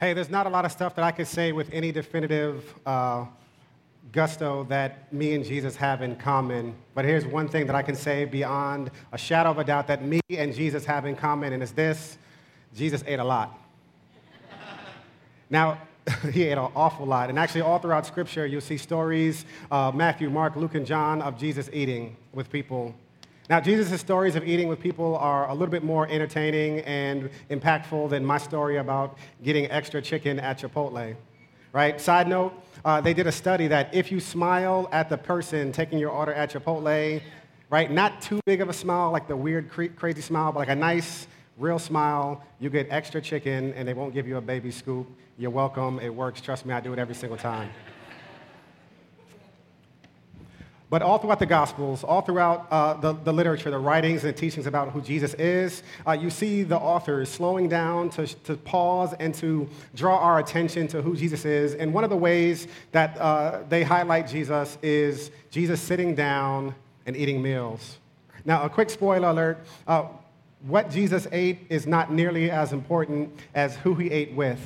Hey, 0.00 0.12
there's 0.12 0.30
not 0.30 0.46
a 0.46 0.48
lot 0.48 0.64
of 0.64 0.70
stuff 0.70 0.94
that 0.94 1.04
I 1.04 1.10
could 1.10 1.26
say 1.26 1.50
with 1.50 1.68
any 1.72 1.90
definitive 1.90 2.72
uh, 2.86 3.24
gusto 4.12 4.62
that 4.68 5.12
me 5.12 5.34
and 5.34 5.44
Jesus 5.44 5.74
have 5.74 6.02
in 6.02 6.14
common. 6.14 6.76
But 6.94 7.04
here's 7.04 7.26
one 7.26 7.48
thing 7.48 7.66
that 7.66 7.74
I 7.74 7.82
can 7.82 7.96
say 7.96 8.24
beyond 8.24 8.92
a 9.10 9.18
shadow 9.18 9.50
of 9.50 9.58
a 9.58 9.64
doubt 9.64 9.88
that 9.88 10.04
me 10.04 10.20
and 10.30 10.54
Jesus 10.54 10.84
have 10.84 11.04
in 11.04 11.16
common, 11.16 11.52
and 11.52 11.64
it's 11.64 11.72
this 11.72 12.16
Jesus 12.76 13.02
ate 13.08 13.18
a 13.18 13.24
lot. 13.24 13.58
now, 15.50 15.78
he 16.32 16.44
ate 16.44 16.52
an 16.52 16.70
awful 16.76 17.04
lot. 17.04 17.28
And 17.28 17.36
actually, 17.36 17.62
all 17.62 17.80
throughout 17.80 18.06
Scripture, 18.06 18.46
you'll 18.46 18.60
see 18.60 18.78
stories 18.78 19.46
uh, 19.68 19.90
Matthew, 19.92 20.30
Mark, 20.30 20.54
Luke, 20.54 20.76
and 20.76 20.86
John 20.86 21.20
of 21.22 21.36
Jesus 21.36 21.68
eating 21.72 22.16
with 22.32 22.52
people. 22.52 22.94
Now, 23.48 23.60
Jesus' 23.60 23.98
stories 23.98 24.36
of 24.36 24.46
eating 24.46 24.68
with 24.68 24.78
people 24.78 25.16
are 25.16 25.48
a 25.48 25.54
little 25.54 25.70
bit 25.70 25.82
more 25.82 26.06
entertaining 26.08 26.80
and 26.80 27.30
impactful 27.48 28.10
than 28.10 28.22
my 28.22 28.36
story 28.36 28.76
about 28.76 29.16
getting 29.42 29.70
extra 29.70 30.02
chicken 30.02 30.38
at 30.38 30.60
Chipotle, 30.60 31.16
right? 31.72 31.98
Side 31.98 32.28
note, 32.28 32.52
uh, 32.84 33.00
they 33.00 33.14
did 33.14 33.26
a 33.26 33.32
study 33.32 33.66
that 33.68 33.94
if 33.94 34.12
you 34.12 34.20
smile 34.20 34.86
at 34.92 35.08
the 35.08 35.16
person 35.16 35.72
taking 35.72 35.98
your 35.98 36.10
order 36.10 36.34
at 36.34 36.52
Chipotle, 36.52 37.22
right, 37.70 37.90
not 37.90 38.20
too 38.20 38.38
big 38.44 38.60
of 38.60 38.68
a 38.68 38.74
smile, 38.74 39.10
like 39.10 39.26
the 39.26 39.36
weird, 39.36 39.70
crazy 39.70 40.20
smile, 40.20 40.52
but 40.52 40.58
like 40.58 40.68
a 40.68 40.76
nice, 40.76 41.26
real 41.56 41.78
smile, 41.78 42.44
you 42.60 42.68
get 42.68 42.86
extra 42.90 43.18
chicken 43.18 43.72
and 43.72 43.88
they 43.88 43.94
won't 43.94 44.12
give 44.12 44.28
you 44.28 44.36
a 44.36 44.42
baby 44.42 44.70
scoop. 44.70 45.08
You're 45.38 45.50
welcome. 45.50 46.00
It 46.00 46.14
works. 46.14 46.42
Trust 46.42 46.66
me, 46.66 46.74
I 46.74 46.80
do 46.80 46.92
it 46.92 46.98
every 46.98 47.14
single 47.14 47.38
time. 47.38 47.70
But 50.90 51.02
all 51.02 51.18
throughout 51.18 51.38
the 51.38 51.46
Gospels, 51.46 52.02
all 52.02 52.22
throughout 52.22 52.66
uh, 52.70 52.94
the, 52.94 53.12
the, 53.12 53.32
literature, 53.32 53.70
the 53.70 53.78
writings 53.78 54.24
and 54.24 54.34
teachings 54.34 54.66
about 54.66 54.90
who 54.90 55.02
Jesus 55.02 55.34
is, 55.34 55.82
uh, 56.06 56.12
you 56.12 56.30
see 56.30 56.62
the 56.62 56.78
authors 56.78 57.28
slowing 57.28 57.68
down 57.68 58.08
to, 58.10 58.26
to 58.26 58.56
pause 58.56 59.14
and 59.20 59.34
to 59.34 59.68
draw 59.94 60.16
our 60.16 60.38
attention 60.38 60.88
to 60.88 61.02
who 61.02 61.14
Jesus 61.14 61.44
is. 61.44 61.74
And 61.74 61.92
one 61.92 62.04
of 62.04 62.10
the 62.10 62.16
ways 62.16 62.68
that 62.92 63.18
uh, 63.18 63.60
they 63.68 63.82
highlight 63.82 64.28
Jesus 64.28 64.78
is 64.82 65.30
Jesus 65.50 65.80
sitting 65.80 66.14
down 66.14 66.74
and 67.04 67.16
eating 67.16 67.42
meals. 67.42 67.98
Now, 68.46 68.64
a 68.64 68.70
quick 68.70 68.88
spoiler 68.88 69.28
alert 69.28 69.58
uh, 69.86 70.06
what 70.66 70.90
Jesus 70.90 71.26
ate 71.32 71.66
is 71.68 71.86
not 71.86 72.12
nearly 72.12 72.50
as 72.50 72.72
important 72.72 73.38
as 73.54 73.76
who 73.76 73.94
he 73.94 74.10
ate 74.10 74.32
with. 74.32 74.58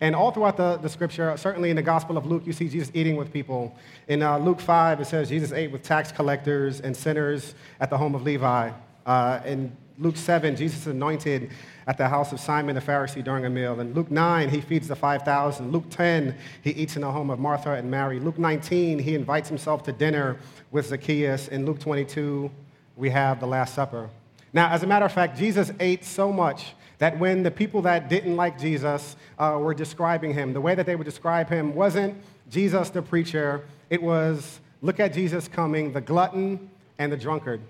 And 0.00 0.14
all 0.14 0.30
throughout 0.30 0.56
the, 0.56 0.76
the 0.76 0.88
scripture, 0.88 1.36
certainly 1.36 1.70
in 1.70 1.76
the 1.76 1.82
Gospel 1.82 2.16
of 2.16 2.24
Luke, 2.24 2.44
you 2.46 2.52
see 2.52 2.68
Jesus 2.68 2.90
eating 2.94 3.16
with 3.16 3.32
people. 3.32 3.76
In 4.06 4.22
uh, 4.22 4.38
Luke 4.38 4.60
5, 4.60 5.00
it 5.00 5.06
says 5.06 5.28
Jesus 5.28 5.52
ate 5.52 5.72
with 5.72 5.82
tax 5.82 6.12
collectors 6.12 6.80
and 6.80 6.96
sinners 6.96 7.54
at 7.80 7.90
the 7.90 7.98
home 7.98 8.14
of 8.14 8.22
Levi. 8.22 8.70
Uh, 9.04 9.40
in 9.44 9.76
Luke 9.98 10.16
7, 10.16 10.54
Jesus 10.54 10.86
anointed 10.86 11.50
at 11.88 11.98
the 11.98 12.08
house 12.08 12.32
of 12.32 12.38
Simon 12.38 12.76
the 12.76 12.80
Pharisee 12.80 13.24
during 13.24 13.44
a 13.46 13.50
meal. 13.50 13.80
In 13.80 13.92
Luke 13.92 14.10
9, 14.10 14.48
he 14.48 14.60
feeds 14.60 14.86
the 14.86 14.94
5,000. 14.94 15.72
Luke 15.72 15.86
10, 15.90 16.36
he 16.62 16.70
eats 16.70 16.94
in 16.94 17.02
the 17.02 17.10
home 17.10 17.30
of 17.30 17.40
Martha 17.40 17.72
and 17.72 17.90
Mary. 17.90 18.20
Luke 18.20 18.38
19, 18.38 19.00
he 19.00 19.16
invites 19.16 19.48
himself 19.48 19.82
to 19.84 19.92
dinner 19.92 20.36
with 20.70 20.86
Zacchaeus. 20.86 21.48
In 21.48 21.66
Luke 21.66 21.80
22, 21.80 22.48
we 22.94 23.10
have 23.10 23.40
the 23.40 23.46
Last 23.46 23.74
Supper. 23.74 24.08
Now, 24.52 24.68
as 24.70 24.84
a 24.84 24.86
matter 24.86 25.06
of 25.06 25.12
fact, 25.12 25.36
Jesus 25.36 25.72
ate 25.80 26.04
so 26.04 26.32
much 26.32 26.74
that 26.98 27.18
when 27.18 27.42
the 27.42 27.50
people 27.50 27.82
that 27.82 28.08
didn't 28.08 28.36
like 28.36 28.58
Jesus 28.58 29.16
uh, 29.38 29.56
were 29.60 29.74
describing 29.74 30.34
him, 30.34 30.52
the 30.52 30.60
way 30.60 30.74
that 30.74 30.86
they 30.86 30.96
would 30.96 31.04
describe 31.04 31.48
him 31.48 31.74
wasn't 31.74 32.16
Jesus 32.50 32.90
the 32.90 33.02
preacher, 33.02 33.64
it 33.90 34.02
was 34.02 34.60
look 34.82 35.00
at 35.00 35.12
Jesus 35.12 35.48
coming, 35.48 35.92
the 35.92 36.00
glutton 36.00 36.70
and 36.98 37.12
the 37.12 37.16
drunkard. 37.16 37.60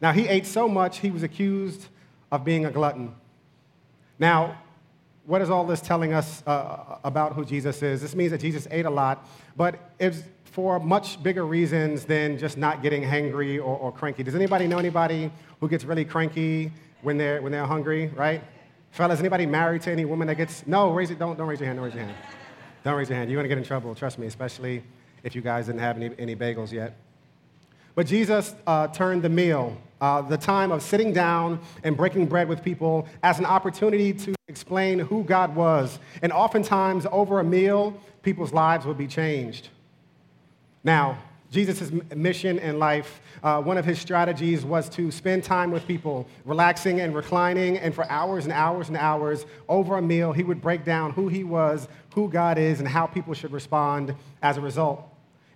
Now, 0.00 0.12
he 0.12 0.26
ate 0.28 0.46
so 0.46 0.68
much, 0.68 0.98
he 0.98 1.10
was 1.10 1.22
accused 1.22 1.86
of 2.30 2.44
being 2.44 2.66
a 2.66 2.70
glutton. 2.70 3.14
Now, 4.18 4.58
what 5.26 5.40
is 5.40 5.50
all 5.50 5.64
this 5.64 5.80
telling 5.80 6.12
us 6.12 6.42
uh, 6.46 6.98
about 7.04 7.34
who 7.34 7.44
Jesus 7.44 7.82
is? 7.82 8.00
This 8.00 8.14
means 8.14 8.32
that 8.32 8.40
Jesus 8.40 8.66
ate 8.70 8.86
a 8.86 8.90
lot, 8.90 9.28
but 9.56 9.78
it's 9.98 10.22
for 10.44 10.78
much 10.80 11.22
bigger 11.22 11.46
reasons 11.46 12.04
than 12.04 12.36
just 12.36 12.58
not 12.58 12.82
getting 12.82 13.02
hangry 13.02 13.58
or, 13.58 13.76
or 13.76 13.92
cranky. 13.92 14.22
Does 14.22 14.34
anybody 14.34 14.66
know 14.66 14.78
anybody 14.78 15.30
who 15.60 15.68
gets 15.68 15.84
really 15.84 16.04
cranky 16.04 16.72
when 17.02 17.16
they're, 17.16 17.40
when 17.40 17.52
they're 17.52 17.66
hungry, 17.66 18.08
right? 18.08 18.42
Fellas, 18.92 19.20
anybody 19.20 19.46
married 19.46 19.80
to 19.82 19.90
any 19.90 20.04
woman 20.04 20.28
that 20.28 20.34
gets, 20.34 20.66
no, 20.66 20.92
raise 20.92 21.10
it, 21.10 21.18
don't, 21.18 21.36
don't 21.38 21.48
raise 21.48 21.58
your 21.58 21.66
hand, 21.66 21.78
don't 21.78 21.86
raise 21.86 21.94
your 21.94 22.04
hand. 22.04 22.16
Don't 22.84 22.94
raise 22.94 23.08
your 23.08 23.16
hand. 23.16 23.30
You're 23.30 23.38
going 23.38 23.44
to 23.44 23.48
get 23.48 23.56
in 23.56 23.64
trouble, 23.64 23.94
trust 23.94 24.18
me, 24.18 24.26
especially 24.26 24.82
if 25.22 25.34
you 25.34 25.40
guys 25.40 25.66
didn't 25.66 25.80
have 25.80 25.96
any, 25.96 26.10
any 26.18 26.36
bagels 26.36 26.72
yet. 26.72 26.94
But 27.94 28.06
Jesus 28.06 28.54
uh, 28.66 28.88
turned 28.88 29.22
the 29.22 29.30
meal, 29.30 29.78
uh, 30.02 30.20
the 30.20 30.36
time 30.36 30.72
of 30.72 30.82
sitting 30.82 31.12
down 31.12 31.60
and 31.84 31.96
breaking 31.96 32.26
bread 32.26 32.48
with 32.48 32.62
people, 32.62 33.08
as 33.22 33.38
an 33.38 33.46
opportunity 33.46 34.12
to 34.12 34.34
explain 34.48 34.98
who 34.98 35.24
God 35.24 35.56
was. 35.56 35.98
And 36.20 36.30
oftentimes, 36.30 37.06
over 37.10 37.40
a 37.40 37.44
meal, 37.44 37.98
people's 38.22 38.52
lives 38.52 38.84
would 38.84 38.98
be 38.98 39.06
changed. 39.06 39.68
Now, 40.84 41.16
Jesus' 41.52 41.92
mission 42.16 42.58
in 42.60 42.78
life, 42.78 43.20
uh, 43.42 43.60
one 43.60 43.76
of 43.76 43.84
his 43.84 43.98
strategies 43.98 44.64
was 44.64 44.88
to 44.88 45.10
spend 45.10 45.44
time 45.44 45.70
with 45.70 45.86
people, 45.86 46.26
relaxing 46.46 47.00
and 47.02 47.14
reclining, 47.14 47.76
and 47.76 47.94
for 47.94 48.10
hours 48.10 48.44
and 48.44 48.54
hours 48.54 48.88
and 48.88 48.96
hours 48.96 49.44
over 49.68 49.98
a 49.98 50.02
meal, 50.02 50.32
he 50.32 50.44
would 50.44 50.62
break 50.62 50.82
down 50.82 51.12
who 51.12 51.28
he 51.28 51.44
was, 51.44 51.88
who 52.14 52.30
God 52.30 52.56
is, 52.56 52.78
and 52.78 52.88
how 52.88 53.06
people 53.06 53.34
should 53.34 53.52
respond 53.52 54.14
as 54.40 54.56
a 54.56 54.62
result. 54.62 55.06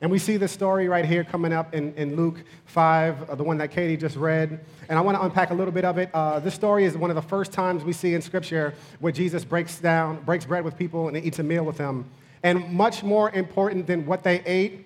And 0.03 0.11
we 0.11 0.19
see 0.19 0.37
this 0.37 0.53
story 0.53 0.87
right 0.87 1.07
here 1.07 1.25
coming 1.25 1.55
up 1.55 1.75
in, 1.75 1.95
in 1.95 2.15
Luke 2.15 2.45
5, 2.67 3.31
uh, 3.31 3.35
the 3.35 3.43
one 3.43 3.57
that 3.57 3.71
Katie 3.71 3.97
just 3.97 4.17
read. 4.17 4.61
And 4.91 4.99
I 4.99 5.01
want 5.01 5.17
to 5.17 5.25
unpack 5.25 5.49
a 5.49 5.55
little 5.55 5.73
bit 5.73 5.87
of 5.87 5.97
it. 5.97 6.11
Uh, 6.13 6.39
this 6.41 6.55
story 6.55 6.85
is 6.85 6.95
one 6.99 7.09
of 7.09 7.17
the 7.17 7.23
first 7.23 7.53
times 7.53 7.83
we 7.83 7.95
see 7.95 8.13
in 8.13 8.21
Scripture 8.21 8.75
where 9.01 9.13
Jesus 9.13 9.47
breaks 9.47 9.79
down, 9.79 10.23
breaks 10.25 10.45
bread 10.45 10.63
with 10.63 10.77
people 10.77 11.09
and 11.09 11.17
eats 11.17 11.39
a 11.39 11.43
meal 11.43 11.65
with 11.65 11.79
them. 11.79 12.05
And 12.43 12.71
much 12.71 13.03
more 13.03 13.31
important 13.31 13.87
than 13.87 14.05
what 14.05 14.23
they 14.23 14.43
ate 14.45 14.86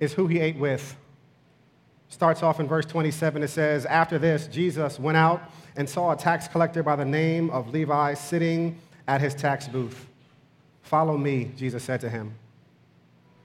is 0.00 0.12
who 0.12 0.26
he 0.26 0.38
ate 0.40 0.56
with. 0.56 0.96
Starts 2.08 2.42
off 2.42 2.58
in 2.60 2.66
verse 2.66 2.86
27. 2.86 3.42
It 3.42 3.48
says, 3.48 3.84
After 3.84 4.18
this, 4.18 4.46
Jesus 4.46 4.98
went 4.98 5.16
out 5.16 5.42
and 5.76 5.88
saw 5.88 6.12
a 6.12 6.16
tax 6.16 6.48
collector 6.48 6.82
by 6.82 6.96
the 6.96 7.04
name 7.04 7.50
of 7.50 7.68
Levi 7.68 8.14
sitting 8.14 8.78
at 9.06 9.20
his 9.20 9.34
tax 9.34 9.68
booth. 9.68 10.06
Follow 10.82 11.16
me, 11.18 11.50
Jesus 11.56 11.84
said 11.84 12.00
to 12.00 12.08
him. 12.08 12.34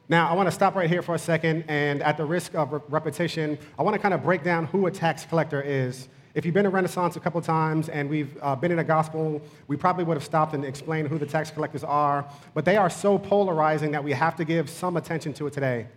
Now, 0.10 0.30
I 0.30 0.34
want 0.34 0.48
to 0.48 0.52
stop 0.52 0.76
right 0.76 0.90
here 0.90 1.02
for 1.02 1.16
a 1.16 1.20
second, 1.20 1.66
and 1.68 2.02
at 2.04 2.18
the 2.18 2.26
risk 2.26 2.56
of 2.56 2.82
repetition, 2.90 3.58
I 3.80 3.84
want 3.84 3.96
to 3.96 4.00
kind 4.00 4.14
of 4.14 4.24
break 4.24 4.44
down 4.44 4.66
who 4.68 4.86
a 4.86 4.92
tax 4.92 5.26
collector 5.26 5.62
is. 5.62 6.08
If 6.36 6.46
you've 6.46 6.54
been 6.54 6.64
to 6.64 6.70
Renaissance 6.70 7.16
a 7.16 7.20
couple 7.20 7.40
times 7.42 7.90
and 7.90 8.10
we've 8.10 8.38
uh, 8.42 8.56
been 8.56 8.72
in 8.72 8.80
a 8.80 8.84
gospel, 8.84 9.42
we 9.68 9.78
probably 9.78 10.04
would 10.04 10.18
have 10.18 10.24
stopped 10.24 10.56
and 10.56 10.66
explained 10.66 11.08
who 11.08 11.20
the 11.20 11.26
tax 11.26 11.52
collectors 11.52 11.84
are, 11.84 12.28
but 12.54 12.66
they 12.66 12.76
are 12.76 12.90
so 12.90 13.20
polarizing 13.20 13.92
that 13.92 14.04
we 14.04 14.12
have 14.14 14.36
to 14.38 14.46
give 14.46 14.70
some 14.70 14.98
attention 14.98 15.32
to 15.34 15.48
it 15.48 15.54
today. 15.54 15.88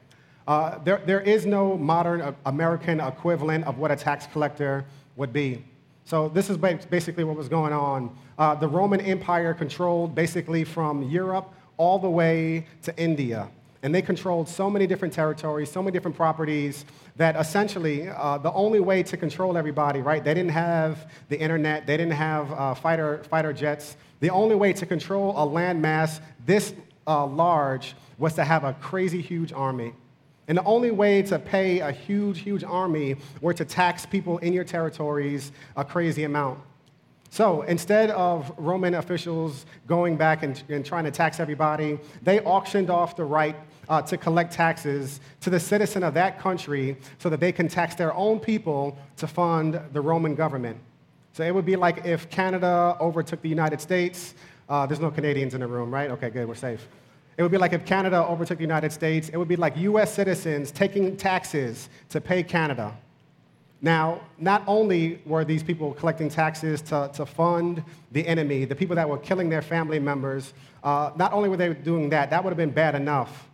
Uh, 0.47 0.79
there, 0.85 1.03
there 1.07 1.21
is 1.21 1.45
no 1.45 1.77
modern 1.77 2.21
uh, 2.21 2.33
American 2.45 3.01
equivalent 3.01 3.65
of 3.65 3.79
what 3.79 3.91
a 3.91 3.97
tax 3.97 4.27
collector 4.29 4.85
would 5.17 5.33
be. 5.33 5.65
So 6.05 6.29
this 6.29 6.49
is 6.51 6.57
basically 6.57 7.25
what 7.25 7.37
was 7.37 7.49
going 7.49 7.73
on. 7.73 8.17
Uh, 8.39 8.55
the 8.55 8.69
Roman 8.69 9.01
Empire 9.01 9.53
controlled 9.55 10.15
basically 10.15 10.63
from 10.63 11.03
Europe 11.03 11.53
all 11.79 11.99
the 11.99 12.09
way 12.09 12.67
to 12.83 12.97
India. 12.97 13.49
And 13.83 13.93
they 13.95 14.03
controlled 14.03 14.49
so 14.49 14.71
many 14.71 14.87
different 14.87 15.13
territories, 15.13 15.71
so 15.71 15.83
many 15.83 15.93
different 15.93 16.17
properties, 16.17 16.85
that 17.17 17.35
essentially 17.37 18.09
uh, 18.09 18.39
the 18.39 18.53
only 18.53 18.79
way 18.79 19.03
to 19.03 19.17
control 19.17 19.57
everybody, 19.57 20.01
right? 20.01 20.23
They 20.23 20.35
didn't 20.35 20.53
have 20.53 21.11
the 21.29 21.39
internet, 21.39 21.87
they 21.87 21.97
didn't 21.97 22.13
have 22.13 22.53
uh, 22.53 22.75
fighter, 22.75 23.25
fighter 23.25 23.53
jets. 23.53 23.97
The 24.21 24.31
only 24.31 24.55
way 24.55 24.73
to 24.75 24.87
control 24.87 25.33
a 25.33 25.47
landmass 25.47 26.21
this 26.45 26.73
large 27.07 27.95
was 28.19 28.35
to 28.35 28.45
have 28.45 28.65
a 28.65 28.75
crazy 28.75 29.21
huge 29.21 29.53
army. 29.53 29.93
And 30.49 30.59
the 30.59 30.65
only 30.65 30.91
way 30.91 31.23
to 31.23 31.39
pay 31.39 31.81
a 31.81 31.91
huge, 31.91 32.41
huge 32.41 32.63
army 32.63 33.17
were 33.41 33.55
to 33.55 33.65
tax 33.65 34.07
people 34.07 34.39
in 34.39 34.53
your 34.53 34.65
territories 34.65 35.53
a 35.77 35.85
crazy 35.85 36.25
amount. 36.25 36.61
So 37.31 37.63
instead 37.63 38.11
of 38.11 38.53
Roman 38.57 38.95
officials 38.95 39.67
going 39.87 40.17
back 40.17 40.43
and, 40.43 40.63
and 40.69 40.85
trying 40.85 41.05
to 41.05 41.11
tax 41.11 41.41
everybody, 41.41 41.99
they 42.23 42.41
auctioned 42.41 42.89
off 42.89 43.17
the 43.17 43.25
right 43.25 43.57
uh, 43.89 44.03
to 44.03 44.17
collect 44.17 44.53
taxes 44.53 45.21
to 45.41 45.51
the 45.51 45.61
citizen 45.61 46.03
of 46.03 46.15
that 46.15 46.39
country 46.39 46.97
so 47.19 47.29
that 47.29 47.41
they 47.41 47.53
can 47.53 47.69
tax 47.69 47.95
their 47.95 48.15
own 48.15 48.39
people 48.39 48.97
to 49.17 49.27
fund 49.27 49.81
the 49.93 50.01
Roman 50.01 50.35
government. 50.35 50.79
So 51.33 51.43
it 51.43 51.55
would 51.55 51.67
be 51.67 51.77
like 51.77 52.07
if 52.07 52.31
Canada 52.31 52.97
overtook 53.01 53.43
the 53.43 53.49
United 53.49 53.81
States. 53.81 54.35
Uh, 54.69 54.87
there's 54.87 55.01
no 55.01 55.11
Canadians 55.11 55.55
in 55.55 55.61
the 55.61 55.67
room, 55.67 55.93
right? 55.93 56.11
Okay, 56.13 56.31
good, 56.31 56.49
we're 56.49 56.55
safe. 56.55 56.89
It 57.37 57.43
would 57.43 57.53
be 57.53 57.59
like 57.59 57.73
if 57.73 57.85
Canada 57.85 58.25
overtook 58.25 58.59
the 58.59 58.65
United 58.65 58.93
States. 58.93 59.29
It 59.29 59.37
would 59.37 59.49
be 59.49 59.57
like 59.57 59.77
US 59.77 60.13
citizens 60.15 60.71
taking 60.71 61.17
taxes 61.17 61.89
to 62.11 62.21
pay 62.21 62.43
Canada. 62.43 62.97
Now, 63.83 64.23
not 64.39 64.63
only 64.67 65.21
were 65.27 65.45
these 65.45 65.63
people 65.63 65.93
collecting 65.93 66.31
taxes 66.31 66.81
to, 66.83 67.11
to 67.15 67.27
fund 67.27 67.85
the 68.11 68.27
enemy, 68.27 68.65
the 68.65 68.75
people 68.75 68.97
that 68.97 69.09
were 69.09 69.19
killing 69.19 69.51
their 69.51 69.61
family 69.61 69.99
members, 69.99 70.55
uh, 70.83 71.11
not 71.17 71.33
only 71.33 71.49
were 71.51 71.59
they 71.59 71.75
doing 71.75 72.09
that, 72.11 72.31
that 72.31 72.43
would 72.43 72.51
have 72.51 72.57
been 72.57 72.71
bad 72.71 72.95
enough. 72.95 73.49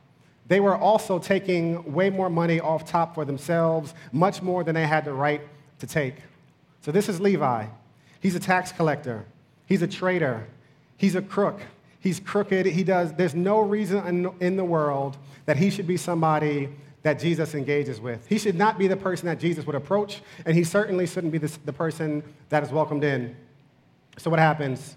They 0.46 0.60
were 0.60 0.76
also 0.76 1.18
taking 1.18 1.92
way 1.92 2.08
more 2.08 2.30
money 2.30 2.60
off 2.60 2.84
top 2.84 3.14
for 3.14 3.24
themselves, 3.24 3.94
much 4.12 4.42
more 4.42 4.62
than 4.62 4.74
they 4.74 4.86
had 4.86 5.04
the 5.04 5.12
right 5.12 5.40
to 5.80 5.86
take. 5.86 6.16
So 6.82 6.92
this 6.92 7.08
is 7.08 7.20
Levi. 7.20 7.66
He's 8.20 8.34
a 8.36 8.40
tax 8.40 8.70
collector. 8.70 9.24
He's 9.66 9.82
a 9.82 9.86
traitor. 9.86 10.46
He's 10.96 11.16
a 11.16 11.22
crook. 11.22 11.60
He's 12.02 12.18
crooked. 12.18 12.66
He 12.66 12.82
does, 12.82 13.12
there's 13.12 13.34
no 13.34 13.60
reason 13.60 14.34
in, 14.40 14.56
the 14.56 14.64
world 14.64 15.16
that 15.46 15.56
he 15.56 15.70
should 15.70 15.86
be 15.86 15.96
somebody 15.96 16.68
that 17.02 17.20
Jesus 17.20 17.54
engages 17.54 18.00
with. 18.00 18.26
He 18.26 18.38
should 18.38 18.56
not 18.56 18.76
be 18.76 18.88
the 18.88 18.96
person 18.96 19.26
that 19.26 19.38
Jesus 19.38 19.64
would 19.66 19.76
approach, 19.76 20.20
and 20.44 20.56
he 20.56 20.64
certainly 20.64 21.06
shouldn't 21.06 21.32
be 21.32 21.38
the, 21.38 21.56
the 21.64 21.72
person 21.72 22.22
that 22.48 22.64
is 22.64 22.70
welcomed 22.70 23.04
in. 23.04 23.36
So, 24.18 24.30
what 24.30 24.40
happens? 24.40 24.96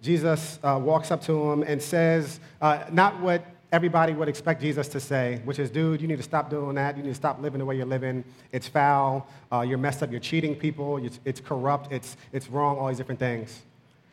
Jesus 0.00 0.58
uh, 0.62 0.80
walks 0.82 1.10
up 1.10 1.22
to 1.24 1.52
him 1.52 1.62
and 1.62 1.82
says, 1.82 2.40
uh, 2.62 2.84
not 2.90 3.20
what 3.20 3.44
everybody 3.70 4.14
would 4.14 4.28
expect 4.28 4.62
Jesus 4.62 4.88
to 4.88 5.00
say, 5.00 5.42
which 5.44 5.58
is, 5.58 5.70
dude, 5.70 6.00
you 6.00 6.08
need 6.08 6.16
to 6.16 6.22
stop 6.22 6.48
doing 6.48 6.76
that. 6.76 6.96
You 6.96 7.02
need 7.02 7.10
to 7.10 7.14
stop 7.14 7.42
living 7.42 7.58
the 7.58 7.64
way 7.66 7.76
you're 7.76 7.84
living. 7.84 8.24
It's 8.52 8.68
foul. 8.68 9.28
Uh, 9.52 9.60
you're 9.60 9.76
messed 9.76 10.02
up. 10.02 10.10
You're 10.10 10.20
cheating 10.20 10.54
people. 10.54 10.96
It's, 10.98 11.20
it's 11.24 11.40
corrupt. 11.40 11.92
It's, 11.92 12.16
it's 12.32 12.48
wrong, 12.48 12.78
all 12.78 12.88
these 12.88 12.96
different 12.96 13.20
things. 13.20 13.62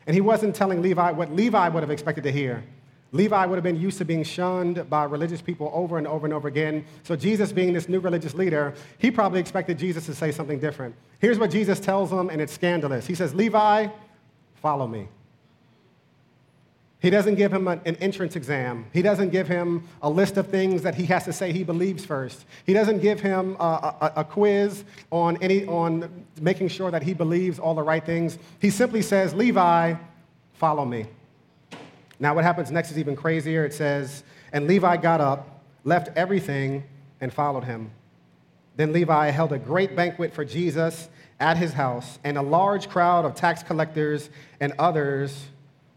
And 0.08 0.14
he 0.14 0.22
wasn't 0.22 0.56
telling 0.56 0.82
Levi 0.82 1.12
what 1.12 1.34
Levi 1.34 1.70
would 1.70 1.82
have 1.82 1.92
expected 1.92 2.24
to 2.24 2.32
hear. 2.32 2.64
Levi 3.12 3.46
would 3.46 3.56
have 3.56 3.64
been 3.64 3.80
used 3.80 3.98
to 4.00 4.06
being 4.06 4.24
shunned 4.24 4.90
by 4.90 5.06
religious 5.06 5.42
people 5.42 5.72
over 5.74 5.98
and 5.98 6.06
over 6.06 6.26
and 6.26 6.34
over 6.34 6.48
again. 6.48 6.86
So, 7.04 7.16
Jesus, 7.16 7.52
being 7.52 7.72
this 7.72 7.88
new 7.88 8.00
religious 8.00 8.34
leader, 8.34 8.74
he 8.98 9.10
probably 9.10 9.40
expected 9.40 9.80
Jesus 9.80 10.06
to 10.08 10.14
say 10.14 10.32
something 10.32 10.60
different. 10.60 10.96
Here's 11.20 11.40
what 11.40 11.50
Jesus 11.50 11.80
tells 11.80 12.12
him, 12.12 12.30
and 12.30 12.42
it's 12.42 12.54
scandalous. 12.54 13.08
He 13.08 13.16
says, 13.16 13.34
Levi, 13.34 13.88
follow 14.56 14.86
me. 14.86 15.08
He 17.00 17.10
doesn't 17.10 17.36
give 17.36 17.54
him 17.54 17.68
an 17.68 17.82
entrance 17.86 18.36
exam. 18.36 18.86
He 18.92 19.02
doesn't 19.02 19.30
give 19.30 19.48
him 19.48 19.88
a 20.02 20.10
list 20.10 20.38
of 20.38 20.48
things 20.48 20.82
that 20.82 20.96
he 20.96 21.06
has 21.06 21.26
to 21.26 21.34
say 21.34 21.52
he 21.52 21.64
believes 21.64 22.06
first. 22.06 22.46
He 22.66 22.74
doesn't 22.74 23.00
give 23.00 23.20
him 23.20 23.56
a, 23.60 23.64
a, 24.02 24.14
a, 24.18 24.24
quiz 24.24 24.84
on, 25.12 25.38
any, 25.42 25.66
on 25.68 26.26
making 26.42 26.70
sure 26.70 26.90
that 26.90 27.04
he 27.04 27.14
believes 27.14 27.60
all 27.60 27.76
the 27.76 27.84
right 27.84 28.04
things. 28.04 28.40
He 28.60 28.70
simply 28.70 29.02
says, 29.02 29.34
Levi, 29.34 29.96
follow 30.54 30.86
me. 30.86 31.06
Now, 32.20 32.34
what 32.34 32.44
happens 32.44 32.72
next 32.72 32.92
is 32.92 32.98
even 32.98 33.16
crazier. 33.16 33.66
It 33.66 33.74
says, 33.74 34.24
And 34.54 34.66
Levi 34.68 34.98
got 34.98 35.22
up, 35.22 35.64
left 35.84 36.10
everything, 36.18 36.86
and 37.20 37.32
followed 37.32 37.66
him. 37.66 37.92
Then 38.78 38.94
Levi 38.94 39.30
held 39.30 39.54
a 39.54 39.60
great 39.60 39.96
banquet 39.96 40.34
for 40.34 40.46
Jesus 40.46 41.10
at 41.40 41.58
his 41.58 41.74
house, 41.74 42.20
and 42.24 42.38
a 42.38 42.42
large 42.42 42.90
crowd 42.90 43.26
of 43.26 43.36
tax 43.36 43.64
collectors 43.64 44.30
and 44.60 44.74
others 44.80 45.48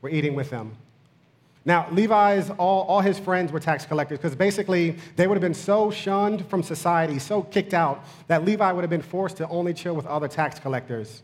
were 0.02 0.10
eating 0.10 0.34
with 0.34 0.50
them. 0.50 0.76
Now, 1.68 1.86
Levi's, 1.92 2.48
all, 2.48 2.84
all 2.84 3.02
his 3.02 3.18
friends 3.18 3.52
were 3.52 3.60
tax 3.60 3.84
collectors 3.84 4.18
because 4.18 4.34
basically 4.34 4.96
they 5.16 5.26
would 5.26 5.34
have 5.34 5.42
been 5.42 5.52
so 5.52 5.90
shunned 5.90 6.46
from 6.46 6.62
society, 6.62 7.18
so 7.18 7.42
kicked 7.42 7.74
out, 7.74 8.06
that 8.26 8.42
Levi 8.42 8.72
would 8.72 8.80
have 8.80 8.88
been 8.88 9.02
forced 9.02 9.36
to 9.36 9.48
only 9.50 9.74
chill 9.74 9.94
with 9.94 10.06
other 10.06 10.28
tax 10.28 10.58
collectors. 10.58 11.22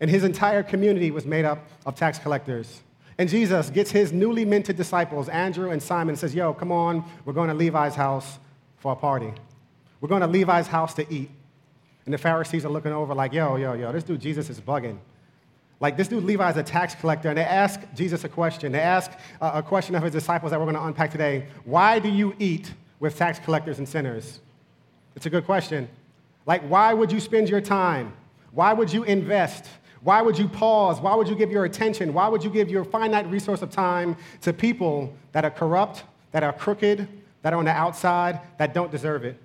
And 0.00 0.08
his 0.08 0.22
entire 0.22 0.62
community 0.62 1.10
was 1.10 1.26
made 1.26 1.44
up 1.44 1.58
of 1.86 1.96
tax 1.96 2.20
collectors. 2.20 2.82
And 3.18 3.28
Jesus 3.28 3.68
gets 3.68 3.90
his 3.90 4.12
newly 4.12 4.44
minted 4.44 4.76
disciples, 4.76 5.28
Andrew 5.28 5.72
and 5.72 5.82
Simon, 5.82 6.10
and 6.10 6.18
says, 6.20 6.36
Yo, 6.36 6.54
come 6.54 6.70
on, 6.70 7.04
we're 7.24 7.32
going 7.32 7.48
to 7.48 7.54
Levi's 7.54 7.96
house 7.96 8.38
for 8.76 8.92
a 8.92 8.96
party. 8.96 9.32
We're 10.00 10.08
going 10.08 10.20
to 10.20 10.28
Levi's 10.28 10.68
house 10.68 10.94
to 10.94 11.12
eat. 11.12 11.30
And 12.04 12.14
the 12.14 12.18
Pharisees 12.18 12.64
are 12.64 12.70
looking 12.70 12.92
over 12.92 13.12
like, 13.12 13.32
Yo, 13.32 13.56
yo, 13.56 13.72
yo, 13.72 13.90
this 13.90 14.04
dude 14.04 14.20
Jesus 14.20 14.48
is 14.50 14.60
bugging. 14.60 14.98
Like 15.84 15.98
this 15.98 16.08
dude 16.08 16.24
Levi 16.24 16.50
is 16.50 16.56
a 16.56 16.62
tax 16.62 16.94
collector, 16.94 17.28
and 17.28 17.36
they 17.36 17.44
ask 17.44 17.78
Jesus 17.94 18.24
a 18.24 18.28
question. 18.30 18.72
They 18.72 18.80
ask 18.80 19.10
uh, 19.38 19.50
a 19.56 19.62
question 19.62 19.94
of 19.94 20.02
his 20.02 20.12
disciples 20.12 20.50
that 20.50 20.58
we're 20.58 20.64
going 20.64 20.76
to 20.76 20.82
unpack 20.82 21.10
today. 21.10 21.44
Why 21.66 21.98
do 21.98 22.08
you 22.08 22.34
eat 22.38 22.72
with 23.00 23.18
tax 23.18 23.38
collectors 23.38 23.76
and 23.76 23.86
sinners? 23.86 24.40
It's 25.14 25.26
a 25.26 25.28
good 25.28 25.44
question. 25.44 25.86
Like, 26.46 26.62
why 26.70 26.94
would 26.94 27.12
you 27.12 27.20
spend 27.20 27.50
your 27.50 27.60
time? 27.60 28.14
Why 28.52 28.72
would 28.72 28.94
you 28.94 29.04
invest? 29.04 29.66
Why 30.00 30.22
would 30.22 30.38
you 30.38 30.48
pause? 30.48 31.02
Why 31.02 31.14
would 31.14 31.28
you 31.28 31.36
give 31.36 31.52
your 31.52 31.66
attention? 31.66 32.14
Why 32.14 32.28
would 32.28 32.42
you 32.42 32.48
give 32.48 32.70
your 32.70 32.86
finite 32.86 33.28
resource 33.30 33.60
of 33.60 33.68
time 33.68 34.16
to 34.40 34.54
people 34.54 35.14
that 35.32 35.44
are 35.44 35.50
corrupt, 35.50 36.04
that 36.32 36.42
are 36.42 36.54
crooked, 36.54 37.06
that 37.42 37.52
are 37.52 37.58
on 37.58 37.66
the 37.66 37.72
outside, 37.72 38.40
that 38.56 38.72
don't 38.72 38.90
deserve 38.90 39.22
it? 39.26 39.38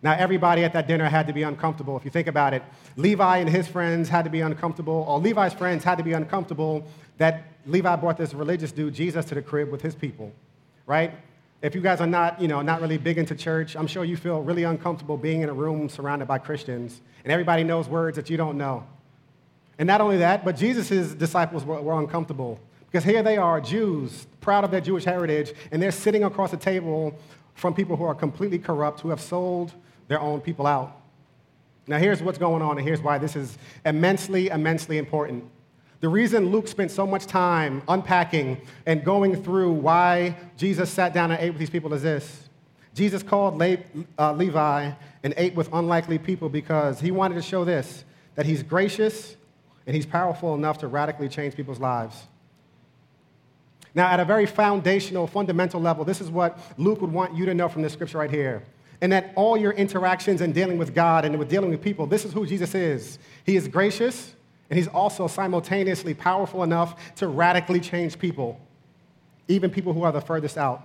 Now, 0.00 0.12
everybody 0.12 0.62
at 0.62 0.72
that 0.74 0.86
dinner 0.86 1.06
had 1.06 1.26
to 1.26 1.32
be 1.32 1.42
uncomfortable. 1.42 1.96
If 1.96 2.04
you 2.04 2.10
think 2.10 2.28
about 2.28 2.54
it, 2.54 2.62
Levi 2.96 3.38
and 3.38 3.48
his 3.48 3.66
friends 3.66 4.08
had 4.08 4.24
to 4.24 4.30
be 4.30 4.40
uncomfortable, 4.40 5.04
or 5.08 5.18
Levi's 5.18 5.54
friends 5.54 5.82
had 5.82 5.98
to 5.98 6.04
be 6.04 6.12
uncomfortable 6.12 6.86
that 7.18 7.44
Levi 7.66 7.96
brought 7.96 8.16
this 8.16 8.32
religious 8.32 8.70
dude, 8.70 8.94
Jesus, 8.94 9.24
to 9.26 9.34
the 9.34 9.42
crib 9.42 9.70
with 9.70 9.82
his 9.82 9.96
people, 9.96 10.32
right? 10.86 11.12
If 11.62 11.74
you 11.74 11.80
guys 11.80 12.00
are 12.00 12.06
not, 12.06 12.40
you 12.40 12.46
know, 12.46 12.62
not 12.62 12.80
really 12.80 12.96
big 12.96 13.18
into 13.18 13.34
church, 13.34 13.74
I'm 13.74 13.88
sure 13.88 14.04
you 14.04 14.16
feel 14.16 14.40
really 14.40 14.62
uncomfortable 14.62 15.16
being 15.16 15.42
in 15.42 15.48
a 15.48 15.52
room 15.52 15.88
surrounded 15.88 16.28
by 16.28 16.38
Christians, 16.38 17.00
and 17.24 17.32
everybody 17.32 17.64
knows 17.64 17.88
words 17.88 18.14
that 18.14 18.30
you 18.30 18.36
don't 18.36 18.56
know. 18.56 18.86
And 19.80 19.86
not 19.88 20.00
only 20.00 20.18
that, 20.18 20.44
but 20.44 20.56
Jesus' 20.56 21.12
disciples 21.14 21.64
were, 21.64 21.80
were 21.82 21.98
uncomfortable 21.98 22.60
because 22.86 23.02
here 23.02 23.24
they 23.24 23.36
are, 23.36 23.60
Jews, 23.60 24.28
proud 24.40 24.62
of 24.62 24.70
their 24.70 24.80
Jewish 24.80 25.04
heritage, 25.04 25.52
and 25.72 25.82
they're 25.82 25.90
sitting 25.90 26.22
across 26.22 26.52
the 26.52 26.56
table 26.56 27.18
from 27.54 27.74
people 27.74 27.96
who 27.96 28.04
are 28.04 28.14
completely 28.14 28.58
corrupt, 28.60 29.00
who 29.00 29.10
have 29.10 29.20
sold 29.20 29.72
their 30.08 30.20
own 30.20 30.40
people 30.40 30.66
out. 30.66 30.96
Now, 31.86 31.98
here's 31.98 32.22
what's 32.22 32.38
going 32.38 32.60
on, 32.60 32.76
and 32.76 32.86
here's 32.86 33.00
why 33.00 33.18
this 33.18 33.36
is 33.36 33.56
immensely, 33.86 34.48
immensely 34.48 34.98
important. 34.98 35.44
The 36.00 36.08
reason 36.08 36.50
Luke 36.50 36.68
spent 36.68 36.90
so 36.90 37.06
much 37.06 37.26
time 37.26 37.82
unpacking 37.88 38.60
and 38.86 39.04
going 39.04 39.42
through 39.42 39.72
why 39.72 40.36
Jesus 40.56 40.90
sat 40.90 41.12
down 41.12 41.30
and 41.30 41.40
ate 41.40 41.50
with 41.50 41.58
these 41.58 41.70
people 41.70 41.92
is 41.94 42.02
this 42.02 42.48
Jesus 42.94 43.22
called 43.22 43.58
Le- 43.58 43.78
uh, 44.18 44.32
Levi 44.32 44.90
and 45.24 45.34
ate 45.36 45.54
with 45.54 45.68
unlikely 45.72 46.18
people 46.18 46.48
because 46.48 47.00
he 47.00 47.10
wanted 47.10 47.34
to 47.34 47.42
show 47.42 47.64
this 47.64 48.04
that 48.36 48.46
he's 48.46 48.62
gracious 48.62 49.36
and 49.86 49.96
he's 49.96 50.06
powerful 50.06 50.54
enough 50.54 50.78
to 50.78 50.88
radically 50.88 51.28
change 51.28 51.56
people's 51.56 51.80
lives. 51.80 52.26
Now, 53.94 54.06
at 54.06 54.20
a 54.20 54.24
very 54.24 54.46
foundational, 54.46 55.26
fundamental 55.26 55.80
level, 55.80 56.04
this 56.04 56.20
is 56.20 56.30
what 56.30 56.58
Luke 56.76 57.00
would 57.00 57.10
want 57.10 57.34
you 57.34 57.46
to 57.46 57.54
know 57.54 57.68
from 57.68 57.82
this 57.82 57.94
scripture 57.94 58.18
right 58.18 58.30
here 58.30 58.62
and 59.00 59.12
that 59.12 59.32
all 59.36 59.56
your 59.56 59.72
interactions 59.72 60.40
and 60.40 60.52
dealing 60.52 60.78
with 60.78 60.94
God 60.94 61.24
and 61.24 61.38
with 61.38 61.48
dealing 61.48 61.70
with 61.70 61.80
people, 61.80 62.06
this 62.06 62.24
is 62.24 62.32
who 62.32 62.46
Jesus 62.46 62.74
is. 62.74 63.18
He 63.44 63.56
is 63.56 63.68
gracious, 63.68 64.34
and 64.70 64.78
he's 64.78 64.88
also 64.88 65.26
simultaneously 65.26 66.14
powerful 66.14 66.62
enough 66.62 67.14
to 67.16 67.28
radically 67.28 67.80
change 67.80 68.18
people, 68.18 68.60
even 69.46 69.70
people 69.70 69.92
who 69.92 70.02
are 70.02 70.12
the 70.12 70.20
furthest 70.20 70.58
out. 70.58 70.82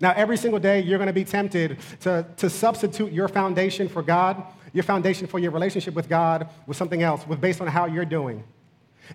Now, 0.00 0.12
every 0.16 0.36
single 0.36 0.60
day, 0.60 0.80
you're 0.80 0.98
going 0.98 1.08
to 1.08 1.12
be 1.12 1.24
tempted 1.24 1.78
to, 2.00 2.24
to 2.36 2.48
substitute 2.48 3.12
your 3.12 3.26
foundation 3.26 3.88
for 3.88 4.02
God, 4.02 4.42
your 4.72 4.84
foundation 4.84 5.26
for 5.26 5.38
your 5.38 5.50
relationship 5.50 5.94
with 5.94 6.08
God, 6.08 6.48
with 6.66 6.76
something 6.76 7.02
else, 7.02 7.26
with 7.26 7.40
based 7.40 7.60
on 7.60 7.66
how 7.66 7.86
you're 7.86 8.04
doing. 8.04 8.44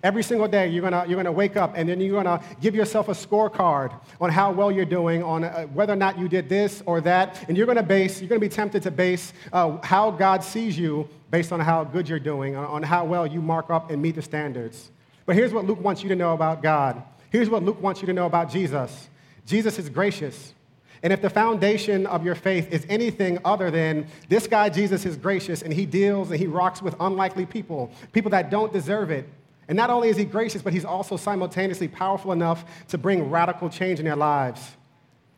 Every 0.02 0.22
single 0.22 0.48
day, 0.48 0.68
you're 0.68 0.82
gonna, 0.82 1.04
you're 1.06 1.16
gonna 1.16 1.32
wake 1.32 1.56
up 1.56 1.74
and 1.76 1.88
then 1.88 2.00
you're 2.00 2.22
gonna 2.22 2.42
give 2.60 2.74
yourself 2.74 3.08
a 3.08 3.12
scorecard 3.12 3.92
on 4.20 4.30
how 4.30 4.50
well 4.50 4.70
you're 4.70 4.84
doing, 4.84 5.22
on 5.22 5.44
uh, 5.44 5.64
whether 5.66 5.92
or 5.92 5.96
not 5.96 6.18
you 6.18 6.28
did 6.28 6.48
this 6.48 6.82
or 6.86 7.00
that. 7.02 7.44
And 7.48 7.56
you're 7.56 7.66
gonna 7.66 7.82
base, 7.82 8.20
you're 8.20 8.28
gonna 8.28 8.40
be 8.40 8.48
tempted 8.48 8.82
to 8.82 8.90
base 8.90 9.32
uh, 9.52 9.78
how 9.82 10.10
God 10.10 10.42
sees 10.42 10.76
you 10.76 11.08
based 11.30 11.52
on 11.52 11.60
how 11.60 11.84
good 11.84 12.08
you're 12.08 12.18
doing, 12.18 12.56
on, 12.56 12.64
on 12.66 12.82
how 12.82 13.04
well 13.04 13.26
you 13.26 13.40
mark 13.40 13.70
up 13.70 13.90
and 13.90 14.00
meet 14.02 14.14
the 14.16 14.22
standards. 14.22 14.90
But 15.26 15.36
here's 15.36 15.52
what 15.52 15.64
Luke 15.64 15.80
wants 15.80 16.02
you 16.02 16.08
to 16.10 16.16
know 16.16 16.34
about 16.34 16.62
God. 16.62 17.02
Here's 17.30 17.48
what 17.48 17.62
Luke 17.62 17.80
wants 17.82 18.00
you 18.00 18.06
to 18.06 18.12
know 18.12 18.26
about 18.26 18.50
Jesus 18.50 19.08
Jesus 19.46 19.78
is 19.78 19.88
gracious. 19.88 20.54
And 21.02 21.12
if 21.12 21.20
the 21.20 21.28
foundation 21.28 22.06
of 22.06 22.24
your 22.24 22.34
faith 22.34 22.72
is 22.72 22.86
anything 22.88 23.38
other 23.44 23.70
than 23.70 24.06
this 24.30 24.46
guy, 24.46 24.70
Jesus, 24.70 25.04
is 25.04 25.18
gracious 25.18 25.60
and 25.60 25.70
he 25.70 25.84
deals 25.84 26.30
and 26.30 26.40
he 26.40 26.46
rocks 26.46 26.80
with 26.80 26.96
unlikely 26.98 27.44
people, 27.44 27.92
people 28.14 28.30
that 28.30 28.48
don't 28.50 28.72
deserve 28.72 29.10
it, 29.10 29.28
and 29.68 29.76
not 29.76 29.90
only 29.90 30.08
is 30.08 30.16
he 30.16 30.24
gracious, 30.24 30.62
but 30.62 30.72
he's 30.72 30.84
also 30.84 31.16
simultaneously 31.16 31.88
powerful 31.88 32.32
enough 32.32 32.64
to 32.88 32.98
bring 32.98 33.30
radical 33.30 33.68
change 33.68 33.98
in 33.98 34.04
their 34.04 34.16
lives. 34.16 34.72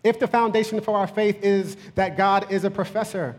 If 0.02 0.18
the 0.18 0.26
foundation 0.26 0.80
for 0.80 0.96
our 0.96 1.06
faith 1.06 1.42
is 1.42 1.76
that 1.94 2.16
God 2.16 2.50
is 2.50 2.64
a 2.64 2.70
professor, 2.70 3.36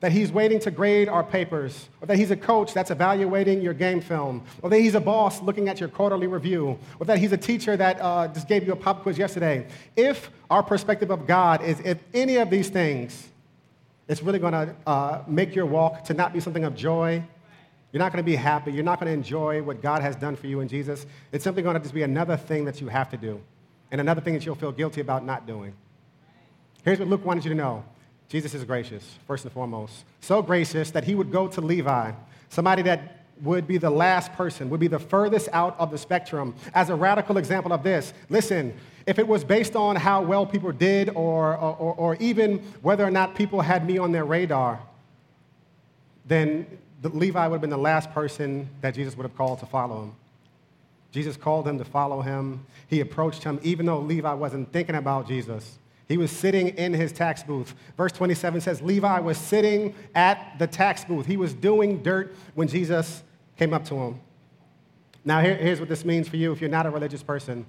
that 0.00 0.12
he's 0.12 0.30
waiting 0.30 0.60
to 0.60 0.70
grade 0.70 1.08
our 1.08 1.24
papers, 1.24 1.88
or 2.00 2.06
that 2.06 2.16
he's 2.16 2.30
a 2.30 2.36
coach 2.36 2.72
that's 2.72 2.90
evaluating 2.90 3.60
your 3.60 3.74
game 3.74 4.00
film, 4.00 4.44
or 4.62 4.70
that 4.70 4.78
he's 4.78 4.94
a 4.94 5.00
boss 5.00 5.42
looking 5.42 5.68
at 5.68 5.80
your 5.80 5.88
quarterly 5.88 6.26
review, 6.26 6.78
or 7.00 7.06
that 7.06 7.18
he's 7.18 7.32
a 7.32 7.36
teacher 7.36 7.76
that 7.76 8.00
uh, 8.00 8.28
just 8.28 8.46
gave 8.46 8.64
you 8.64 8.72
a 8.72 8.76
pop 8.76 9.02
quiz 9.02 9.18
yesterday. 9.18 9.66
If 9.96 10.30
our 10.50 10.62
perspective 10.62 11.10
of 11.10 11.26
God 11.26 11.64
is 11.64 11.80
if 11.80 11.98
any 12.14 12.36
of 12.36 12.48
these 12.48 12.68
things, 12.68 13.28
it's 14.08 14.22
really 14.22 14.38
going 14.38 14.52
to 14.52 14.74
uh, 14.86 15.22
make 15.26 15.54
your 15.54 15.66
walk 15.66 16.04
to 16.04 16.14
not 16.14 16.32
be 16.32 16.40
something 16.40 16.64
of 16.64 16.74
joy, 16.74 17.22
you're 17.92 18.00
not 18.00 18.12
going 18.12 18.22
to 18.22 18.30
be 18.30 18.36
happy. 18.36 18.72
You're 18.72 18.84
not 18.84 19.00
going 19.00 19.10
to 19.10 19.14
enjoy 19.14 19.62
what 19.62 19.80
God 19.80 20.02
has 20.02 20.14
done 20.14 20.36
for 20.36 20.46
you 20.46 20.60
in 20.60 20.68
Jesus. 20.68 21.06
It's 21.32 21.44
simply 21.44 21.62
going 21.62 21.74
to 21.74 21.80
just 21.80 21.94
be 21.94 22.02
another 22.02 22.36
thing 22.36 22.64
that 22.66 22.80
you 22.80 22.88
have 22.88 23.08
to 23.10 23.16
do 23.16 23.40
and 23.90 24.00
another 24.00 24.20
thing 24.20 24.34
that 24.34 24.44
you'll 24.44 24.54
feel 24.54 24.72
guilty 24.72 25.00
about 25.00 25.24
not 25.24 25.46
doing. 25.46 25.72
Here's 26.84 26.98
what 26.98 27.08
Luke 27.08 27.24
wanted 27.24 27.44
you 27.44 27.50
to 27.50 27.56
know 27.56 27.84
Jesus 28.28 28.52
is 28.52 28.64
gracious, 28.64 29.16
first 29.26 29.44
and 29.44 29.52
foremost. 29.52 30.04
So 30.20 30.42
gracious 30.42 30.90
that 30.90 31.04
he 31.04 31.14
would 31.14 31.32
go 31.32 31.48
to 31.48 31.60
Levi, 31.62 32.12
somebody 32.50 32.82
that 32.82 33.24
would 33.42 33.66
be 33.66 33.78
the 33.78 33.90
last 33.90 34.32
person, 34.34 34.68
would 34.68 34.80
be 34.80 34.88
the 34.88 34.98
furthest 34.98 35.48
out 35.52 35.78
of 35.78 35.90
the 35.90 35.96
spectrum, 35.96 36.54
as 36.74 36.90
a 36.90 36.94
radical 36.94 37.38
example 37.38 37.72
of 37.72 37.82
this. 37.82 38.12
Listen, 38.28 38.74
if 39.06 39.18
it 39.18 39.26
was 39.26 39.44
based 39.44 39.76
on 39.76 39.96
how 39.96 40.20
well 40.20 40.44
people 40.44 40.72
did 40.72 41.08
or, 41.10 41.56
or, 41.56 41.94
or 41.94 42.16
even 42.16 42.58
whether 42.82 43.04
or 43.04 43.10
not 43.10 43.34
people 43.34 43.62
had 43.62 43.86
me 43.86 43.96
on 43.96 44.12
their 44.12 44.24
radar, 44.24 44.80
then 46.26 46.66
Levi 47.02 47.46
would 47.46 47.56
have 47.56 47.60
been 47.60 47.70
the 47.70 47.78
last 47.78 48.12
person 48.12 48.68
that 48.80 48.94
Jesus 48.94 49.16
would 49.16 49.24
have 49.24 49.36
called 49.36 49.60
to 49.60 49.66
follow 49.66 50.02
him. 50.02 50.12
Jesus 51.10 51.36
called 51.36 51.66
him 51.66 51.78
to 51.78 51.84
follow 51.84 52.20
him. 52.20 52.66
He 52.88 53.00
approached 53.00 53.44
him, 53.44 53.58
even 53.62 53.86
though 53.86 54.00
Levi 54.00 54.32
wasn't 54.34 54.72
thinking 54.72 54.94
about 54.94 55.26
Jesus. 55.26 55.78
He 56.06 56.16
was 56.16 56.30
sitting 56.30 56.68
in 56.68 56.94
his 56.94 57.12
tax 57.12 57.42
booth. 57.42 57.74
Verse 57.96 58.12
27 58.12 58.60
says 58.62 58.82
Levi 58.82 59.20
was 59.20 59.36
sitting 59.38 59.94
at 60.14 60.58
the 60.58 60.66
tax 60.66 61.04
booth. 61.04 61.26
He 61.26 61.36
was 61.36 61.54
doing 61.54 62.02
dirt 62.02 62.34
when 62.54 62.66
Jesus 62.66 63.22
came 63.56 63.74
up 63.74 63.84
to 63.86 63.94
him. 63.94 64.20
Now, 65.24 65.40
here, 65.40 65.56
here's 65.56 65.80
what 65.80 65.88
this 65.88 66.04
means 66.04 66.28
for 66.28 66.36
you 66.36 66.52
if 66.52 66.60
you're 66.60 66.70
not 66.70 66.86
a 66.86 66.90
religious 66.90 67.22
person. 67.22 67.66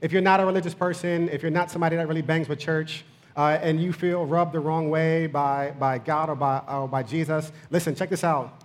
If 0.00 0.12
you're 0.12 0.22
not 0.22 0.40
a 0.40 0.46
religious 0.46 0.74
person, 0.74 1.28
if 1.28 1.42
you're 1.42 1.50
not 1.50 1.70
somebody 1.70 1.96
that 1.96 2.08
really 2.08 2.22
bangs 2.22 2.48
with 2.48 2.58
church, 2.58 3.04
uh, 3.36 3.58
and 3.62 3.80
you 3.80 3.92
feel 3.92 4.26
rubbed 4.26 4.52
the 4.52 4.60
wrong 4.60 4.90
way 4.90 5.26
by, 5.26 5.72
by 5.78 5.98
God 5.98 6.28
or 6.28 6.34
by, 6.34 6.58
or 6.68 6.86
by 6.86 7.02
Jesus, 7.02 7.50
listen, 7.70 7.94
check 7.94 8.10
this 8.10 8.24
out. 8.24 8.61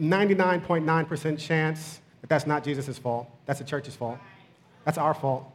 99.9% 0.00 1.38
chance 1.38 2.00
that 2.20 2.28
that's 2.28 2.46
not 2.46 2.64
Jesus' 2.64 2.98
fault. 2.98 3.28
That's 3.46 3.58
the 3.58 3.64
church's 3.64 3.96
fault. 3.96 4.18
That's 4.84 4.98
our 4.98 5.14
fault. 5.14 5.50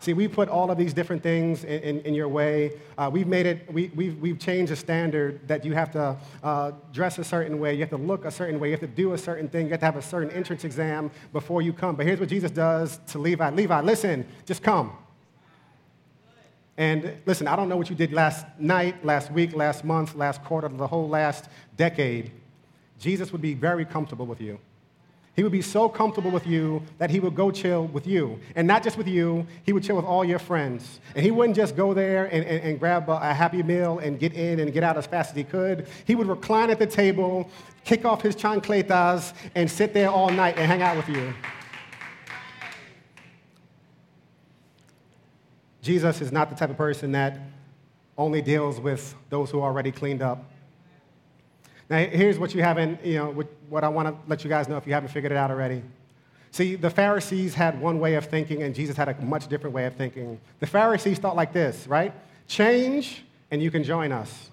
See, 0.00 0.12
we 0.12 0.28
put 0.28 0.48
all 0.48 0.70
of 0.70 0.78
these 0.78 0.94
different 0.94 1.24
things 1.24 1.64
in, 1.64 1.82
in, 1.82 2.00
in 2.02 2.14
your 2.14 2.28
way. 2.28 2.72
Uh, 2.96 3.10
we've 3.12 3.26
made 3.26 3.46
it, 3.46 3.72
we, 3.72 3.90
we've, 3.96 4.16
we've 4.20 4.38
changed 4.38 4.70
the 4.70 4.76
standard 4.76 5.46
that 5.48 5.64
you 5.64 5.72
have 5.74 5.90
to 5.92 6.16
uh, 6.44 6.72
dress 6.92 7.18
a 7.18 7.24
certain 7.24 7.58
way, 7.58 7.74
you 7.74 7.80
have 7.80 7.90
to 7.90 7.96
look 7.96 8.24
a 8.24 8.30
certain 8.30 8.60
way, 8.60 8.68
you 8.68 8.72
have 8.72 8.80
to 8.80 8.86
do 8.86 9.12
a 9.14 9.18
certain 9.18 9.48
thing, 9.48 9.66
you 9.66 9.72
have 9.72 9.80
to 9.80 9.86
have 9.86 9.96
a 9.96 10.02
certain 10.02 10.30
entrance 10.30 10.62
exam 10.62 11.10
before 11.32 11.62
you 11.62 11.72
come. 11.72 11.96
But 11.96 12.06
here's 12.06 12.20
what 12.20 12.28
Jesus 12.28 12.52
does 12.52 13.00
to 13.08 13.18
Levi 13.18 13.50
Levi, 13.50 13.80
listen, 13.80 14.24
just 14.46 14.62
come. 14.62 14.92
And 16.76 17.16
listen, 17.26 17.48
I 17.48 17.56
don't 17.56 17.68
know 17.68 17.76
what 17.76 17.90
you 17.90 17.96
did 17.96 18.12
last 18.12 18.46
night, 18.56 19.04
last 19.04 19.32
week, 19.32 19.52
last 19.56 19.84
month, 19.84 20.14
last 20.14 20.44
quarter, 20.44 20.68
the 20.68 20.86
whole 20.86 21.08
last 21.08 21.48
decade. 21.76 22.30
Jesus 22.98 23.32
would 23.32 23.40
be 23.40 23.54
very 23.54 23.84
comfortable 23.84 24.26
with 24.26 24.40
you. 24.40 24.58
He 25.38 25.44
would 25.44 25.52
be 25.52 25.62
so 25.62 25.88
comfortable 25.88 26.32
with 26.32 26.48
you 26.48 26.82
that 26.98 27.10
he 27.10 27.20
would 27.20 27.36
go 27.36 27.52
chill 27.52 27.86
with 27.86 28.08
you. 28.08 28.40
And 28.56 28.66
not 28.66 28.82
just 28.82 28.98
with 28.98 29.06
you, 29.06 29.46
he 29.62 29.72
would 29.72 29.84
chill 29.84 29.94
with 29.94 30.04
all 30.04 30.24
your 30.24 30.40
friends. 30.40 30.98
And 31.14 31.24
he 31.24 31.30
wouldn't 31.30 31.54
just 31.54 31.76
go 31.76 31.94
there 31.94 32.24
and, 32.24 32.44
and, 32.44 32.60
and 32.60 32.80
grab 32.80 33.08
a, 33.08 33.12
a, 33.12 33.32
happy 33.32 33.62
meal 33.62 34.00
and 34.00 34.18
get 34.18 34.32
in 34.32 34.58
and 34.58 34.72
get 34.72 34.82
out 34.82 34.96
as 34.96 35.06
fast 35.06 35.30
as 35.30 35.36
he 35.36 35.44
could. 35.44 35.86
He 36.06 36.16
would 36.16 36.26
recline 36.26 36.70
at 36.70 36.80
the 36.80 36.88
table, 36.88 37.48
kick 37.84 38.04
off 38.04 38.20
his 38.20 38.34
chancletas, 38.34 39.32
and 39.54 39.70
sit 39.70 39.94
there 39.94 40.10
all 40.10 40.28
night 40.28 40.58
and 40.58 40.66
hang 40.66 40.82
out 40.82 40.96
with 40.96 41.08
you. 41.08 41.32
Jesus 45.82 46.20
is 46.20 46.32
not 46.32 46.50
the 46.50 46.56
type 46.56 46.70
of 46.70 46.76
person 46.76 47.12
that 47.12 47.38
only 48.16 48.42
deals 48.42 48.80
with 48.80 49.14
those 49.30 49.52
who 49.52 49.60
are 49.60 49.70
already 49.70 49.92
cleaned 49.92 50.20
up. 50.20 50.50
Now, 51.90 51.98
here's 51.98 52.38
what 52.38 52.54
you 52.54 52.62
haven't, 52.62 53.04
you 53.04 53.14
know, 53.14 53.44
what 53.68 53.84
I 53.84 53.88
want 53.88 54.08
to 54.08 54.14
let 54.28 54.44
you 54.44 54.50
guys 54.50 54.68
know 54.68 54.76
if 54.76 54.86
you 54.86 54.92
haven't 54.92 55.08
figured 55.08 55.32
it 55.32 55.38
out 55.38 55.50
already. 55.50 55.82
See, 56.50 56.76
the 56.76 56.90
Pharisees 56.90 57.54
had 57.54 57.80
one 57.80 57.98
way 58.00 58.14
of 58.14 58.26
thinking, 58.26 58.62
and 58.62 58.74
Jesus 58.74 58.96
had 58.96 59.08
a 59.08 59.20
much 59.22 59.48
different 59.48 59.74
way 59.74 59.86
of 59.86 59.94
thinking. 59.94 60.40
The 60.60 60.66
Pharisees 60.66 61.18
thought 61.18 61.36
like 61.36 61.52
this, 61.52 61.86
right? 61.86 62.12
Change, 62.46 63.24
and 63.50 63.62
you 63.62 63.70
can 63.70 63.84
join 63.84 64.12
us. 64.12 64.50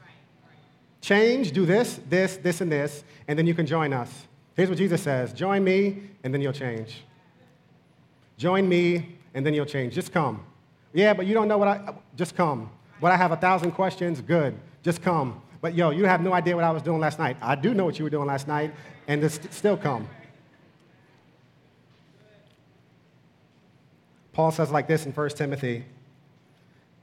Change, 1.02 1.52
do 1.52 1.66
this, 1.66 2.00
this, 2.10 2.38
this, 2.38 2.62
and 2.62 2.72
this, 2.72 3.04
and 3.28 3.38
then 3.38 3.46
you 3.48 3.54
can 3.54 3.66
join 3.66 3.94
us. 3.94 4.28
Here's 4.56 4.70
what 4.70 4.78
Jesus 4.78 5.02
says 5.02 5.34
Join 5.34 5.64
me, 5.64 6.04
and 6.24 6.34
then 6.34 6.42
you'll 6.42 6.54
change. 6.54 7.04
Join 8.38 8.68
me, 8.68 9.18
and 9.34 9.46
then 9.46 9.54
you'll 9.54 9.66
change. 9.66 9.94
Just 9.94 10.12
come. 10.12 10.46
Yeah, 10.94 11.14
but 11.14 11.26
you 11.26 11.34
don't 11.34 11.48
know 11.48 11.58
what 11.58 11.68
I, 11.68 11.94
just 12.16 12.36
come. 12.36 12.70
What 13.00 13.12
I 13.12 13.18
have 13.18 13.32
a 13.32 13.38
thousand 13.38 13.72
questions, 13.72 14.22
good. 14.22 14.58
Just 14.84 15.02
come. 15.02 15.42
But 15.66 15.74
yo, 15.74 15.90
you 15.90 16.06
have 16.06 16.22
no 16.22 16.32
idea 16.32 16.54
what 16.54 16.64
I 16.64 16.70
was 16.70 16.84
doing 16.84 17.00
last 17.00 17.18
night. 17.18 17.38
I 17.42 17.56
do 17.56 17.74
know 17.74 17.86
what 17.86 17.98
you 17.98 18.04
were 18.04 18.12
doing 18.12 18.28
last 18.28 18.48
night, 18.48 18.72
and 19.08 19.20
this 19.20 19.40
still 19.50 19.76
come. 19.76 20.08
Paul 24.32 24.52
says 24.52 24.70
like 24.70 24.88
this 24.88 25.08
in 25.08 25.12
1 25.12 25.30
Timothy 25.30 25.84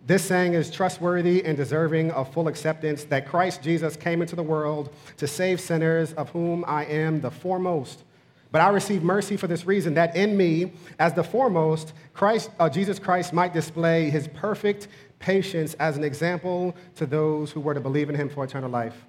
This 0.07 0.23
saying 0.23 0.54
is 0.54 0.71
trustworthy 0.71 1.45
and 1.45 1.57
deserving 1.57 2.12
of 2.12 2.33
full 2.33 2.47
acceptance 2.47 3.02
that 3.07 3.26
Christ 3.26 3.64
Jesus 3.64 3.97
came 3.97 4.23
into 4.23 4.37
the 4.37 4.45
world 4.45 4.95
to 5.16 5.26
save 5.26 5.61
sinners, 5.61 6.12
of 6.12 6.31
whom 6.31 6.64
I 6.69 6.85
am 6.85 7.21
the 7.21 7.33
foremost. 7.33 8.04
But 8.52 8.61
I 8.61 8.69
receive 8.69 9.02
mercy 9.02 9.37
for 9.37 9.49
this 9.49 9.66
reason 9.66 9.95
that 9.95 10.14
in 10.14 10.37
me, 10.37 10.73
as 11.00 11.14
the 11.14 11.25
foremost, 11.25 11.95
Christ, 12.12 12.50
uh, 12.61 12.69
Jesus 12.69 13.00
Christ 13.00 13.33
might 13.33 13.52
display 13.54 14.09
his 14.09 14.28
perfect 14.28 14.87
patience 15.23 15.73
as 15.75 15.97
an 15.97 16.05
example 16.05 16.75
to 16.97 17.07
those 17.07 17.50
who 17.50 17.61
were 17.61 17.73
to 17.73 17.81
believe 17.81 18.11
in 18.11 18.14
him 18.14 18.29
for 18.29 18.45
eternal 18.45 18.69
life. 18.69 19.07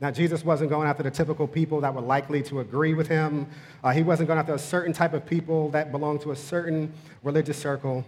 Now, 0.00 0.10
Jesus 0.10 0.44
wasn't 0.44 0.68
going 0.68 0.86
after 0.86 1.02
the 1.02 1.10
typical 1.10 1.48
people 1.48 1.80
that 1.80 1.94
were 1.94 2.02
likely 2.02 2.42
to 2.44 2.60
agree 2.60 2.92
with 2.92 3.08
him. 3.08 3.46
Uh, 3.82 3.92
he 3.92 4.02
wasn't 4.02 4.28
going 4.28 4.38
after 4.38 4.54
a 4.54 4.58
certain 4.58 4.92
type 4.92 5.14
of 5.14 5.24
people 5.24 5.70
that 5.70 5.90
belonged 5.90 6.20
to 6.20 6.32
a 6.32 6.36
certain 6.36 6.92
religious 7.22 7.56
circle. 7.56 8.04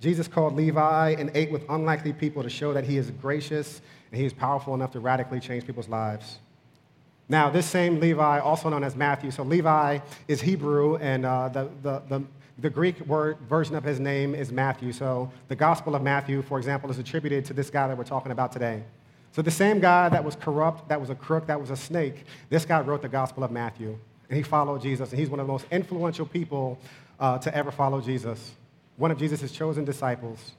Jesus 0.00 0.26
called 0.26 0.56
Levi 0.56 1.10
and 1.10 1.30
ate 1.34 1.52
with 1.52 1.64
unlikely 1.70 2.12
people 2.12 2.42
to 2.42 2.50
show 2.50 2.72
that 2.72 2.84
he 2.84 2.98
is 2.98 3.12
gracious 3.12 3.80
and 4.10 4.20
he 4.20 4.26
is 4.26 4.32
powerful 4.32 4.74
enough 4.74 4.90
to 4.92 5.00
radically 5.00 5.38
change 5.38 5.64
people's 5.64 5.88
lives. 5.88 6.40
Now, 7.28 7.48
this 7.48 7.64
same 7.64 8.00
Levi, 8.00 8.40
also 8.40 8.68
known 8.68 8.84
as 8.84 8.96
Matthew, 8.96 9.30
so 9.30 9.44
Levi 9.44 10.00
is 10.28 10.42
Hebrew, 10.42 10.96
and 10.96 11.24
uh, 11.24 11.48
the, 11.48 11.70
the, 11.82 12.02
the 12.08 12.22
the 12.58 12.70
Greek 12.70 13.00
word 13.00 13.38
version 13.48 13.74
of 13.74 13.84
his 13.84 13.98
name 13.98 14.34
is 14.34 14.52
Matthew. 14.52 14.92
So 14.92 15.30
the 15.48 15.56
Gospel 15.56 15.94
of 15.94 16.02
Matthew, 16.02 16.42
for 16.42 16.58
example, 16.58 16.90
is 16.90 16.98
attributed 16.98 17.44
to 17.46 17.52
this 17.52 17.70
guy 17.70 17.88
that 17.88 17.98
we're 17.98 18.04
talking 18.04 18.32
about 18.32 18.52
today. 18.52 18.84
So 19.32 19.42
the 19.42 19.50
same 19.50 19.80
guy 19.80 20.08
that 20.08 20.24
was 20.24 20.36
corrupt, 20.36 20.88
that 20.88 21.00
was 21.00 21.10
a 21.10 21.14
crook, 21.14 21.48
that 21.48 21.60
was 21.60 21.70
a 21.70 21.76
snake, 21.76 22.24
this 22.50 22.64
guy 22.64 22.80
wrote 22.80 23.02
the 23.02 23.08
Gospel 23.08 23.42
of 23.42 23.50
Matthew. 23.50 23.98
And 24.28 24.36
he 24.36 24.42
followed 24.42 24.82
Jesus. 24.82 25.10
And 25.10 25.18
he's 25.18 25.28
one 25.28 25.40
of 25.40 25.46
the 25.46 25.52
most 25.52 25.66
influential 25.70 26.26
people 26.26 26.78
uh, 27.18 27.38
to 27.38 27.54
ever 27.54 27.70
follow 27.70 28.00
Jesus, 28.00 28.52
one 28.96 29.10
of 29.10 29.18
Jesus' 29.18 29.50
chosen 29.50 29.84
disciples. 29.84 30.52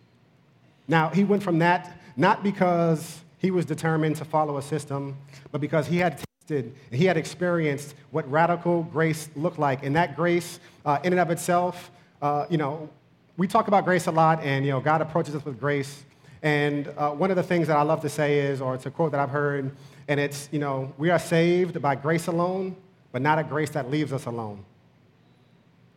Now, 0.87 1.09
he 1.09 1.23
went 1.23 1.41
from 1.41 1.59
that 1.59 1.97
not 2.17 2.43
because 2.43 3.19
he 3.39 3.51
was 3.51 3.65
determined 3.65 4.15
to 4.17 4.25
follow 4.25 4.57
a 4.57 4.61
system, 4.61 5.17
but 5.51 5.61
because 5.61 5.87
he 5.87 5.97
had 5.97 6.24
tasted, 6.47 6.73
he 6.91 7.05
had 7.05 7.17
experienced 7.17 7.95
what 8.11 8.29
radical 8.29 8.83
grace 8.83 9.29
looked 9.35 9.59
like. 9.59 9.83
And 9.83 9.95
that 9.95 10.15
grace, 10.15 10.59
uh, 10.85 10.99
in 11.03 11.13
and 11.13 11.19
of 11.19 11.31
itself, 11.31 11.91
uh, 12.21 12.45
you 12.49 12.57
know, 12.57 12.89
we 13.37 13.47
talk 13.47 13.67
about 13.67 13.83
grace 13.83 14.07
a 14.07 14.11
lot, 14.11 14.41
and, 14.43 14.65
you 14.65 14.71
know, 14.71 14.79
God 14.79 15.01
approaches 15.01 15.35
us 15.35 15.43
with 15.43 15.59
grace. 15.59 16.03
And 16.41 16.87
uh, 16.97 17.11
one 17.11 17.31
of 17.31 17.35
the 17.35 17.43
things 17.43 17.67
that 17.67 17.77
I 17.77 17.81
love 17.81 18.01
to 18.01 18.09
say 18.09 18.39
is, 18.39 18.61
or 18.61 18.75
it's 18.75 18.85
a 18.85 18.91
quote 18.91 19.11
that 19.11 19.19
I've 19.19 19.29
heard, 19.29 19.75
and 20.07 20.19
it's, 20.19 20.47
you 20.51 20.59
know, 20.59 20.93
we 20.97 21.09
are 21.09 21.19
saved 21.19 21.81
by 21.81 21.95
grace 21.95 22.27
alone, 22.27 22.75
but 23.11 23.21
not 23.21 23.39
a 23.39 23.43
grace 23.43 23.71
that 23.71 23.89
leaves 23.89 24.13
us 24.13 24.25
alone. 24.25 24.63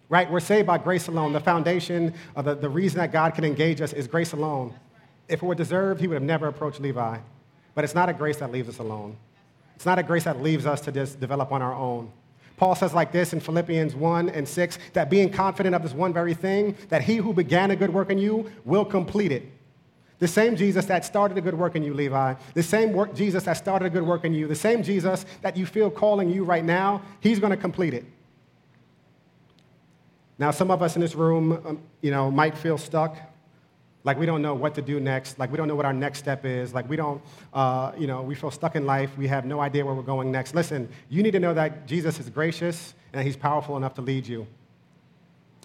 Right? 0.08 0.30
We're 0.30 0.40
saved 0.40 0.66
by 0.66 0.78
grace 0.78 1.08
alone. 1.08 1.34
The 1.34 1.40
foundation, 1.40 2.14
of 2.34 2.46
the, 2.46 2.54
the 2.54 2.68
reason 2.68 2.98
that 2.98 3.12
God 3.12 3.34
can 3.34 3.44
engage 3.44 3.82
us 3.82 3.92
is 3.92 4.06
grace 4.06 4.32
alone. 4.32 4.74
If 5.28 5.42
it 5.42 5.46
were 5.46 5.54
deserved, 5.54 6.00
he 6.00 6.06
would 6.06 6.14
have 6.14 6.22
never 6.22 6.48
approached 6.48 6.80
Levi. 6.80 7.18
But 7.74 7.84
it's 7.84 7.94
not 7.94 8.08
a 8.08 8.14
grace 8.14 8.38
that 8.38 8.50
leaves 8.50 8.70
us 8.70 8.78
alone. 8.78 9.18
It's 9.78 9.86
not 9.86 9.96
a 9.96 10.02
grace 10.02 10.24
that 10.24 10.42
leaves 10.42 10.66
us 10.66 10.80
to 10.80 10.90
just 10.90 11.20
develop 11.20 11.52
on 11.52 11.62
our 11.62 11.72
own. 11.72 12.10
Paul 12.56 12.74
says 12.74 12.94
like 12.94 13.12
this 13.12 13.32
in 13.32 13.38
Philippians 13.38 13.94
1 13.94 14.28
and 14.28 14.48
6 14.48 14.78
that 14.92 15.08
being 15.08 15.30
confident 15.30 15.72
of 15.76 15.84
this 15.84 15.94
one 15.94 16.12
very 16.12 16.34
thing, 16.34 16.74
that 16.88 17.02
he 17.02 17.14
who 17.14 17.32
began 17.32 17.70
a 17.70 17.76
good 17.76 17.94
work 17.94 18.10
in 18.10 18.18
you 18.18 18.50
will 18.64 18.84
complete 18.84 19.30
it. 19.30 19.44
The 20.18 20.26
same 20.26 20.56
Jesus 20.56 20.86
that 20.86 21.04
started 21.04 21.38
a 21.38 21.40
good 21.40 21.54
work 21.54 21.76
in 21.76 21.84
you, 21.84 21.94
Levi, 21.94 22.34
the 22.54 22.62
same 22.64 22.92
work, 22.92 23.14
Jesus 23.14 23.44
that 23.44 23.52
started 23.52 23.86
a 23.86 23.90
good 23.90 24.02
work 24.02 24.24
in 24.24 24.34
you, 24.34 24.48
the 24.48 24.56
same 24.56 24.82
Jesus 24.82 25.24
that 25.42 25.56
you 25.56 25.64
feel 25.64 25.92
calling 25.92 26.28
you 26.28 26.42
right 26.42 26.64
now, 26.64 27.00
he's 27.20 27.38
going 27.38 27.52
to 27.52 27.56
complete 27.56 27.94
it. 27.94 28.04
Now, 30.40 30.50
some 30.50 30.72
of 30.72 30.82
us 30.82 30.96
in 30.96 31.02
this 31.02 31.14
room, 31.14 31.52
um, 31.64 31.80
you 32.00 32.10
know, 32.10 32.32
might 32.32 32.58
feel 32.58 32.78
stuck 32.78 33.16
like 34.04 34.18
we 34.18 34.26
don't 34.26 34.42
know 34.42 34.54
what 34.54 34.74
to 34.76 34.82
do 34.82 35.00
next. 35.00 35.38
Like 35.38 35.50
we 35.50 35.56
don't 35.56 35.68
know 35.68 35.74
what 35.74 35.84
our 35.84 35.92
next 35.92 36.20
step 36.20 36.44
is. 36.44 36.72
Like 36.72 36.88
we 36.88 36.96
don't, 36.96 37.20
uh, 37.52 37.92
you 37.98 38.06
know, 38.06 38.22
we 38.22 38.34
feel 38.34 38.50
stuck 38.50 38.76
in 38.76 38.86
life. 38.86 39.10
We 39.18 39.26
have 39.28 39.44
no 39.44 39.60
idea 39.60 39.84
where 39.84 39.94
we're 39.94 40.02
going 40.02 40.30
next. 40.30 40.54
Listen, 40.54 40.88
you 41.08 41.22
need 41.22 41.32
to 41.32 41.40
know 41.40 41.54
that 41.54 41.86
Jesus 41.86 42.20
is 42.20 42.30
gracious 42.30 42.94
and 43.12 43.26
he's 43.26 43.36
powerful 43.36 43.76
enough 43.76 43.94
to 43.94 44.02
lead 44.02 44.26
you. 44.26 44.46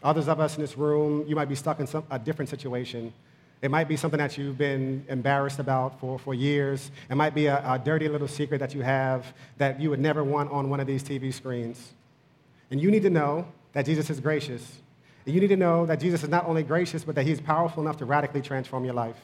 Others 0.03 0.27
of 0.27 0.39
us 0.39 0.55
in 0.55 0.61
this 0.61 0.77
room, 0.77 1.25
you 1.27 1.35
might 1.35 1.47
be 1.47 1.55
stuck 1.55 1.79
in 1.79 1.87
some, 1.87 2.03
a 2.11 2.19
different 2.19 2.49
situation. 2.49 3.13
It 3.61 3.71
might 3.71 3.87
be 3.87 3.95
something 3.95 4.17
that 4.17 4.37
you've 4.37 4.57
been 4.57 5.05
embarrassed 5.07 5.59
about 5.59 5.97
for, 6.01 6.19
for 6.19 6.33
years. 6.33 6.91
It 7.09 7.15
might 7.15 7.33
be 7.33 7.45
a, 7.45 7.59
a 7.65 7.79
dirty 7.79 8.09
little 8.09 8.27
secret 8.27 8.59
that 8.59 8.75
you 8.75 8.81
have 8.81 9.33
that 9.57 9.79
you 9.79 9.89
would 9.89 10.01
never 10.01 10.21
want 10.21 10.51
on 10.51 10.69
one 10.69 10.81
of 10.81 10.87
these 10.87 11.01
TV 11.01 11.33
screens. 11.33 11.93
And 12.71 12.81
you 12.81 12.91
need 12.91 13.03
to 13.03 13.09
know 13.09 13.47
that 13.71 13.85
Jesus 13.85 14.09
is 14.09 14.19
gracious 14.19 14.79
you 15.25 15.39
need 15.39 15.47
to 15.47 15.57
know 15.57 15.85
that 15.85 15.99
Jesus 15.99 16.23
is 16.23 16.29
not 16.29 16.45
only 16.45 16.63
gracious, 16.63 17.03
but 17.03 17.15
that 17.15 17.25
he's 17.25 17.39
powerful 17.39 17.81
enough 17.81 17.97
to 17.97 18.05
radically 18.05 18.41
transform 18.41 18.83
your 18.83 18.93
life. 18.93 19.17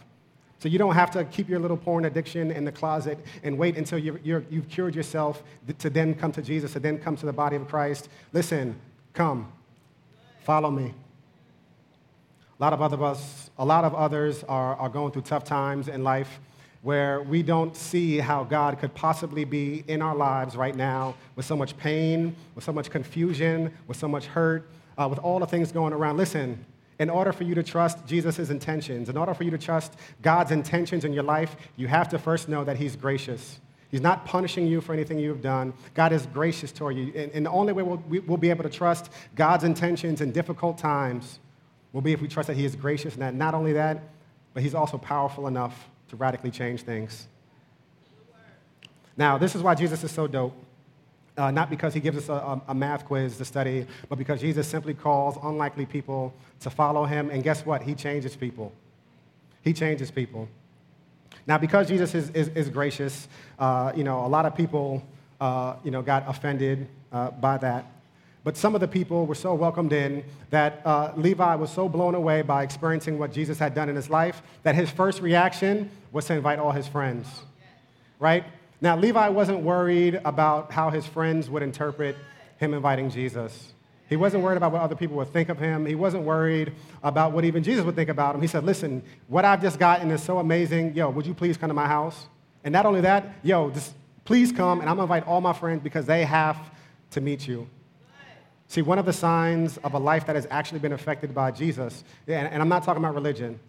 So 0.59 0.67
you 0.67 0.77
don't 0.77 0.93
have 0.93 1.11
to 1.11 1.23
keep 1.25 1.47
your 1.47 1.59
little 1.59 1.77
porn 1.77 2.05
addiction 2.05 2.51
in 2.51 2.65
the 2.65 2.71
closet 2.71 3.17
and 3.43 3.57
wait 3.57 3.77
until 3.77 3.97
you 3.97 4.33
have 4.33 4.69
cured 4.69 4.93
yourself 4.93 5.41
to 5.77 5.89
then 5.89 6.13
come 6.13 6.33
to 6.33 6.41
Jesus, 6.41 6.73
to 6.73 6.79
then 6.79 6.97
come 6.97 7.15
to 7.15 7.25
the 7.25 7.33
body 7.33 7.55
of 7.55 7.67
Christ. 7.67 8.09
Listen, 8.33 8.79
come, 9.13 9.51
follow 10.43 10.69
me. 10.69 10.93
A 12.59 12.63
lot 12.63 12.73
of 12.73 12.81
other 12.81 13.01
us, 13.01 13.49
a 13.57 13.63
lot 13.63 13.85
of 13.85 13.95
others 13.95 14.43
are, 14.43 14.75
are 14.75 14.89
going 14.89 15.13
through 15.13 15.21
tough 15.21 15.45
times 15.45 15.87
in 15.87 16.03
life 16.03 16.41
where 16.81 17.21
we 17.21 17.41
don't 17.41 17.75
see 17.75 18.17
how 18.17 18.43
God 18.43 18.79
could 18.79 18.93
possibly 18.93 19.45
be 19.45 19.83
in 19.87 20.01
our 20.01 20.15
lives 20.15 20.55
right 20.57 20.75
now 20.75 21.15
with 21.37 21.45
so 21.45 21.55
much 21.55 21.77
pain, 21.77 22.35
with 22.55 22.63
so 22.63 22.73
much 22.73 22.89
confusion, 22.89 23.73
with 23.87 23.95
so 23.95 24.09
much 24.09 24.25
hurt, 24.25 24.69
uh, 24.99 25.07
with 25.07 25.19
all 25.19 25.39
the 25.39 25.47
things 25.47 25.71
going 25.71 25.93
around. 25.93 26.17
Listen, 26.17 26.63
in 26.99 27.09
order 27.09 27.31
for 27.31 27.45
you 27.45 27.55
to 27.55 27.63
trust 27.63 28.05
Jesus' 28.05 28.49
intentions, 28.49 29.09
in 29.09 29.15
order 29.15 29.33
for 29.33 29.45
you 29.45 29.51
to 29.51 29.57
trust 29.57 29.93
God's 30.21 30.51
intentions 30.51 31.05
in 31.05 31.13
your 31.13 31.23
life, 31.23 31.55
you 31.77 31.87
have 31.87 32.09
to 32.09 32.19
first 32.19 32.49
know 32.49 32.65
that 32.65 32.77
He's 32.77 32.95
gracious. 32.95 33.59
He's 33.89 34.01
not 34.01 34.25
punishing 34.25 34.67
you 34.67 34.81
for 34.81 34.93
anything 34.93 35.17
you've 35.17 35.41
done. 35.41 35.73
God 35.95 36.11
is 36.11 36.27
gracious 36.27 36.71
toward 36.71 36.95
you. 36.97 37.11
And, 37.15 37.31
and 37.31 37.45
the 37.45 37.49
only 37.49 37.73
way 37.73 37.81
we'll, 37.81 38.03
we'll 38.27 38.37
be 38.37 38.49
able 38.51 38.63
to 38.63 38.69
trust 38.69 39.09
God's 39.35 39.63
intentions 39.63 40.21
in 40.21 40.31
difficult 40.31 40.77
times 40.77 41.39
will 41.93 42.01
be 42.01 42.13
if 42.13 42.21
we 42.21 42.27
trust 42.27 42.47
that 42.47 42.57
He 42.57 42.65
is 42.65 42.75
gracious 42.75 43.13
and 43.13 43.23
that 43.23 43.33
not 43.33 43.55
only 43.55 43.73
that, 43.73 44.03
but 44.53 44.61
He's 44.61 44.75
also 44.75 44.97
powerful 44.97 45.47
enough 45.47 45.87
to 46.09 46.17
radically 46.17 46.51
change 46.51 46.81
things. 46.81 47.27
Now, 49.15 49.37
this 49.37 49.55
is 49.55 49.61
why 49.61 49.75
Jesus 49.75 50.03
is 50.03 50.11
so 50.11 50.27
dope. 50.27 50.53
Uh, 51.39 51.49
not 51.51 51.69
because 51.69 51.93
he 51.93 52.01
gives 52.01 52.17
us 52.17 52.27
a, 52.27 52.61
a, 52.67 52.75
math 52.75 53.05
quiz 53.05 53.37
to 53.37 53.45
study, 53.45 53.87
but 54.09 54.17
because 54.17 54.41
Jesus 54.41 54.67
simply 54.67 54.93
calls 54.93 55.37
unlikely 55.41 55.85
people 55.85 56.33
to 56.59 56.69
follow 56.69 57.05
him. 57.05 57.29
And 57.29 57.41
guess 57.41 57.65
what? 57.65 57.81
He 57.81 57.95
changes 57.95 58.35
people. 58.35 58.73
He 59.63 59.71
changes 59.71 60.11
people. 60.11 60.49
Now, 61.47 61.57
because 61.57 61.87
Jesus 61.87 62.13
is, 62.13 62.29
is, 62.31 62.49
is 62.49 62.67
gracious, 62.67 63.29
uh, 63.57 63.93
you 63.95 64.03
know, 64.03 64.25
a 64.25 64.27
lot 64.27 64.45
of 64.45 64.53
people, 64.53 65.01
uh, 65.39 65.75
you 65.81 65.91
know, 65.91 66.01
got 66.01 66.27
offended 66.27 66.89
uh, 67.13 67.31
by 67.31 67.57
that. 67.59 67.85
But 68.43 68.57
some 68.57 68.75
of 68.75 68.81
the 68.81 68.87
people 68.87 69.25
were 69.25 69.33
so 69.35 69.53
welcomed 69.53 69.93
in 69.93 70.25
that 70.49 70.81
uh, 70.85 71.13
Levi 71.15 71.55
was 71.55 71.71
so 71.71 71.87
blown 71.87 72.15
away 72.15 72.41
by 72.41 72.63
experiencing 72.63 73.17
what 73.17 73.31
Jesus 73.31 73.57
had 73.57 73.73
done 73.73 73.87
in 73.87 73.95
his 73.95 74.09
life 74.09 74.41
that 74.63 74.75
his 74.75 74.89
first 74.89 75.21
reaction 75.21 75.89
was 76.11 76.25
to 76.25 76.33
invite 76.33 76.59
all 76.59 76.71
his 76.71 76.87
friends, 76.87 77.27
right? 78.19 78.43
Now, 78.81 78.95
Levi 78.95 79.29
wasn't 79.29 79.61
worried 79.61 80.21
about 80.23 80.71
how 80.71 80.89
his 80.89 81.05
friends 81.05 81.49
would 81.49 81.63
interpret 81.63 82.15
him 82.57 82.73
inviting 82.73 83.09
Jesus. 83.09 83.73
He 84.07 84.15
wasn't 84.15 84.43
worried 84.43 84.57
about 84.57 84.71
what 84.71 84.81
other 84.81 84.95
people 84.95 85.17
would 85.17 85.31
think 85.31 85.49
of 85.49 85.59
him. 85.59 85.85
He 85.85 85.95
wasn't 85.95 86.23
worried 86.23 86.73
about 87.03 87.31
what 87.31 87.45
even 87.45 87.61
Jesus 87.61 87.85
would 87.85 87.95
think 87.95 88.09
about 88.09 88.33
him. 88.33 88.41
He 88.41 88.47
said, 88.47 88.63
Listen, 88.63 89.03
what 89.27 89.45
I've 89.45 89.61
just 89.61 89.77
gotten 89.77 90.09
is 90.11 90.23
so 90.23 90.39
amazing. 90.39 90.95
Yo, 90.95 91.09
would 91.09 91.27
you 91.27 91.33
please 91.33 91.57
come 91.57 91.67
to 91.67 91.73
my 91.73 91.87
house? 91.87 92.27
And 92.63 92.73
not 92.73 92.85
only 92.85 93.01
that, 93.01 93.35
yo, 93.43 93.69
just 93.69 93.93
please 94.25 94.51
come, 94.51 94.79
and 94.79 94.89
I'm 94.89 94.95
gonna 94.95 95.03
invite 95.03 95.27
all 95.27 95.41
my 95.41 95.53
friends 95.53 95.81
because 95.83 96.05
they 96.05 96.23
have 96.25 96.57
to 97.11 97.21
meet 97.21 97.47
you. 97.47 97.69
See, 98.67 98.81
one 98.81 98.99
of 98.99 99.05
the 99.05 99.13
signs 99.13 99.77
of 99.77 99.93
a 99.93 99.99
life 99.99 100.25
that 100.27 100.35
has 100.35 100.47
actually 100.51 100.79
been 100.79 100.93
affected 100.93 101.33
by 101.33 101.51
Jesus, 101.51 102.03
and 102.27 102.61
I'm 102.61 102.69
not 102.69 102.83
talking 102.83 103.03
about 103.03 103.15
religion, 103.15 103.59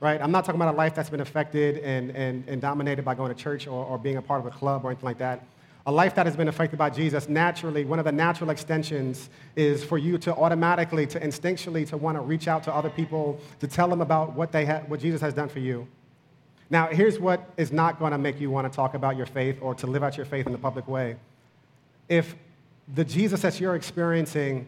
right? 0.00 0.20
I'm 0.20 0.30
not 0.30 0.44
talking 0.44 0.60
about 0.60 0.74
a 0.74 0.76
life 0.76 0.94
that's 0.94 1.10
been 1.10 1.20
affected 1.20 1.78
and, 1.78 2.10
and, 2.10 2.46
and 2.48 2.60
dominated 2.60 3.04
by 3.04 3.14
going 3.14 3.34
to 3.34 3.40
church 3.40 3.66
or, 3.66 3.84
or 3.84 3.98
being 3.98 4.16
a 4.16 4.22
part 4.22 4.40
of 4.40 4.46
a 4.46 4.50
club 4.50 4.84
or 4.84 4.90
anything 4.90 5.06
like 5.06 5.18
that. 5.18 5.44
A 5.86 5.92
life 5.92 6.14
that 6.16 6.26
has 6.26 6.36
been 6.36 6.48
affected 6.48 6.78
by 6.78 6.90
Jesus, 6.90 7.28
naturally, 7.28 7.84
one 7.84 7.98
of 7.98 8.04
the 8.04 8.12
natural 8.12 8.50
extensions 8.50 9.30
is 9.56 9.82
for 9.82 9.96
you 9.96 10.18
to 10.18 10.34
automatically, 10.36 11.06
to 11.06 11.18
instinctually, 11.18 11.88
to 11.88 11.96
want 11.96 12.16
to 12.16 12.20
reach 12.20 12.46
out 12.46 12.62
to 12.64 12.74
other 12.74 12.90
people, 12.90 13.40
to 13.60 13.66
tell 13.66 13.88
them 13.88 14.02
about 14.02 14.34
what, 14.34 14.52
they 14.52 14.66
ha- 14.66 14.82
what 14.86 15.00
Jesus 15.00 15.20
has 15.22 15.32
done 15.32 15.48
for 15.48 15.60
you. 15.60 15.88
Now, 16.70 16.88
here's 16.88 17.18
what 17.18 17.48
is 17.56 17.72
not 17.72 17.98
going 17.98 18.12
to 18.12 18.18
make 18.18 18.38
you 18.38 18.50
want 18.50 18.70
to 18.70 18.76
talk 18.76 18.92
about 18.92 19.16
your 19.16 19.24
faith 19.24 19.58
or 19.62 19.74
to 19.76 19.86
live 19.86 20.02
out 20.02 20.16
your 20.18 20.26
faith 20.26 20.44
in 20.46 20.52
the 20.52 20.58
public 20.58 20.86
way. 20.86 21.16
If 22.08 22.36
the 22.94 23.04
Jesus 23.04 23.40
that 23.40 23.58
you're 23.58 23.74
experiencing 23.74 24.66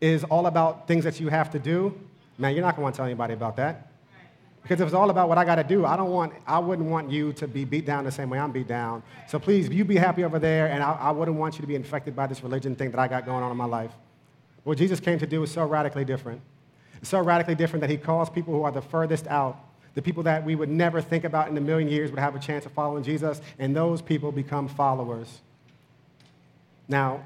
is 0.00 0.24
all 0.24 0.46
about 0.46 0.88
things 0.88 1.04
that 1.04 1.20
you 1.20 1.28
have 1.28 1.50
to 1.50 1.58
do, 1.58 1.98
man, 2.38 2.54
you're 2.54 2.64
not 2.64 2.76
going 2.76 2.80
to 2.80 2.82
want 2.84 2.94
to 2.94 2.96
tell 2.98 3.06
anybody 3.06 3.34
about 3.34 3.56
that. 3.56 3.89
Because 4.62 4.80
if 4.80 4.86
it's 4.86 4.94
all 4.94 5.10
about 5.10 5.28
what 5.28 5.38
I 5.38 5.44
got 5.44 5.56
to 5.56 5.64
do, 5.64 5.84
I 5.84 5.96
don't 5.96 6.10
want, 6.10 6.32
I 6.46 6.58
wouldn't 6.58 6.88
want 6.88 7.10
you 7.10 7.32
to 7.34 7.48
be 7.48 7.64
beat 7.64 7.86
down 7.86 8.04
the 8.04 8.12
same 8.12 8.30
way 8.30 8.38
I'm 8.38 8.52
beat 8.52 8.68
down. 8.68 9.02
So 9.28 9.38
please, 9.38 9.68
you 9.68 9.84
be 9.84 9.96
happy 9.96 10.22
over 10.22 10.38
there, 10.38 10.68
and 10.68 10.82
I, 10.82 10.92
I 10.92 11.10
wouldn't 11.10 11.36
want 11.36 11.54
you 11.54 11.62
to 11.62 11.66
be 11.66 11.74
infected 11.74 12.14
by 12.14 12.26
this 12.26 12.42
religion 12.42 12.76
thing 12.76 12.90
that 12.90 13.00
I 13.00 13.08
got 13.08 13.24
going 13.24 13.42
on 13.42 13.50
in 13.50 13.56
my 13.56 13.64
life. 13.64 13.92
What 14.64 14.78
Jesus 14.78 15.00
came 15.00 15.18
to 15.18 15.26
do 15.26 15.42
is 15.42 15.50
so 15.50 15.64
radically 15.64 16.04
different. 16.04 16.40
It's 17.00 17.08
so 17.08 17.20
radically 17.20 17.54
different 17.54 17.80
that 17.80 17.90
he 17.90 17.96
calls 17.96 18.28
people 18.28 18.52
who 18.52 18.62
are 18.62 18.70
the 18.70 18.82
furthest 18.82 19.26
out, 19.26 19.58
the 19.94 20.02
people 20.02 20.22
that 20.24 20.44
we 20.44 20.54
would 20.54 20.68
never 20.68 21.00
think 21.00 21.24
about 21.24 21.48
in 21.48 21.56
a 21.56 21.60
million 21.60 21.88
years 21.88 22.10
would 22.10 22.20
have 22.20 22.36
a 22.36 22.38
chance 22.38 22.66
of 22.66 22.72
following 22.72 23.02
Jesus, 23.02 23.40
and 23.58 23.74
those 23.74 24.02
people 24.02 24.30
become 24.30 24.68
followers. 24.68 25.40
Now, 26.86 27.24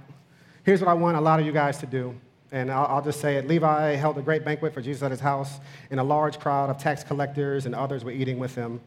here's 0.63 0.81
what 0.81 0.89
I 0.89 0.95
want 0.95 1.17
a 1.17 1.21
lot 1.21 1.41
of 1.41 1.47
you 1.47 1.53
guys 1.53 1.79
to 1.79 1.87
do 1.87 2.15
and 2.55 2.71
I'll, 2.71 2.87
I'll, 2.87 3.03
just 3.03 3.21
say 3.21 3.37
it 3.37 3.49
Levi 3.49 3.97
held 3.97 4.17
a 4.17 4.23
great 4.23 4.45
banquet 4.45 4.73
for 4.73 4.81
Jesus 4.81 5.03
at 5.03 5.11
his 5.11 5.19
house, 5.19 5.59
and 5.91 5.99
a 5.99 6.05
large 6.05 6.39
crowd 6.39 6.71
of 6.71 6.79
tax 6.79 7.03
collectors 7.03 7.67
and 7.67 7.75
others 7.75 8.05
were 8.05 8.13
eating 8.13 8.39
with 8.39 8.55
him. 8.55 8.81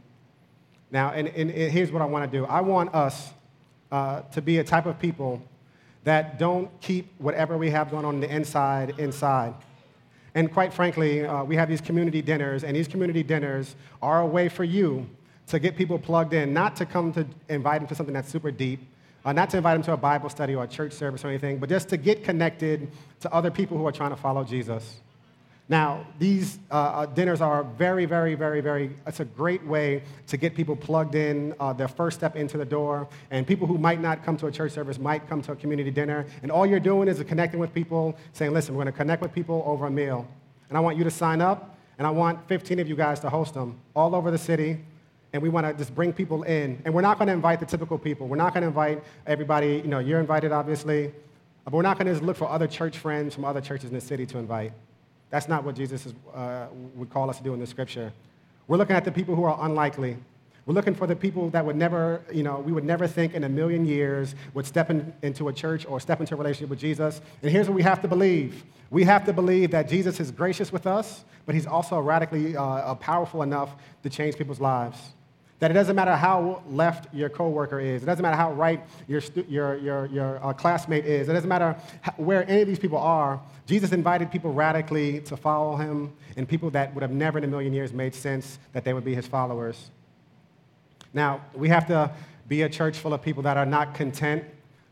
Now, 0.89 1.12
and, 1.12 1.27
and, 1.27 1.51
and 1.51 1.71
here's 1.71 1.91
what 1.91 2.01
I 2.01 2.06
want 2.06 2.32
to 2.32 2.38
do 2.38 2.45
I 2.45 2.62
want 2.62 2.95
us 2.95 3.30
uh, 3.91 4.21
to 4.21 4.41
be 4.41 4.60
a 4.60 4.63
type 4.63 4.86
of 4.86 4.97
people 4.99 5.41
that 6.06 6.39
don't 6.39 6.69
keep 6.80 7.13
whatever 7.17 7.58
we 7.58 7.69
have 7.69 7.91
going 7.91 8.06
on 8.06 8.15
in 8.15 8.21
the 8.21 8.34
inside 8.34 8.97
inside. 8.97 9.53
And 10.34 10.49
quite 10.53 10.73
frankly, 10.73 11.25
uh, 11.25 11.43
we 11.43 11.58
have 11.58 11.67
these 11.67 11.82
community 11.82 12.21
dinners, 12.21 12.63
and 12.63 12.73
these 12.73 12.88
community 12.88 13.21
dinners 13.21 13.75
are 14.01 14.21
a 14.21 14.25
way 14.25 14.47
for 14.47 14.63
you 14.63 15.10
to 15.47 15.60
get 15.60 15.75
people 15.75 15.99
plugged 15.99 16.34
in, 16.34 16.53
not 16.53 16.77
to 16.77 16.86
come 16.86 17.12
to 17.12 17.25
invite 17.49 17.82
them 17.82 17.88
to 17.89 17.95
something 17.95 18.13
that's 18.13 18.30
super 18.30 18.51
deep, 18.51 18.80
uh, 19.27 19.33
not 19.33 19.49
to 19.49 19.57
invite 19.57 19.75
them 19.75 19.83
to 19.83 19.91
a 19.91 19.97
Bible 19.97 20.29
study 20.29 20.55
or 20.55 20.63
a 20.63 20.67
church 20.67 20.93
service 20.93 21.25
or 21.25 21.27
anything, 21.27 21.57
but 21.57 21.67
just 21.67 21.89
to 21.89 21.97
get 21.97 22.23
connected 22.23 22.89
to 23.19 23.33
other 23.33 23.51
people 23.51 23.77
who 23.77 23.85
are 23.85 23.91
trying 23.91 24.11
to 24.11 24.15
follow 24.15 24.41
Jesus. 24.41 25.01
Now, 25.67 26.07
these 26.17 26.59
uh, 26.71 26.75
uh, 26.75 27.05
dinners 27.07 27.41
are 27.41 27.65
very, 27.65 28.05
very, 28.05 28.35
very, 28.35 28.61
very, 28.61 28.95
it's 29.05 29.19
a 29.19 29.25
great 29.25 29.61
way 29.65 30.03
to 30.27 30.37
get 30.37 30.55
people 30.55 30.77
plugged 30.77 31.13
in, 31.13 31.53
uh, 31.59 31.73
their 31.73 31.89
first 31.89 32.19
step 32.19 32.37
into 32.37 32.57
the 32.57 32.63
door. 32.63 33.05
And 33.29 33.45
people 33.45 33.67
who 33.67 33.77
might 33.77 33.99
not 33.99 34.23
come 34.23 34.37
to 34.37 34.47
a 34.47 34.51
church 34.51 34.71
service 34.71 34.97
might 34.97 35.27
come 35.27 35.41
to 35.41 35.51
a 35.51 35.55
community 35.57 35.91
dinner. 35.91 36.25
And 36.41 36.49
all 36.49 36.65
you're 36.65 36.79
doing 36.79 37.09
is 37.09 37.21
connecting 37.23 37.59
with 37.59 37.73
people, 37.73 38.15
saying, 38.31 38.53
listen, 38.53 38.75
we're 38.75 38.85
going 38.85 38.93
to 38.93 38.97
connect 38.97 39.21
with 39.21 39.33
people 39.33 39.61
over 39.65 39.87
a 39.87 39.91
meal. 39.91 40.25
And 40.69 40.77
I 40.77 40.79
want 40.79 40.95
you 40.95 41.03
to 41.03 41.11
sign 41.11 41.41
up, 41.41 41.75
and 41.97 42.07
I 42.07 42.11
want 42.11 42.47
15 42.47 42.79
of 42.79 42.87
you 42.87 42.95
guys 42.95 43.19
to 43.19 43.29
host 43.29 43.55
them 43.55 43.77
all 43.93 44.15
over 44.15 44.31
the 44.31 44.37
city 44.37 44.85
and 45.38 45.43
we 45.43 45.50
want 45.50 45.67
to 45.67 45.73
just 45.73 45.93
bring 45.93 46.12
people 46.12 46.41
in. 46.41 46.82
And 46.84 46.91
we're 46.95 47.02
not 47.02 47.19
going 47.19 47.28
to 47.28 47.34
invite 47.34 47.60
the 47.60 47.65
typical 47.67 48.00
people. 48.00 48.28
We're 48.28 48.38
not 48.38 48.56
going 48.56 48.63
to 48.63 48.69
invite 48.69 49.04
everybody, 49.28 49.84
you 49.84 49.88
know, 49.88 50.00
you're 50.00 50.19
invited, 50.19 50.52
obviously, 50.52 51.13
but 51.63 51.73
we're 51.73 51.84
not 51.84 52.00
going 52.00 52.12
to 52.12 52.26
look 52.26 52.38
for 52.38 52.50
other 52.50 52.65
church 52.65 52.97
friends 52.97 53.36
from 53.36 53.45
other 53.45 53.62
churches 53.62 53.91
in 53.91 53.93
the 53.93 54.02
city 54.02 54.26
to 54.26 54.39
invite. 54.39 54.73
That's 55.30 55.47
not 55.47 55.63
what 55.63 55.76
Jesus 55.76 56.08
is, 56.08 56.15
uh, 56.34 56.65
would 56.95 57.12
call 57.12 57.30
us 57.30 57.38
to 57.38 57.43
do 57.43 57.54
in 57.54 57.60
the 57.60 57.67
scripture. 57.67 58.12
We're 58.67 58.78
looking 58.78 58.95
at 58.95 59.06
the 59.06 59.12
people 59.12 59.36
who 59.36 59.43
are 59.43 59.63
unlikely. 59.63 60.17
We're 60.65 60.73
looking 60.73 60.95
for 60.95 61.06
the 61.06 61.15
people 61.15 61.52
that 61.52 61.63
would 61.63 61.76
never, 61.76 62.23
you 62.34 62.41
know, 62.41 62.58
we 62.58 62.71
would 62.71 62.84
never 62.84 63.06
think 63.06 63.36
in 63.36 63.43
a 63.43 63.50
million 63.50 63.86
years 63.86 64.34
would 64.56 64.65
step 64.65 64.89
in, 64.89 65.13
into 65.21 65.50
a 65.50 65.54
church 65.54 65.86
or 65.86 66.00
step 66.00 66.19
into 66.19 66.34
a 66.34 66.38
relationship 66.38 66.71
with 66.71 66.80
Jesus. 66.80 67.21
And 67.43 67.52
here's 67.52 67.67
what 67.67 67.76
we 67.76 67.84
have 67.84 68.02
to 68.02 68.08
believe. 68.08 68.63
We 68.89 69.04
have 69.04 69.23
to 69.26 69.34
believe 69.34 69.69
that 69.69 69.88
Jesus 69.88 70.19
is 70.19 70.32
gracious 70.32 70.71
with 70.71 70.88
us, 70.88 71.23
but 71.45 71.54
he's 71.54 71.67
also 71.67 72.00
radically 72.00 72.58
uh, 72.58 72.95
powerful 72.95 73.43
enough 73.43 73.76
to 74.02 74.10
change 74.10 74.36
people's 74.36 74.60
lives. 74.60 74.97
That 75.59 75.71
it 75.71 75.73
doesn't 75.73 75.95
matter 75.95 76.15
how 76.15 76.61
left 76.69 77.13
your 77.13 77.29
coworker 77.29 77.79
is. 77.79 78.03
It 78.03 78.05
doesn't 78.05 78.21
matter 78.21 78.37
how 78.37 78.53
right 78.53 78.79
your, 79.07 79.21
your, 79.47 79.77
your, 79.77 80.05
your 80.07 80.45
uh, 80.45 80.53
classmate 80.53 81.05
is. 81.05 81.29
It 81.29 81.33
doesn't 81.33 81.49
matter 81.49 81.75
how, 82.01 82.11
where 82.17 82.47
any 82.47 82.61
of 82.61 82.67
these 82.67 82.77
people 82.77 82.99
are. 82.99 83.41
Jesus 83.65 83.91
invited 83.91 84.31
people 84.31 84.53
radically 84.53 85.19
to 85.21 85.35
follow 85.35 85.75
him, 85.75 86.13
and 86.35 86.47
people 86.47 86.69
that 86.71 86.93
would 86.93 87.01
have 87.01 87.11
never 87.11 87.39
in 87.39 87.43
a 87.43 87.47
million 87.47 87.73
years 87.73 87.91
made 87.91 88.13
sense 88.13 88.59
that 88.73 88.83
they 88.83 88.93
would 88.93 89.03
be 89.03 89.15
his 89.15 89.25
followers. 89.25 89.89
Now, 91.13 91.41
we 91.55 91.69
have 91.69 91.87
to 91.87 92.11
be 92.47 92.61
a 92.61 92.69
church 92.69 92.97
full 92.97 93.13
of 93.13 93.21
people 93.21 93.43
that 93.43 93.57
are 93.57 93.65
not 93.65 93.95
content 93.95 94.43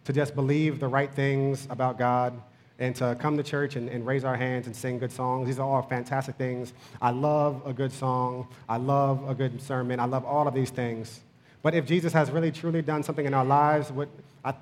to 0.06 0.14
just 0.14 0.36
believe 0.36 0.80
the 0.80 0.88
right 0.88 1.14
things 1.14 1.68
about 1.70 2.00
God 2.00 2.42
and 2.80 2.96
to 2.98 3.16
come 3.20 3.38
to 3.38 3.44
church 3.44 3.76
and, 3.76 3.88
and, 3.90 4.06
raise 4.06 4.26
our 4.26 4.36
hands 4.36 4.68
and 4.68 4.76
sing 4.76 5.00
good 5.00 5.12
songs. 5.12 5.48
These 5.48 5.60
are 5.60 5.68
all 5.68 5.82
fantastic 5.82 6.36
things. 6.36 6.74
I 7.02 7.12
love 7.12 7.62
a 7.66 7.72
good 7.72 7.92
song. 7.92 8.48
I 8.68 8.78
love 8.78 9.30
a 9.30 9.34
good 9.34 9.62
sermon. 9.62 10.00
I 10.00 10.06
love 10.06 10.26
all 10.26 10.48
of 10.48 10.54
these 10.54 10.72
things. 10.72 11.22
But 11.62 11.74
if 11.74 11.86
Jesus 11.86 12.12
has 12.14 12.30
really 12.32 12.52
truly 12.52 12.82
done 12.82 13.02
something 13.02 13.26
in 13.26 13.34
our 13.34 13.46
lives, 13.46 13.92
what, 13.92 14.10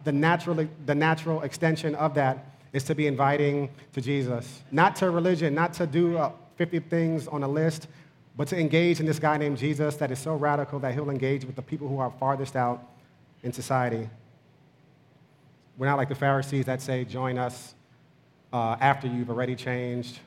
the, 0.04 0.12
natural, 0.12 0.68
the 0.86 0.96
natural 0.96 1.42
extension 1.42 1.96
of 1.96 2.14
that 2.14 2.54
is 2.72 2.84
to 2.86 2.96
be 2.96 3.08
inviting 3.08 3.70
to 3.94 4.02
Jesus. 4.02 4.62
Not 4.72 4.96
to 4.98 5.10
religion, 5.10 5.54
not 5.54 5.74
to 5.74 5.88
do 5.88 6.18
uh, 6.18 6.32
50 6.58 6.80
things 6.80 7.28
on 7.28 7.44
a 7.44 7.48
list, 7.48 7.88
but 8.38 8.48
to 8.48 8.60
engage 8.60 9.00
in 9.00 9.06
this 9.06 9.20
guy 9.20 9.38
named 9.38 9.58
Jesus 9.58 9.96
that 9.98 10.12
is 10.12 10.20
so 10.20 10.36
radical 10.36 10.80
that 10.80 10.94
he'll 10.94 11.10
engage 11.10 11.46
with 11.46 11.56
the 11.56 11.62
people 11.62 11.88
who 11.88 12.00
are 12.00 12.12
farthest 12.20 12.56
out 12.56 12.84
in 13.44 13.52
society. 13.52 14.10
We're 15.78 15.88
not 15.88 15.98
like 15.98 16.10
the 16.10 16.16
Pharisees 16.16 16.66
that 16.66 16.82
say, 16.82 17.06
join 17.06 17.38
us 17.38 17.76
uh, 18.54 18.78
after 18.80 19.08
you've 19.08 19.30
already 19.30 19.56
changed. 19.56 20.20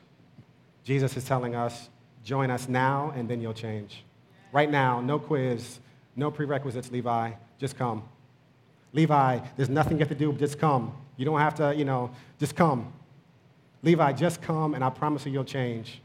Jesus 0.83 1.15
is 1.17 1.23
telling 1.23 1.55
us, 1.55 1.89
join 2.23 2.51
us 2.51 2.67
now 2.67 3.13
and 3.15 3.27
then 3.29 3.41
you'll 3.41 3.53
change. 3.53 4.03
Right 4.51 4.69
now, 4.69 5.01
no 5.01 5.17
quiz, 5.17 5.79
no 6.15 6.29
prerequisites, 6.29 6.91
Levi, 6.91 7.31
just 7.57 7.77
come. 7.77 8.03
Levi, 8.93 9.39
there's 9.55 9.69
nothing 9.69 9.93
you 9.93 9.99
have 9.99 10.09
to 10.09 10.15
do, 10.15 10.33
just 10.33 10.59
come. 10.59 10.95
You 11.15 11.25
don't 11.25 11.39
have 11.39 11.55
to, 11.55 11.73
you 11.73 11.85
know, 11.85 12.11
just 12.39 12.55
come. 12.55 12.93
Levi, 13.81 14.11
just 14.13 14.41
come 14.41 14.73
and 14.73 14.83
I 14.83 14.89
promise 14.89 15.25
you 15.25 15.31
you'll 15.31 15.43
change. 15.43 16.01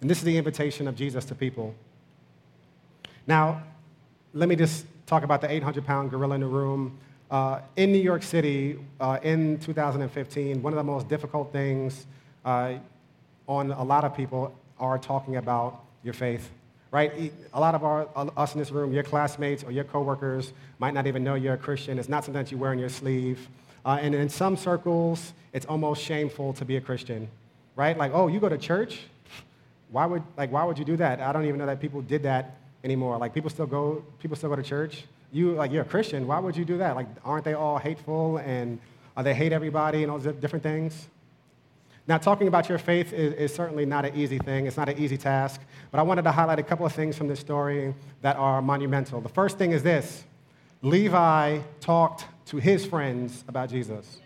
And 0.00 0.10
this 0.10 0.18
is 0.18 0.24
the 0.24 0.36
invitation 0.36 0.88
of 0.88 0.96
Jesus 0.96 1.24
to 1.26 1.34
people. 1.34 1.74
Now, 3.26 3.62
let 4.34 4.48
me 4.48 4.56
just 4.56 4.86
talk 5.06 5.22
about 5.22 5.40
the 5.40 5.50
800 5.50 5.84
pound 5.84 6.10
gorilla 6.10 6.34
in 6.34 6.40
the 6.40 6.46
room. 6.46 6.98
Uh, 7.32 7.62
in 7.76 7.90
New 7.90 7.98
York 7.98 8.22
City, 8.22 8.78
uh, 9.00 9.18
in 9.22 9.58
2015, 9.60 10.60
one 10.60 10.74
of 10.74 10.76
the 10.76 10.84
most 10.84 11.08
difficult 11.08 11.50
things 11.50 12.04
uh, 12.44 12.74
on 13.48 13.70
a 13.70 13.82
lot 13.82 14.04
of 14.04 14.14
people 14.14 14.54
are 14.78 14.98
talking 14.98 15.36
about 15.36 15.80
your 16.04 16.12
faith, 16.12 16.50
right? 16.90 17.32
A 17.54 17.58
lot 17.58 17.74
of 17.74 17.84
our, 17.84 18.06
us 18.36 18.52
in 18.52 18.58
this 18.58 18.70
room, 18.70 18.92
your 18.92 19.02
classmates 19.02 19.64
or 19.64 19.70
your 19.70 19.84
coworkers 19.84 20.52
might 20.78 20.92
not 20.92 21.06
even 21.06 21.24
know 21.24 21.34
you're 21.34 21.54
a 21.54 21.56
Christian. 21.56 21.98
It's 21.98 22.10
not 22.10 22.22
something 22.22 22.44
that 22.44 22.52
you 22.52 22.58
wear 22.58 22.72
on 22.72 22.78
your 22.78 22.90
sleeve. 22.90 23.48
Uh, 23.86 23.98
and 24.02 24.14
in 24.14 24.28
some 24.28 24.54
circles, 24.54 25.32
it's 25.54 25.64
almost 25.64 26.02
shameful 26.02 26.52
to 26.52 26.66
be 26.66 26.76
a 26.76 26.82
Christian, 26.82 27.28
right? 27.76 27.96
Like, 27.96 28.12
oh, 28.12 28.28
you 28.28 28.40
go 28.40 28.50
to 28.50 28.58
church? 28.58 29.04
Why 29.90 30.04
would, 30.04 30.22
like, 30.36 30.52
why 30.52 30.64
would 30.64 30.78
you 30.78 30.84
do 30.84 30.98
that? 30.98 31.20
I 31.22 31.32
don't 31.32 31.46
even 31.46 31.56
know 31.56 31.66
that 31.66 31.80
people 31.80 32.02
did 32.02 32.24
that 32.24 32.56
anymore. 32.84 33.16
Like, 33.16 33.32
people 33.32 33.48
still 33.48 33.64
go, 33.64 34.04
people 34.18 34.36
still 34.36 34.50
go 34.50 34.56
to 34.56 34.62
church. 34.62 35.04
You, 35.32 35.52
like, 35.52 35.72
you're 35.72 35.82
a 35.82 35.86
Christian. 35.86 36.26
Why 36.26 36.38
would 36.38 36.56
you 36.56 36.64
do 36.64 36.78
that? 36.78 36.94
Like, 36.94 37.06
aren't 37.24 37.44
they 37.44 37.54
all 37.54 37.78
hateful 37.78 38.36
and 38.38 38.78
uh, 39.16 39.22
they 39.22 39.34
hate 39.34 39.52
everybody 39.52 40.02
and 40.02 40.12
all 40.12 40.18
those 40.18 40.34
different 40.36 40.62
things? 40.62 41.08
Now, 42.06 42.18
talking 42.18 42.48
about 42.48 42.68
your 42.68 42.78
faith 42.78 43.12
is, 43.12 43.32
is, 43.34 43.54
certainly 43.54 43.86
not 43.86 44.04
an 44.04 44.14
easy 44.14 44.38
thing. 44.38 44.66
It's 44.66 44.76
not 44.76 44.88
an 44.88 44.98
easy 44.98 45.16
task. 45.16 45.60
But 45.90 46.00
I 46.00 46.02
wanted 46.02 46.22
to 46.22 46.32
highlight 46.32 46.58
a 46.58 46.62
couple 46.62 46.84
of 46.84 46.92
things 46.92 47.16
from 47.16 47.28
this 47.28 47.40
story 47.40 47.94
that 48.20 48.36
are 48.36 48.60
monumental. 48.60 49.20
The 49.20 49.28
first 49.28 49.56
thing 49.56 49.72
is 49.72 49.82
this 49.82 50.24
Levi 50.82 51.60
talked 51.80 52.26
to 52.46 52.56
his 52.58 52.84
friends 52.84 53.44
about 53.48 53.70
Jesus. 53.70 54.18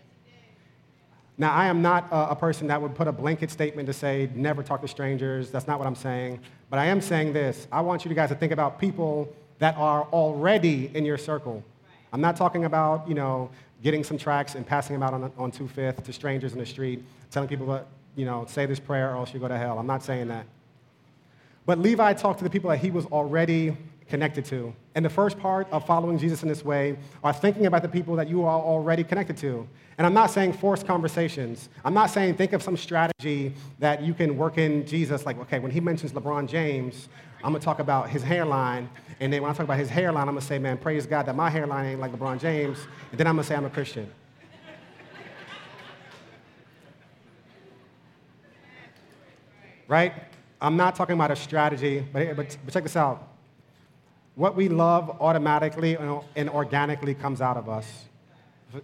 Now, 1.37 1.53
I 1.53 1.67
am 1.67 1.83
not 1.83 2.07
a, 2.11 2.31
a 2.31 2.35
person 2.35 2.67
that 2.67 2.81
would 2.81 2.95
put 2.95 3.07
a 3.07 3.11
blanket 3.11 3.51
statement 3.51 3.85
to 3.85 3.93
say, 3.93 4.27
never 4.33 4.63
talk 4.63 4.81
to 4.81 4.87
strangers. 4.87 5.51
That's 5.51 5.67
not 5.67 5.77
what 5.77 5.87
I'm 5.87 5.95
saying. 5.95 6.39
But 6.71 6.79
I 6.79 6.87
am 6.87 6.99
saying 6.99 7.33
this 7.33 7.67
I 7.71 7.81
want 7.81 8.03
you 8.03 8.13
guys 8.13 8.29
to 8.29 8.35
think 8.35 8.51
about 8.51 8.79
people 8.79 9.33
that 9.59 9.75
are 9.77 10.03
already 10.13 10.91
in 10.93 11.05
your 11.05 11.17
circle. 11.17 11.63
I'm 12.13 12.21
not 12.21 12.35
talking 12.35 12.65
about, 12.65 13.07
you 13.07 13.13
know, 13.13 13.49
getting 13.83 14.03
some 14.03 14.17
tracks 14.17 14.55
and 14.55 14.65
passing 14.65 14.93
them 14.93 15.03
out 15.03 15.13
on, 15.13 15.31
on 15.37 15.51
2 15.51 15.67
to 15.67 16.13
strangers 16.13 16.53
in 16.53 16.59
the 16.59 16.65
street, 16.65 17.03
telling 17.31 17.49
people, 17.49 17.67
that, 17.67 17.87
you 18.15 18.25
know, 18.25 18.45
say 18.47 18.65
this 18.65 18.79
prayer 18.79 19.11
or 19.11 19.17
else 19.17 19.33
you 19.33 19.39
go 19.39 19.47
to 19.47 19.57
hell. 19.57 19.77
I'm 19.77 19.87
not 19.87 20.03
saying 20.03 20.27
that. 20.29 20.45
But 21.65 21.79
Levi 21.79 22.13
talked 22.13 22.39
to 22.39 22.43
the 22.43 22.49
people 22.49 22.69
that 22.69 22.77
he 22.77 22.91
was 22.91 23.05
already 23.07 23.75
connected 24.09 24.45
to. 24.45 24.73
And 24.95 25.03
the 25.03 25.09
first 25.09 25.37
part 25.39 25.67
of 25.71 25.85
following 25.85 26.17
Jesus 26.17 26.43
in 26.43 26.49
this 26.49 26.63
way 26.63 26.97
are 27.23 27.33
thinking 27.33 27.65
about 27.65 27.81
the 27.81 27.89
people 27.89 28.15
that 28.15 28.27
you 28.27 28.43
are 28.43 28.59
already 28.59 29.03
connected 29.03 29.37
to. 29.37 29.67
And 29.97 30.05
I'm 30.05 30.13
not 30.13 30.31
saying 30.31 30.53
force 30.53 30.83
conversations. 30.83 31.69
I'm 31.83 31.93
not 31.93 32.09
saying 32.09 32.35
think 32.35 32.53
of 32.53 32.61
some 32.61 32.77
strategy 32.77 33.53
that 33.79 34.01
you 34.01 34.13
can 34.13 34.37
work 34.37 34.57
in 34.57 34.85
Jesus, 34.85 35.25
like, 35.25 35.39
okay, 35.39 35.59
when 35.59 35.71
he 35.71 35.79
mentions 35.79 36.11
LeBron 36.11 36.47
James, 36.47 37.09
I'm 37.43 37.51
gonna 37.51 37.59
talk 37.63 37.79
about 37.79 38.09
his 38.09 38.23
hairline. 38.23 38.89
And 39.19 39.31
then 39.31 39.41
when 39.41 39.51
I 39.51 39.53
talk 39.53 39.63
about 39.63 39.77
his 39.77 39.89
hairline, 39.89 40.27
I'm 40.27 40.35
gonna 40.35 40.41
say, 40.41 40.59
man, 40.59 40.77
praise 40.77 41.05
God 41.05 41.25
that 41.25 41.35
my 41.35 41.49
hairline 41.49 41.85
ain't 41.85 41.99
like 41.99 42.11
LeBron 42.11 42.39
James. 42.39 42.79
And 43.11 43.19
then 43.19 43.27
I'm 43.27 43.35
gonna 43.35 43.43
say 43.43 43.55
I'm 43.55 43.65
a 43.65 43.69
Christian. 43.69 44.11
Right? 49.87 50.13
I'm 50.61 50.75
not 50.75 50.95
talking 50.95 51.13
about 51.13 51.31
a 51.31 51.35
strategy, 51.35 52.03
but, 52.11 52.35
but, 52.35 52.57
but 52.65 52.73
check 52.73 52.83
this 52.83 52.95
out. 52.95 53.36
What 54.37 54.55
we 54.55 54.69
love 54.69 55.17
automatically 55.19 55.97
and 56.35 56.49
organically 56.51 57.15
comes 57.15 57.41
out 57.41 57.57
of 57.57 57.67
us. 57.67 58.05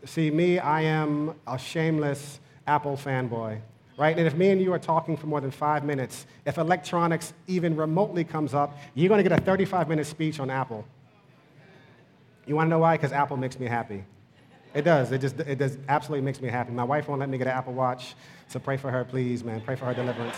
See, 0.03 0.31
me, 0.31 0.57
I 0.57 0.81
am 0.81 1.35
a 1.45 1.59
shameless 1.59 2.39
Apple 2.65 2.97
fanboy, 2.97 3.59
right? 3.95 4.17
And 4.17 4.25
if 4.25 4.33
me 4.33 4.49
and 4.49 4.59
you 4.59 4.73
are 4.73 4.79
talking 4.79 5.15
for 5.15 5.27
more 5.27 5.41
than 5.41 5.51
five 5.51 5.85
minutes, 5.85 6.25
if 6.47 6.57
electronics 6.57 7.33
even 7.45 7.75
remotely 7.75 8.23
comes 8.23 8.55
up, 8.55 8.75
you're 8.95 9.09
going 9.09 9.23
to 9.23 9.29
get 9.29 9.39
a 9.39 9.43
35 9.43 9.89
minute 9.89 10.07
speech 10.07 10.39
on 10.39 10.49
Apple. 10.49 10.87
You 12.47 12.55
want 12.55 12.65
to 12.65 12.69
know 12.71 12.79
why? 12.79 12.97
Because 12.97 13.11
Apple 13.11 13.37
makes 13.37 13.59
me 13.59 13.67
happy. 13.67 14.05
It 14.73 14.81
does. 14.81 15.11
It 15.11 15.21
just 15.21 15.39
it 15.39 15.59
does 15.59 15.77
absolutely 15.87 16.25
makes 16.25 16.41
me 16.41 16.49
happy. 16.49 16.71
My 16.71 16.83
wife 16.83 17.07
won't 17.07 17.19
let 17.19 17.29
me 17.29 17.37
get 17.37 17.45
an 17.45 17.53
Apple 17.53 17.73
Watch, 17.73 18.15
so 18.47 18.57
pray 18.57 18.77
for 18.77 18.89
her, 18.89 19.05
please, 19.05 19.43
man. 19.43 19.61
Pray 19.61 19.75
for 19.75 19.85
her 19.85 19.93
deliverance. 19.93 20.35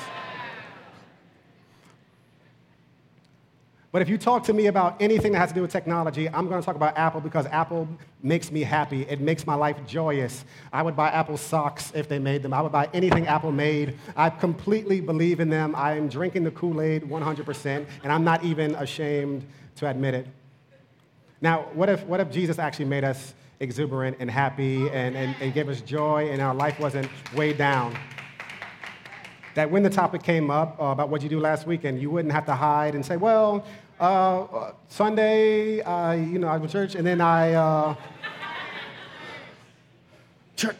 But 3.95 4.01
if 4.01 4.09
you 4.09 4.17
talk 4.17 4.43
to 4.43 4.53
me 4.53 4.65
about 4.65 5.01
anything 5.01 5.31
that 5.31 5.37
has 5.37 5.49
to 5.51 5.55
do 5.55 5.61
with 5.61 5.71
technology, 5.71 6.27
I'm 6.27 6.49
going 6.49 6.59
to 6.59 6.65
talk 6.65 6.75
about 6.75 6.97
Apple 6.97 7.21
because 7.21 7.45
Apple 7.45 7.87
makes 8.21 8.51
me 8.51 8.59
happy. 8.59 9.03
It 9.03 9.21
makes 9.21 9.47
my 9.47 9.55
life 9.55 9.77
joyous. 9.87 10.43
I 10.73 10.81
would 10.81 10.97
buy 10.97 11.11
Apple 11.11 11.37
socks 11.37 11.93
if 11.95 12.09
they 12.09 12.19
made 12.19 12.43
them. 12.43 12.53
I 12.53 12.59
would 12.59 12.73
buy 12.73 12.89
anything 12.93 13.25
Apple 13.25 13.53
made. 13.53 13.97
I 14.17 14.31
completely 14.31 14.99
believe 14.99 15.39
in 15.39 15.49
them. 15.49 15.75
I 15.77 15.93
am 15.93 16.09
drinking 16.09 16.43
the 16.43 16.51
Kool 16.51 16.81
Aid 16.81 17.03
100%, 17.03 17.85
and 18.03 18.11
I'm 18.11 18.25
not 18.25 18.43
even 18.43 18.75
ashamed 18.75 19.45
to 19.77 19.89
admit 19.89 20.13
it. 20.13 20.27
Now, 21.39 21.69
what 21.71 21.87
if, 21.87 22.03
what 22.03 22.19
if 22.19 22.29
Jesus 22.29 22.59
actually 22.59 22.85
made 22.87 23.05
us 23.05 23.33
exuberant 23.61 24.17
and 24.19 24.29
happy 24.29 24.89
and, 24.89 25.15
and, 25.15 25.33
and 25.39 25.53
gave 25.53 25.69
us 25.69 25.79
joy 25.79 26.27
and 26.31 26.41
our 26.41 26.53
life 26.53 26.81
wasn't 26.81 27.07
weighed 27.33 27.57
down? 27.57 27.97
that 29.55 29.71
when 29.71 29.83
the 29.83 29.89
topic 29.89 30.21
came 30.21 30.51
up 30.51 30.77
uh, 30.79 30.85
about 30.85 31.09
what 31.09 31.23
you 31.23 31.29
do 31.29 31.39
last 31.39 31.65
weekend, 31.65 31.99
you 31.99 32.11
wouldn't 32.11 32.33
have 32.33 32.45
to 32.45 32.53
hide 32.53 32.93
and 32.93 33.05
say, 33.05 33.15
well, 33.17 33.65
uh, 33.99 34.71
Sunday, 34.87 35.81
uh, 35.81 36.11
you 36.13 36.39
know, 36.39 36.47
I 36.47 36.57
was 36.57 36.71
to 36.71 36.77
church, 36.77 36.95
and 36.95 37.05
then 37.05 37.21
I, 37.21 37.53
uh, 37.53 37.95
church, 40.55 40.75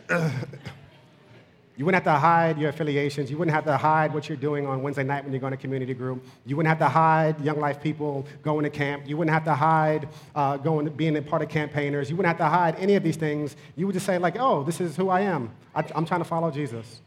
you 1.78 1.84
wouldn't 1.84 2.04
have 2.04 2.14
to 2.14 2.20
hide 2.20 2.58
your 2.58 2.70
affiliations. 2.70 3.30
You 3.30 3.38
wouldn't 3.38 3.54
have 3.54 3.66
to 3.66 3.78
hide 3.78 4.14
what 4.14 4.30
you're 4.30 4.38
doing 4.38 4.66
on 4.66 4.82
Wednesday 4.82 5.04
night 5.04 5.24
when 5.24 5.34
you're 5.34 5.42
going 5.42 5.52
to 5.52 5.58
community 5.58 5.94
group. 5.94 6.26
You 6.46 6.56
wouldn't 6.56 6.70
have 6.70 6.80
to 6.80 6.88
hide 6.88 7.40
Young 7.42 7.60
Life 7.60 7.82
people 7.82 8.26
going 8.44 8.64
to 8.64 8.70
camp. 8.70 9.04
You 9.08 9.18
wouldn't 9.18 9.34
have 9.34 9.44
to 9.46 9.56
hide 9.56 10.08
uh, 10.36 10.58
going, 10.58 10.88
being 10.90 11.18
a 11.18 11.22
part 11.22 11.42
of 11.42 11.50
campaigners. 11.50 12.10
You 12.10 12.16
wouldn't 12.16 12.38
have 12.38 12.46
to 12.46 12.50
hide 12.50 12.76
any 12.80 12.96
of 12.96 13.04
these 13.04 13.18
things. 13.18 13.56
You 13.76 13.88
would 13.88 13.94
just 13.94 14.06
say, 14.06 14.18
like, 14.18 14.38
oh, 14.40 14.64
this 14.64 14.80
is 14.80 14.96
who 14.96 15.10
I 15.10 15.22
am. 15.22 15.52
I, 15.76 15.84
I'm 15.96 16.06
trying 16.06 16.22
to 16.22 16.26
follow 16.26 16.50
Jesus. 16.50 17.02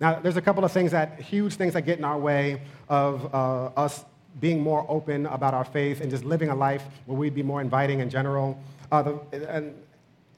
Now, 0.00 0.18
there's 0.18 0.36
a 0.36 0.42
couple 0.42 0.64
of 0.64 0.72
things 0.72 0.92
that, 0.92 1.20
huge 1.20 1.56
things 1.56 1.74
that 1.74 1.82
get 1.82 1.98
in 1.98 2.04
our 2.04 2.18
way 2.18 2.62
of 2.88 3.34
uh, 3.34 3.66
us 3.76 4.04
being 4.38 4.60
more 4.60 4.86
open 4.88 5.26
about 5.26 5.54
our 5.54 5.64
faith 5.64 6.00
and 6.00 6.10
just 6.10 6.24
living 6.24 6.48
a 6.50 6.54
life 6.54 6.84
where 7.06 7.18
we'd 7.18 7.34
be 7.34 7.42
more 7.42 7.60
inviting 7.60 8.00
in 8.00 8.08
general. 8.08 8.58
Uh, 8.92 9.02
the, 9.02 9.54
and 9.54 9.74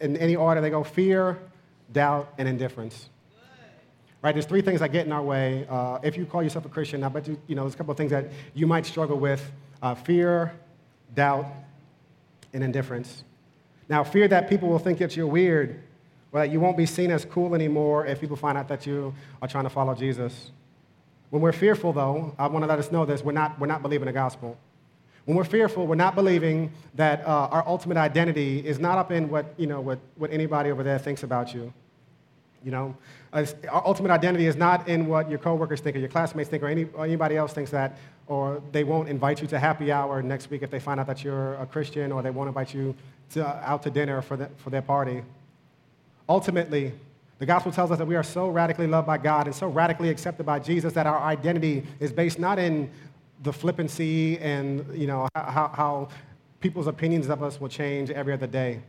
in 0.00 0.16
any 0.16 0.34
order, 0.34 0.60
they 0.60 0.70
go 0.70 0.82
fear, 0.82 1.38
doubt, 1.92 2.32
and 2.38 2.48
indifference. 2.48 3.08
Right? 4.22 4.32
There's 4.32 4.46
three 4.46 4.62
things 4.62 4.80
that 4.80 4.92
get 4.92 5.04
in 5.04 5.12
our 5.12 5.22
way. 5.22 5.66
Uh, 5.68 5.98
if 6.02 6.16
you 6.16 6.24
call 6.24 6.42
yourself 6.42 6.64
a 6.64 6.68
Christian, 6.68 7.02
I 7.02 7.08
bet 7.08 7.26
you, 7.26 7.40
you 7.48 7.56
know, 7.56 7.62
there's 7.62 7.74
a 7.74 7.76
couple 7.76 7.90
of 7.90 7.96
things 7.96 8.12
that 8.12 8.26
you 8.54 8.68
might 8.68 8.86
struggle 8.86 9.18
with 9.18 9.50
uh, 9.82 9.96
fear, 9.96 10.52
doubt, 11.14 11.46
and 12.52 12.62
indifference. 12.62 13.24
Now, 13.88 14.04
fear 14.04 14.28
that 14.28 14.48
people 14.48 14.68
will 14.68 14.78
think 14.78 14.98
that 14.98 15.16
you're 15.16 15.26
weird, 15.26 15.82
or 16.30 16.40
that 16.40 16.50
you 16.50 16.60
won't 16.60 16.76
be 16.76 16.86
seen 16.86 17.10
as 17.10 17.24
cool 17.24 17.54
anymore 17.54 18.06
if 18.06 18.20
people 18.20 18.36
find 18.36 18.56
out 18.56 18.68
that 18.68 18.86
you 18.86 19.12
are 19.42 19.48
trying 19.48 19.64
to 19.64 19.70
follow 19.70 19.94
Jesus. 19.94 20.52
When 21.32 21.40
we're 21.40 21.52
fearful, 21.52 21.94
though, 21.94 22.34
I 22.38 22.46
want 22.46 22.62
to 22.62 22.66
let 22.66 22.78
us 22.78 22.92
know 22.92 23.06
this 23.06 23.24
we're 23.24 23.32
not, 23.32 23.58
we're 23.58 23.66
not 23.66 23.80
believing 23.80 24.04
the 24.04 24.12
gospel. 24.12 24.58
When 25.24 25.34
we're 25.34 25.44
fearful, 25.44 25.86
we're 25.86 25.94
not 25.94 26.14
believing 26.14 26.70
that 26.94 27.26
uh, 27.26 27.48
our 27.50 27.66
ultimate 27.66 27.96
identity 27.96 28.58
is 28.58 28.78
not 28.78 28.98
up 28.98 29.10
in 29.10 29.30
what, 29.30 29.46
you 29.56 29.66
know, 29.66 29.80
what, 29.80 29.98
what 30.16 30.30
anybody 30.30 30.70
over 30.70 30.82
there 30.82 30.98
thinks 30.98 31.22
about 31.22 31.54
you. 31.54 31.72
You 32.62 32.72
know, 32.72 32.94
our 33.32 33.46
ultimate 33.86 34.10
identity 34.10 34.44
is 34.44 34.56
not 34.56 34.86
in 34.88 35.06
what 35.06 35.30
your 35.30 35.38
coworkers 35.38 35.80
think 35.80 35.96
or 35.96 36.00
your 36.00 36.10
classmates 36.10 36.50
think 36.50 36.62
or, 36.62 36.68
any, 36.68 36.84
or 36.92 37.06
anybody 37.06 37.38
else 37.38 37.54
thinks 37.54 37.70
that, 37.70 37.96
or 38.26 38.62
they 38.72 38.84
won't 38.84 39.08
invite 39.08 39.40
you 39.40 39.46
to 39.48 39.58
happy 39.58 39.90
hour 39.90 40.20
next 40.20 40.50
week 40.50 40.60
if 40.60 40.70
they 40.70 40.80
find 40.80 41.00
out 41.00 41.06
that 41.06 41.24
you're 41.24 41.54
a 41.54 41.64
Christian, 41.64 42.12
or 42.12 42.20
they 42.20 42.30
won't 42.30 42.48
invite 42.48 42.74
you 42.74 42.94
to, 43.30 43.46
out 43.66 43.82
to 43.84 43.90
dinner 43.90 44.20
for, 44.20 44.36
the, 44.36 44.50
for 44.58 44.68
their 44.68 44.82
party. 44.82 45.22
Ultimately, 46.28 46.92
the 47.42 47.46
gospel 47.46 47.72
tells 47.72 47.90
us 47.90 47.98
that 47.98 48.06
we 48.06 48.14
are 48.14 48.22
so 48.22 48.48
radically 48.48 48.86
loved 48.86 49.08
by 49.08 49.18
God 49.18 49.46
and 49.48 49.56
so 49.56 49.66
radically 49.66 50.10
accepted 50.10 50.46
by 50.46 50.60
Jesus 50.60 50.92
that 50.92 51.08
our 51.08 51.20
identity 51.22 51.82
is 51.98 52.12
based 52.12 52.38
not 52.38 52.56
in 52.56 52.88
the 53.42 53.52
flippancy 53.52 54.38
and 54.38 54.86
you 54.96 55.08
know, 55.08 55.26
how, 55.34 55.72
how 55.74 56.08
people's 56.60 56.86
opinions 56.86 57.28
of 57.28 57.42
us 57.42 57.60
will 57.60 57.68
change 57.68 58.12
every 58.12 58.32
other 58.32 58.46
day. 58.46 58.80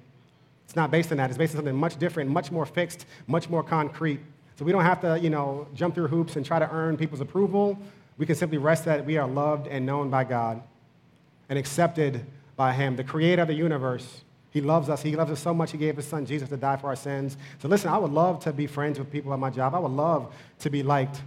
It's 0.66 0.76
not 0.76 0.92
based 0.92 1.10
on 1.10 1.18
that. 1.18 1.32
It's 1.32 1.38
based 1.39 1.56
on 1.56 1.62
something 1.62 1.76
much 1.76 1.98
different, 1.98 2.30
much 2.30 2.52
more 2.52 2.68
fixed, 2.68 3.08
much 3.26 3.50
more 3.50 3.63
concrete. 3.63 4.20
So 4.60 4.66
we 4.66 4.72
don't 4.72 4.86
have 4.86 5.02
to, 5.02 5.20
you 5.20 5.32
know, 5.32 5.66
jump 5.74 5.96
through 5.96 6.10
hoops 6.10 6.36
and 6.36 6.46
try 6.46 6.60
to 6.60 6.70
earn 6.70 6.96
people's 6.96 7.22
approval. 7.22 7.76
We 8.20 8.28
can 8.28 8.36
simply 8.36 8.60
rest 8.60 8.86
that 8.86 9.04
we 9.04 9.18
are 9.18 9.28
loved 9.28 9.66
and 9.66 9.84
known 9.84 10.12
by 10.12 10.26
God 10.26 10.62
and 11.50 11.58
accepted 11.58 12.24
by 12.56 12.74
Him, 12.74 12.98
the 12.98 13.04
creator 13.04 13.42
of 13.42 13.48
the 13.48 13.56
universe, 13.56 14.22
he 14.54 14.62
loves 14.62 14.88
us. 14.88 15.02
He 15.02 15.16
loves 15.16 15.32
us 15.32 15.39
so 15.39 15.52
much, 15.52 15.72
He 15.72 15.80
gave 15.80 15.96
His 15.96 16.06
Son 16.06 16.28
Jesus 16.28 16.48
to 16.50 16.58
die 16.58 16.78
for 16.78 16.86
our 16.88 16.96
sins. 16.96 17.38
So 17.58 17.68
listen, 17.68 17.89
I 17.89 17.98
would 17.98 18.12
love 18.12 18.39
to 18.42 18.54
be 18.54 18.68
friends 18.68 19.00
with 19.00 19.12
people 19.12 19.34
at 19.34 19.39
my 19.39 19.50
job. 19.50 19.74
I 19.74 19.80
would 19.80 19.92
love 19.92 20.32
to 20.60 20.70
be 20.70 20.84
liked. 20.84 21.24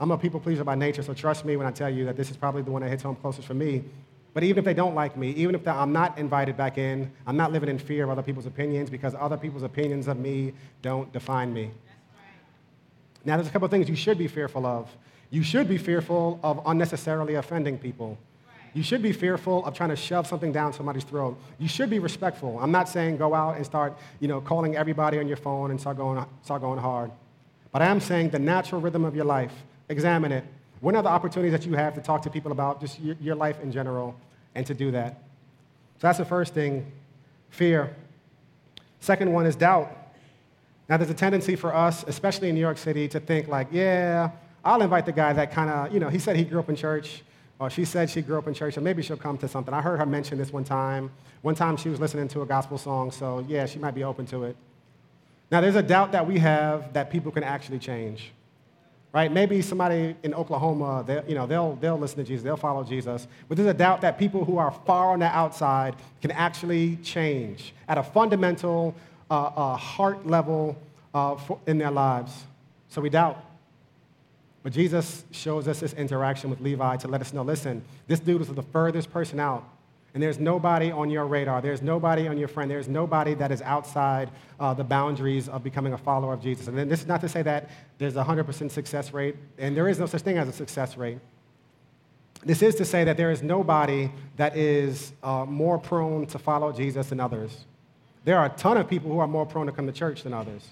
I'm 0.00 0.10
a 0.10 0.18
people 0.18 0.40
pleaser 0.40 0.64
by 0.64 0.74
nature, 0.74 1.04
so 1.04 1.14
trust 1.14 1.44
me 1.44 1.56
when 1.56 1.68
I 1.68 1.70
tell 1.70 1.88
you 1.88 2.04
that 2.06 2.16
this 2.16 2.32
is 2.32 2.36
probably 2.36 2.62
the 2.62 2.72
one 2.72 2.82
that 2.82 2.88
hits 2.88 3.04
home 3.04 3.14
closest 3.14 3.46
for 3.46 3.54
me. 3.54 3.84
But 4.32 4.42
even 4.42 4.58
if 4.58 4.64
they 4.64 4.74
don't 4.74 4.96
like 4.96 5.16
me, 5.16 5.30
even 5.30 5.54
if 5.54 5.66
I'm 5.68 5.92
not 5.92 6.18
invited 6.18 6.56
back 6.56 6.76
in, 6.76 7.12
I'm 7.28 7.36
not 7.36 7.52
living 7.52 7.68
in 7.68 7.78
fear 7.78 8.02
of 8.02 8.10
other 8.10 8.22
people's 8.22 8.46
opinions 8.46 8.90
because 8.90 9.14
other 9.14 9.36
people's 9.36 9.62
opinions 9.62 10.08
of 10.08 10.18
me 10.18 10.52
don't 10.82 11.12
define 11.12 11.54
me. 11.54 11.70
Now, 13.24 13.36
there's 13.36 13.46
a 13.46 13.52
couple 13.52 13.66
of 13.66 13.70
things 13.70 13.88
you 13.88 13.94
should 13.94 14.18
be 14.18 14.26
fearful 14.26 14.66
of. 14.66 14.90
You 15.30 15.44
should 15.44 15.68
be 15.68 15.78
fearful 15.78 16.40
of 16.42 16.60
unnecessarily 16.66 17.36
offending 17.36 17.78
people. 17.78 18.18
You 18.74 18.82
should 18.82 19.02
be 19.02 19.12
fearful 19.12 19.64
of 19.64 19.74
trying 19.74 19.90
to 19.90 19.96
shove 19.96 20.26
something 20.26 20.52
down 20.52 20.72
somebody's 20.72 21.04
throat. 21.04 21.38
You 21.58 21.68
should 21.68 21.88
be 21.88 22.00
respectful. 22.00 22.58
I'm 22.60 22.72
not 22.72 22.88
saying 22.88 23.16
go 23.18 23.32
out 23.32 23.56
and 23.56 23.64
start, 23.64 23.96
you 24.18 24.26
know, 24.26 24.40
calling 24.40 24.76
everybody 24.76 25.18
on 25.18 25.28
your 25.28 25.36
phone 25.36 25.70
and 25.70 25.80
start 25.80 25.96
going, 25.96 26.24
start 26.42 26.60
going 26.60 26.80
hard. 26.80 27.12
but 27.70 27.82
I 27.82 27.86
am 27.86 28.00
saying 28.00 28.30
the 28.30 28.38
natural 28.40 28.80
rhythm 28.80 29.04
of 29.04 29.14
your 29.14 29.24
life. 29.24 29.52
Examine 29.88 30.32
it. 30.32 30.44
What 30.80 30.96
are 30.96 31.02
the 31.02 31.08
opportunities 31.08 31.52
that 31.52 31.64
you 31.64 31.74
have 31.74 31.94
to 31.94 32.00
talk 32.00 32.22
to 32.22 32.30
people 32.30 32.50
about 32.52 32.80
just 32.80 33.00
your, 33.00 33.16
your 33.20 33.34
life 33.36 33.60
in 33.62 33.70
general 33.70 34.16
and 34.56 34.66
to 34.66 34.74
do 34.74 34.90
that? 34.90 35.22
So 35.98 36.08
that's 36.08 36.18
the 36.18 36.24
first 36.24 36.52
thing 36.52 36.90
fear. 37.50 37.94
Second 38.98 39.32
one 39.32 39.46
is 39.46 39.54
doubt. 39.54 39.96
Now, 40.88 40.96
there's 40.96 41.10
a 41.10 41.14
tendency 41.14 41.56
for 41.56 41.74
us, 41.74 42.04
especially 42.08 42.48
in 42.48 42.54
New 42.54 42.60
York 42.60 42.78
City, 42.78 43.06
to 43.08 43.20
think 43.20 43.48
like, 43.48 43.68
yeah, 43.70 44.30
I'll 44.64 44.82
invite 44.82 45.06
the 45.06 45.12
guy 45.12 45.32
that 45.32 45.52
kind 45.52 45.70
of, 45.70 45.94
you 45.94 46.00
know, 46.00 46.08
he 46.08 46.18
said 46.18 46.36
he 46.36 46.44
grew 46.44 46.58
up 46.58 46.68
in 46.68 46.76
church, 46.76 47.22
or 47.64 47.70
she 47.70 47.84
said 47.84 48.10
she 48.10 48.22
grew 48.22 48.38
up 48.38 48.46
in 48.46 48.54
church, 48.54 48.76
and 48.76 48.84
maybe 48.84 49.02
she'll 49.02 49.16
come 49.16 49.38
to 49.38 49.48
something. 49.48 49.72
I 49.74 49.80
heard 49.80 49.98
her 49.98 50.06
mention 50.06 50.38
this 50.38 50.52
one 50.52 50.64
time. 50.64 51.10
One 51.42 51.54
time 51.54 51.76
she 51.76 51.88
was 51.88 52.00
listening 52.00 52.28
to 52.28 52.42
a 52.42 52.46
gospel 52.46 52.78
song, 52.78 53.10
so 53.10 53.44
yeah, 53.48 53.66
she 53.66 53.78
might 53.78 53.94
be 53.94 54.04
open 54.04 54.26
to 54.26 54.44
it. 54.44 54.56
Now, 55.50 55.60
there's 55.60 55.76
a 55.76 55.82
doubt 55.82 56.12
that 56.12 56.26
we 56.26 56.38
have 56.38 56.92
that 56.94 57.10
people 57.10 57.30
can 57.30 57.44
actually 57.44 57.78
change 57.78 58.32
right? 59.14 59.30
Maybe 59.30 59.62
somebody 59.62 60.16
in 60.24 60.34
Oklahoma, 60.34 61.04
they, 61.06 61.22
you 61.28 61.36
know, 61.36 61.46
they'll, 61.46 61.76
they'll 61.76 61.96
listen 61.96 62.18
to 62.18 62.24
Jesus, 62.24 62.42
they'll 62.42 62.56
follow 62.56 62.82
Jesus. 62.82 63.28
But 63.48 63.56
there's 63.56 63.68
a 63.68 63.72
doubt 63.72 64.00
that 64.00 64.18
people 64.18 64.44
who 64.44 64.58
are 64.58 64.72
far 64.72 65.12
on 65.12 65.20
the 65.20 65.26
outside 65.26 65.94
can 66.20 66.32
actually 66.32 66.96
change 66.96 67.72
at 67.88 67.96
a 67.96 68.02
fundamental, 68.02 68.92
uh, 69.30 69.44
uh, 69.44 69.76
heart 69.76 70.26
level 70.26 70.76
uh, 71.14 71.36
for, 71.36 71.60
in 71.68 71.78
their 71.78 71.92
lives. 71.92 72.32
So 72.88 73.00
we 73.00 73.08
doubt. 73.08 73.42
But 74.64 74.72
Jesus 74.72 75.24
shows 75.30 75.68
us 75.68 75.78
this 75.78 75.92
interaction 75.92 76.50
with 76.50 76.60
Levi 76.60 76.96
to 76.96 77.06
let 77.06 77.20
us 77.20 77.32
know 77.32 77.42
listen, 77.42 77.84
this 78.08 78.18
dude 78.18 78.40
was 78.40 78.48
the 78.48 78.62
furthest 78.62 79.12
person 79.12 79.38
out 79.38 79.64
and 80.14 80.22
there's 80.22 80.38
nobody 80.38 80.92
on 80.92 81.10
your 81.10 81.26
radar, 81.26 81.60
there's 81.60 81.82
nobody 81.82 82.28
on 82.28 82.38
your 82.38 82.46
friend, 82.46 82.70
there's 82.70 82.86
nobody 82.86 83.34
that 83.34 83.50
is 83.50 83.60
outside 83.62 84.30
uh, 84.60 84.72
the 84.72 84.84
boundaries 84.84 85.48
of 85.48 85.64
becoming 85.64 85.92
a 85.92 85.98
follower 85.98 86.32
of 86.32 86.40
Jesus. 86.40 86.68
And 86.68 86.88
this 86.88 87.00
is 87.00 87.06
not 87.08 87.20
to 87.22 87.28
say 87.28 87.42
that 87.42 87.68
there's 87.98 88.14
a 88.14 88.22
100% 88.22 88.70
success 88.70 89.12
rate, 89.12 89.34
and 89.58 89.76
there 89.76 89.88
is 89.88 89.98
no 89.98 90.06
such 90.06 90.22
thing 90.22 90.38
as 90.38 90.48
a 90.48 90.52
success 90.52 90.96
rate. 90.96 91.18
This 92.44 92.62
is 92.62 92.76
to 92.76 92.84
say 92.84 93.02
that 93.04 93.16
there 93.16 93.32
is 93.32 93.42
nobody 93.42 94.08
that 94.36 94.56
is 94.56 95.12
uh, 95.24 95.44
more 95.46 95.78
prone 95.78 96.26
to 96.26 96.38
follow 96.38 96.70
Jesus 96.70 97.08
than 97.08 97.18
others. 97.18 97.64
There 98.24 98.38
are 98.38 98.46
a 98.46 98.50
ton 98.50 98.76
of 98.76 98.88
people 98.88 99.10
who 99.10 99.18
are 99.18 99.26
more 99.26 99.44
prone 99.44 99.66
to 99.66 99.72
come 99.72 99.86
to 99.86 99.92
church 99.92 100.22
than 100.22 100.32
others. 100.32 100.62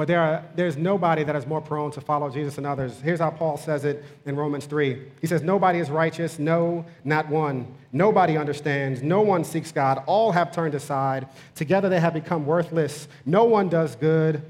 But 0.00 0.08
there 0.08 0.22
are, 0.22 0.42
there's 0.54 0.78
nobody 0.78 1.24
that 1.24 1.36
is 1.36 1.46
more 1.46 1.60
prone 1.60 1.90
to 1.90 2.00
follow 2.00 2.30
Jesus 2.30 2.54
than 2.54 2.64
others. 2.64 2.98
Here's 3.02 3.20
how 3.20 3.28
Paul 3.28 3.58
says 3.58 3.84
it 3.84 4.02
in 4.24 4.34
Romans 4.34 4.64
3. 4.64 4.98
He 5.20 5.26
says, 5.26 5.42
Nobody 5.42 5.78
is 5.78 5.90
righteous, 5.90 6.38
no, 6.38 6.86
not 7.04 7.28
one. 7.28 7.66
Nobody 7.92 8.38
understands, 8.38 9.02
no 9.02 9.20
one 9.20 9.44
seeks 9.44 9.72
God. 9.72 10.02
All 10.06 10.32
have 10.32 10.52
turned 10.52 10.74
aside. 10.74 11.28
Together 11.54 11.90
they 11.90 12.00
have 12.00 12.14
become 12.14 12.46
worthless. 12.46 13.08
No 13.26 13.44
one 13.44 13.68
does 13.68 13.94
good, 13.94 14.40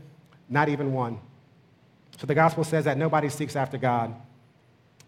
not 0.49 0.69
even 0.69 0.93
one. 0.93 1.19
So 2.17 2.29
the 2.29 2.35
gospel 2.37 2.63
says 2.63 2.85
that 2.85 2.97
nobody 2.97 3.29
seeks 3.29 3.57
after 3.57 3.77
God. 3.77 4.15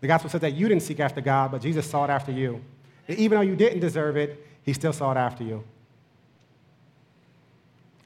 The 0.00 0.08
gospel 0.08 0.28
says 0.28 0.40
that 0.40 0.54
you 0.54 0.66
didn't 0.66 0.82
seek 0.82 0.98
after 0.98 1.20
God, 1.20 1.52
but 1.52 1.62
Jesus 1.62 1.88
sought 1.88 2.10
after 2.10 2.32
you. 2.32 2.60
And 3.06 3.16
even 3.16 3.36
though 3.38 3.42
you 3.42 3.54
didn't 3.54 3.78
deserve 3.78 4.16
it, 4.16 4.44
he 4.64 4.72
still 4.72 4.92
sought 4.92 5.16
after 5.16 5.44
you. 5.44 5.62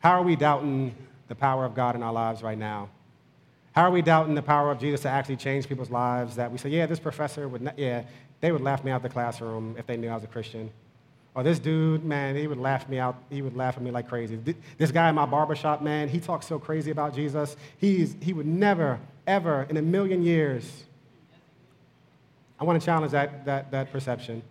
How 0.01 0.11
are 0.11 0.23
we 0.23 0.37
doubting 0.37 0.95
the 1.29 1.35
power 1.35 1.65
of 1.65 1.75
God 1.75 1.95
in 1.95 2.03
our 2.03 2.13
lives 2.13 2.43
right 2.43 2.59
now? 2.59 2.89
How 3.73 3.83
are 3.83 3.91
we 3.91 4.01
doubting 4.01 4.35
the 4.35 4.43
power 4.43 4.71
of 4.71 4.81
Jesus 4.81 5.03
to 5.03 5.11
actually 5.11 5.37
change 5.37 5.69
people's 5.69 5.91
lives 5.91 6.37
that 6.37 6.51
we 6.51 6.57
say, 6.57 6.71
yeah, 6.71 6.87
this 6.87 6.99
professor 6.99 7.47
would, 7.47 7.61
not, 7.61 7.79
yeah, 7.79 8.05
they 8.41 8.51
would 8.51 8.63
laugh 8.63 8.83
me 8.83 8.91
out 8.91 8.97
of 8.97 9.03
the 9.03 9.09
classroom 9.11 9.75
if 9.79 9.87
they 9.87 9.97
knew 9.99 10.09
I 10.09 10.15
was 10.15 10.25
a 10.25 10.29
Christian. 10.29 10.71
Or 11.35 11.43
this 11.43 11.59
dude, 11.59 12.03
man, 12.03 12.35
he 12.35 12.47
would 12.47 12.57
laugh 12.57 12.89
me 12.89 12.99
out, 12.99 13.17
he 13.29 13.43
would 13.43 13.55
laugh 13.55 13.77
at 13.77 13.83
me 13.83 13.91
like 13.91 14.09
crazy. 14.09 14.39
This 14.79 14.91
guy 14.91 15.11
in 15.11 15.15
my 15.15 15.27
barbershop, 15.27 15.83
man, 15.83 16.09
he 16.09 16.19
talks 16.19 16.47
so 16.47 16.59
crazy 16.59 16.91
about 16.91 17.15
Jesus. 17.15 17.57
He's, 17.77 18.17
he 18.23 18.33
would 18.33 18.47
never, 18.47 18.99
ever 19.27 19.67
in 19.69 19.77
a 19.77 19.83
million 19.83 20.23
years. 20.23 20.85
I 22.59 22.65
want 22.65 22.81
to 22.81 22.87
challenge 22.87 23.13
that, 23.13 23.45
that, 23.45 23.71
that 23.71 23.93
perception. 23.93 24.43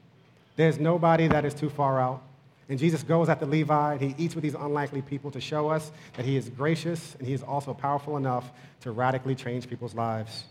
There's 0.55 0.79
nobody 0.79 1.27
that 1.27 1.43
is 1.43 1.55
too 1.55 1.71
far 1.71 1.99
out. 1.99 2.21
And 2.67 2.79
Jesus 2.79 3.03
goes 3.03 3.29
after 3.29 3.45
Levi, 3.45 3.93
and 3.93 4.01
he 4.01 4.15
eats 4.17 4.33
with 4.33 4.43
these 4.43 4.55
unlikely 4.55 5.03
people 5.03 5.29
to 5.31 5.39
show 5.39 5.69
us 5.69 5.91
that 6.15 6.25
he 6.25 6.35
is 6.35 6.49
gracious 6.49 7.15
and 7.19 7.27
he 7.27 7.33
is 7.33 7.43
also 7.43 7.73
powerful 7.73 8.17
enough 8.17 8.51
to 8.81 8.91
radically 8.91 9.35
change 9.35 9.69
people's 9.69 9.93
lives. 9.93 10.45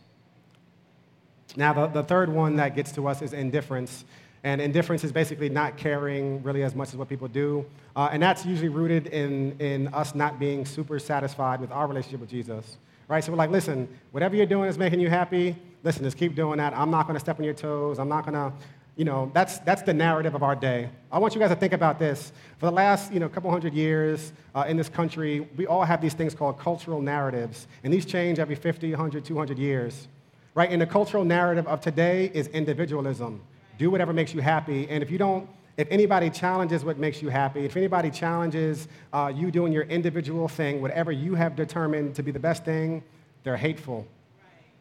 Now, 1.56 1.72
the, 1.72 1.86
the 1.88 2.02
third 2.02 2.28
one 2.28 2.56
that 2.56 2.76
gets 2.76 2.92
to 2.92 3.08
us 3.08 3.22
is 3.22 3.32
indifference. 3.32 4.04
And 4.44 4.60
indifference 4.60 5.04
is 5.04 5.12
basically 5.12 5.48
not 5.48 5.76
caring 5.76 6.42
really 6.42 6.62
as 6.62 6.74
much 6.74 6.88
as 6.88 6.96
what 6.96 7.08
people 7.08 7.28
do. 7.28 7.64
Uh, 7.96 8.10
and 8.12 8.22
that's 8.22 8.44
usually 8.44 8.68
rooted 8.68 9.06
in, 9.08 9.58
in 9.58 9.88
us 9.88 10.14
not 10.14 10.38
being 10.38 10.66
super 10.66 10.98
satisfied 10.98 11.60
with 11.60 11.72
our 11.72 11.86
relationship 11.86 12.20
with 12.20 12.30
Jesus. 12.30 12.78
Right? 13.08 13.24
So 13.24 13.32
we're 13.32 13.38
like, 13.38 13.50
listen, 13.50 13.88
whatever 14.12 14.36
you're 14.36 14.46
doing 14.46 14.68
is 14.68 14.78
making 14.78 15.00
you 15.00 15.08
happy. 15.08 15.56
Listen, 15.82 16.04
just 16.04 16.16
keep 16.16 16.34
doing 16.34 16.58
that. 16.58 16.76
I'm 16.76 16.90
not 16.90 17.06
going 17.06 17.14
to 17.14 17.20
step 17.20 17.38
on 17.38 17.44
your 17.44 17.54
toes. 17.54 17.98
I'm 17.98 18.08
not 18.08 18.24
going 18.24 18.34
to 18.34 18.52
you 18.96 19.04
know, 19.04 19.30
that's, 19.34 19.58
that's 19.58 19.82
the 19.82 19.92
narrative 19.92 20.34
of 20.34 20.42
our 20.42 20.54
day. 20.54 20.88
I 21.10 21.18
want 21.18 21.34
you 21.34 21.40
guys 21.40 21.50
to 21.50 21.56
think 21.56 21.72
about 21.72 21.98
this. 21.98 22.32
For 22.58 22.66
the 22.66 22.72
last, 22.72 23.12
you 23.12 23.18
know, 23.18 23.28
couple 23.28 23.50
hundred 23.50 23.74
years 23.74 24.32
uh, 24.54 24.64
in 24.68 24.76
this 24.76 24.88
country, 24.88 25.48
we 25.56 25.66
all 25.66 25.84
have 25.84 26.00
these 26.00 26.14
things 26.14 26.34
called 26.34 26.58
cultural 26.58 27.00
narratives, 27.00 27.66
and 27.82 27.92
these 27.92 28.06
change 28.06 28.38
every 28.38 28.54
50, 28.54 28.90
100, 28.90 29.24
200 29.24 29.58
years, 29.58 30.06
right? 30.54 30.70
And 30.70 30.80
the 30.80 30.86
cultural 30.86 31.24
narrative 31.24 31.66
of 31.66 31.80
today 31.80 32.30
is 32.34 32.46
individualism. 32.48 33.42
Do 33.78 33.90
whatever 33.90 34.12
makes 34.12 34.32
you 34.32 34.40
happy, 34.40 34.88
and 34.88 35.02
if 35.02 35.10
you 35.10 35.18
don't, 35.18 35.48
if 35.76 35.88
anybody 35.90 36.30
challenges 36.30 36.84
what 36.84 36.98
makes 36.98 37.20
you 37.20 37.30
happy, 37.30 37.64
if 37.64 37.76
anybody 37.76 38.08
challenges 38.08 38.86
uh, 39.12 39.32
you 39.34 39.50
doing 39.50 39.72
your 39.72 39.82
individual 39.84 40.46
thing, 40.46 40.80
whatever 40.80 41.10
you 41.10 41.34
have 41.34 41.56
determined 41.56 42.14
to 42.14 42.22
be 42.22 42.30
the 42.30 42.38
best 42.38 42.64
thing, 42.64 43.02
they're 43.42 43.56
hateful. 43.56 44.06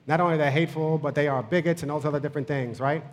Not 0.05 0.21
only 0.21 0.37
they're 0.37 0.51
hateful, 0.51 0.99
but 0.99 1.15
they 1.15 1.27
are 1.27 1.41
bigots 1.41 1.81
and 1.81 1.91
all 1.91 1.99
those 1.99 2.09
other 2.09 2.19
different 2.19 2.47
things, 2.47 2.79
right? 2.79 3.03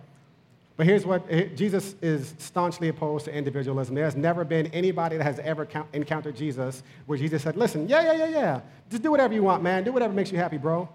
But 0.77 0.85
here's 0.85 1.05
what 1.05 1.25
eh, 1.29 1.45
Jesus 1.55 1.95
is 2.01 2.33
staunchly 2.37 2.87
opposed 2.87 3.25
to 3.25 3.33
individualism. 3.33 3.95
There's 3.95 4.15
never 4.15 4.43
been 4.43 4.67
anybody 4.67 5.17
that 5.17 5.23
has 5.23 5.39
ever 5.39 5.67
encountered 5.93 6.35
Jesus 6.35 6.83
where 7.05 7.17
Jesus 7.17 7.43
said, 7.43 7.55
Listen, 7.57 7.87
yeah, 7.87 8.01
yeah, 8.01 8.13
yeah, 8.13 8.27
yeah. 8.27 8.61
Just 8.89 9.03
do 9.03 9.11
whatever 9.11 9.33
you 9.33 9.43
want, 9.43 9.63
man. 9.63 9.83
Do 9.83 9.91
whatever 9.91 10.13
makes 10.13 10.31
you 10.31 10.37
happy, 10.37 10.57
bro. 10.57 10.79
Right. 10.79 10.89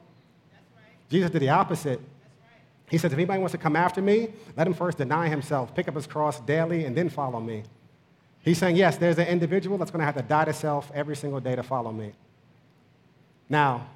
Jesus 1.11 1.31
did 1.31 1.43
the 1.43 1.51
opposite. 1.51 1.99
Right. 1.99 2.61
He 2.89 2.99
says, 2.99 3.13
If 3.13 3.19
anybody 3.19 3.39
wants 3.39 3.53
to 3.53 3.59
come 3.59 3.77
after 3.77 4.01
me, 4.01 4.31
let 4.57 4.67
him 4.67 4.75
first 4.75 4.99
deny 4.99 5.29
himself, 5.29 5.75
pick 5.75 5.89
up 5.89 5.95
his 5.95 6.07
cross 6.07 6.41
daily, 6.41 6.85
and 6.85 6.97
then 6.97 7.09
follow 7.09 7.41
me. 7.41 7.63
He's 8.41 8.59
saying, 8.59 8.77
Yes, 8.77 8.97
there's 8.97 9.19
an 9.19 9.27
individual 9.29 9.77
that's 9.77 9.91
going 9.91 10.01
to 10.01 10.07
have 10.07 10.17
to 10.17 10.23
die 10.23 10.47
to 10.47 10.53
self 10.53 10.91
every 10.95 11.17
single 11.17 11.41
day 11.41 11.55
to 11.55 11.63
follow 11.63 11.93
me. 11.93 12.13
Now, 13.49 13.87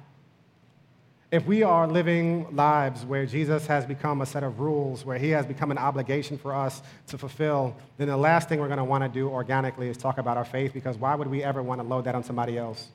if 1.31 1.45
we 1.45 1.63
are 1.63 1.87
living 1.87 2.53
lives 2.53 3.05
where 3.05 3.25
Jesus 3.25 3.65
has 3.67 3.85
become 3.85 4.19
a 4.19 4.25
set 4.25 4.43
of 4.43 4.59
rules, 4.59 5.05
where 5.05 5.17
he 5.17 5.29
has 5.29 5.45
become 5.45 5.71
an 5.71 5.77
obligation 5.77 6.37
for 6.37 6.53
us 6.53 6.83
to 7.07 7.17
fulfill, 7.17 7.73
then 7.97 8.09
the 8.09 8.17
last 8.17 8.49
thing 8.49 8.59
we're 8.59 8.67
going 8.67 8.77
to 8.77 8.83
want 8.83 9.01
to 9.01 9.09
do 9.09 9.29
organically 9.29 9.87
is 9.87 9.95
talk 9.95 10.17
about 10.17 10.35
our 10.35 10.43
faith 10.43 10.73
because 10.73 10.97
why 10.97 11.15
would 11.15 11.27
we 11.27 11.41
ever 11.41 11.63
want 11.63 11.79
to 11.79 11.87
load 11.87 12.03
that 12.03 12.15
on 12.15 12.23
somebody 12.23 12.57
else? 12.57 12.89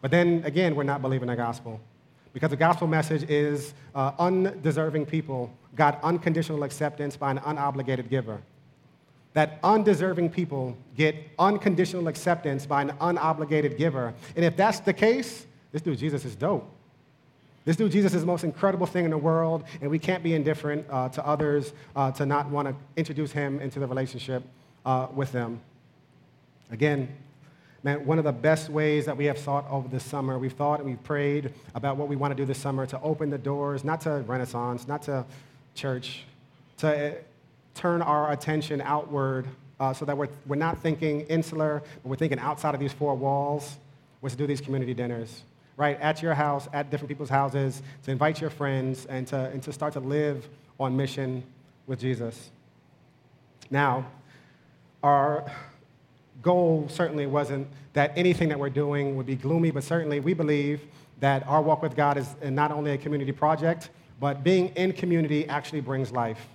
But 0.00 0.12
then 0.12 0.42
again, 0.44 0.76
we're 0.76 0.84
not 0.84 1.02
believing 1.02 1.26
the 1.26 1.34
gospel 1.34 1.80
because 2.32 2.50
the 2.50 2.56
gospel 2.56 2.86
message 2.86 3.28
is 3.28 3.74
uh, 3.94 4.12
undeserving 4.20 5.06
people 5.06 5.52
got 5.74 6.02
unconditional 6.04 6.62
acceptance 6.62 7.16
by 7.16 7.32
an 7.32 7.38
unobligated 7.38 8.08
giver. 8.08 8.40
That 9.32 9.58
undeserving 9.64 10.30
people 10.30 10.76
get 10.96 11.16
unconditional 11.40 12.06
acceptance 12.06 12.66
by 12.66 12.82
an 12.82 12.90
unobligated 13.00 13.76
giver. 13.76 14.14
And 14.36 14.44
if 14.44 14.56
that's 14.56 14.78
the 14.78 14.92
case, 14.92 15.46
this 15.72 15.82
dude 15.82 15.98
Jesus 15.98 16.24
is 16.24 16.36
dope. 16.36 16.70
This 17.64 17.76
dude, 17.76 17.92
Jesus, 17.92 18.12
is 18.12 18.20
the 18.20 18.26
most 18.26 18.44
incredible 18.44 18.86
thing 18.86 19.06
in 19.06 19.10
the 19.10 19.18
world, 19.18 19.64
and 19.80 19.90
we 19.90 19.98
can't 19.98 20.22
be 20.22 20.34
indifferent 20.34 20.84
uh, 20.90 21.08
to 21.10 21.26
others 21.26 21.72
uh, 21.96 22.12
to 22.12 22.26
not 22.26 22.50
want 22.50 22.68
to 22.68 22.74
introduce 22.96 23.32
him 23.32 23.58
into 23.60 23.78
the 23.78 23.86
relationship 23.86 24.42
uh, 24.84 25.06
with 25.14 25.32
them. 25.32 25.60
Again, 26.70 27.08
man, 27.82 28.04
one 28.04 28.18
of 28.18 28.24
the 28.24 28.32
best 28.32 28.68
ways 28.68 29.06
that 29.06 29.16
we 29.16 29.24
have 29.24 29.38
thought 29.38 29.64
over 29.70 29.88
this 29.88 30.04
summer, 30.04 30.38
we've 30.38 30.52
thought 30.52 30.80
and 30.80 30.88
we've 30.88 31.02
prayed 31.04 31.54
about 31.74 31.96
what 31.96 32.08
we 32.08 32.16
want 32.16 32.32
to 32.32 32.34
do 32.34 32.44
this 32.44 32.58
summer 32.58 32.84
to 32.84 33.00
open 33.00 33.30
the 33.30 33.38
doors, 33.38 33.82
not 33.82 34.02
to 34.02 34.10
Renaissance, 34.26 34.86
not 34.86 35.00
to 35.04 35.24
church, 35.74 36.24
to 36.78 37.12
uh, 37.12 37.14
turn 37.74 38.02
our 38.02 38.30
attention 38.32 38.82
outward 38.82 39.46
uh, 39.80 39.94
so 39.94 40.04
that 40.04 40.18
we're, 40.18 40.28
we're 40.46 40.56
not 40.56 40.82
thinking 40.82 41.22
insular, 41.22 41.82
but 42.02 42.10
we're 42.10 42.16
thinking 42.16 42.38
outside 42.38 42.74
of 42.74 42.80
these 42.80 42.92
four 42.92 43.14
walls, 43.14 43.78
was 44.20 44.32
to 44.32 44.38
do 44.38 44.46
these 44.46 44.60
community 44.60 44.92
dinners 44.92 45.44
right, 45.76 46.00
at 46.00 46.22
your 46.22 46.34
house, 46.34 46.68
at 46.72 46.90
different 46.90 47.08
people's 47.08 47.28
houses, 47.28 47.82
to 48.04 48.10
invite 48.10 48.40
your 48.40 48.50
friends, 48.50 49.06
and 49.06 49.26
to, 49.28 49.36
and 49.36 49.62
to 49.62 49.72
start 49.72 49.92
to 49.94 50.00
live 50.00 50.48
on 50.78 50.96
mission 50.96 51.42
with 51.86 52.00
Jesus. 52.00 52.50
Now, 53.70 54.06
our 55.02 55.50
goal 56.42 56.86
certainly 56.88 57.26
wasn't 57.26 57.66
that 57.92 58.12
anything 58.16 58.48
that 58.48 58.58
we're 58.58 58.70
doing 58.70 59.16
would 59.16 59.26
be 59.26 59.36
gloomy, 59.36 59.70
but 59.70 59.84
certainly 59.84 60.20
we 60.20 60.34
believe 60.34 60.80
that 61.20 61.46
our 61.46 61.62
walk 61.62 61.82
with 61.82 61.96
God 61.96 62.16
is 62.16 62.34
not 62.42 62.70
only 62.70 62.92
a 62.92 62.98
community 62.98 63.32
project, 63.32 63.90
but 64.20 64.44
being 64.44 64.68
in 64.70 64.92
community 64.92 65.48
actually 65.48 65.80
brings 65.80 66.12
life, 66.12 66.46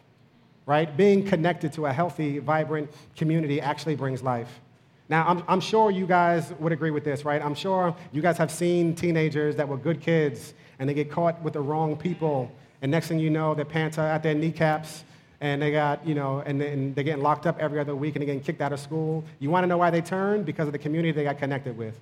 right? 0.66 0.96
Being 0.96 1.26
connected 1.26 1.74
to 1.74 1.86
a 1.86 1.94
healthy, 1.94 2.40
vibrant 2.40 2.90
community 3.16 3.62
actually 3.62 3.96
brings 3.96 4.22
life. 4.22 4.60
Now, 5.10 5.28
I'm, 5.28 5.44
I'm 5.48 5.60
sure 5.60 5.90
you 5.90 6.06
guys 6.06 6.54
would 6.60 6.72
agree 6.72 6.92
with 6.92 7.04
this, 7.04 7.26
right? 7.26 7.44
I'm 7.44 7.56
sure 7.56 7.96
you 8.12 8.22
guys 8.22 8.38
have 8.38 8.52
seen 8.52 8.94
teenagers 8.94 9.56
that 9.56 9.68
were 9.68 9.78
good 9.78 10.02
kids 10.02 10.54
and 10.78 10.88
they 10.88 10.94
get 10.94 11.10
caught 11.10 11.42
with 11.42 11.54
the 11.54 11.62
wrong 11.62 11.98
people. 11.98 12.52
And 12.84 12.92
next 12.92 13.08
thing 13.08 13.20
you 13.20 13.32
know, 13.32 13.56
their 13.56 13.66
pants 13.66 13.98
are 13.98 14.08
at 14.08 14.22
their 14.22 14.36
kneecaps 14.36 15.04
and 15.42 15.60
they 15.60 15.72
got, 15.72 16.06
you 16.06 16.14
know, 16.14 16.44
and, 16.46 16.62
and 16.62 16.94
they're 16.94 17.04
getting 17.04 17.24
locked 17.24 17.48
up 17.48 17.58
every 17.60 17.80
other 17.80 17.96
week 17.96 18.16
and 18.16 18.22
they're 18.22 18.28
getting 18.28 18.44
kicked 18.44 18.62
out 18.62 18.72
of 18.72 18.80
school. 18.80 19.24
You 19.40 19.50
want 19.50 19.64
to 19.64 19.68
know 19.68 19.78
why 19.78 19.90
they 19.90 20.02
turned? 20.02 20.46
Because 20.46 20.68
of 20.68 20.74
the 20.74 20.80
community 20.80 21.12
they 21.12 21.24
got 21.24 21.40
connected 21.40 21.76
with. 21.76 22.00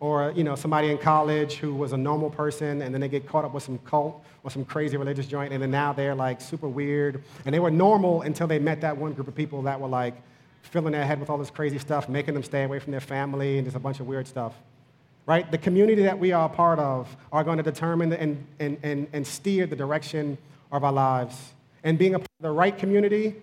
Or, 0.00 0.32
you 0.34 0.42
know, 0.42 0.56
somebody 0.56 0.90
in 0.90 0.98
college 0.98 1.54
who 1.54 1.76
was 1.76 1.92
a 1.92 1.96
normal 1.96 2.28
person 2.28 2.82
and 2.82 2.92
then 2.92 3.00
they 3.00 3.08
get 3.08 3.24
caught 3.28 3.44
up 3.44 3.54
with 3.54 3.62
some 3.62 3.78
cult 3.78 4.20
or 4.42 4.50
some 4.50 4.64
crazy 4.64 4.96
religious 4.96 5.26
joint 5.26 5.52
and 5.52 5.62
then 5.62 5.70
now 5.70 5.92
they're 5.92 6.16
like 6.16 6.40
super 6.40 6.66
weird. 6.66 7.22
And 7.44 7.54
they 7.54 7.60
were 7.60 7.70
normal 7.70 8.22
until 8.22 8.48
they 8.48 8.58
met 8.58 8.80
that 8.80 8.96
one 8.96 9.12
group 9.12 9.28
of 9.28 9.36
people 9.36 9.62
that 9.62 9.80
were 9.80 9.86
like, 9.86 10.20
filling 10.62 10.92
their 10.92 11.04
head 11.04 11.20
with 11.20 11.28
all 11.28 11.38
this 11.38 11.50
crazy 11.50 11.78
stuff, 11.78 12.08
making 12.08 12.34
them 12.34 12.42
stay 12.42 12.64
away 12.64 12.78
from 12.78 12.92
their 12.92 13.00
family, 13.00 13.58
and 13.58 13.66
just 13.66 13.76
a 13.76 13.80
bunch 13.80 14.00
of 14.00 14.06
weird 14.06 14.26
stuff. 14.26 14.54
Right? 15.26 15.48
The 15.50 15.58
community 15.58 16.02
that 16.02 16.18
we 16.18 16.32
are 16.32 16.46
a 16.46 16.48
part 16.48 16.78
of 16.78 17.14
are 17.30 17.44
going 17.44 17.58
to 17.58 17.62
determine 17.62 18.12
and, 18.12 18.44
and, 18.58 18.76
and, 18.82 19.06
and 19.12 19.26
steer 19.26 19.66
the 19.66 19.76
direction 19.76 20.38
of 20.72 20.82
our 20.82 20.92
lives. 20.92 21.52
And 21.84 21.98
being 21.98 22.14
a 22.14 22.18
part 22.18 22.28
of 22.38 22.42
the 22.42 22.50
right 22.50 22.76
community 22.76 23.36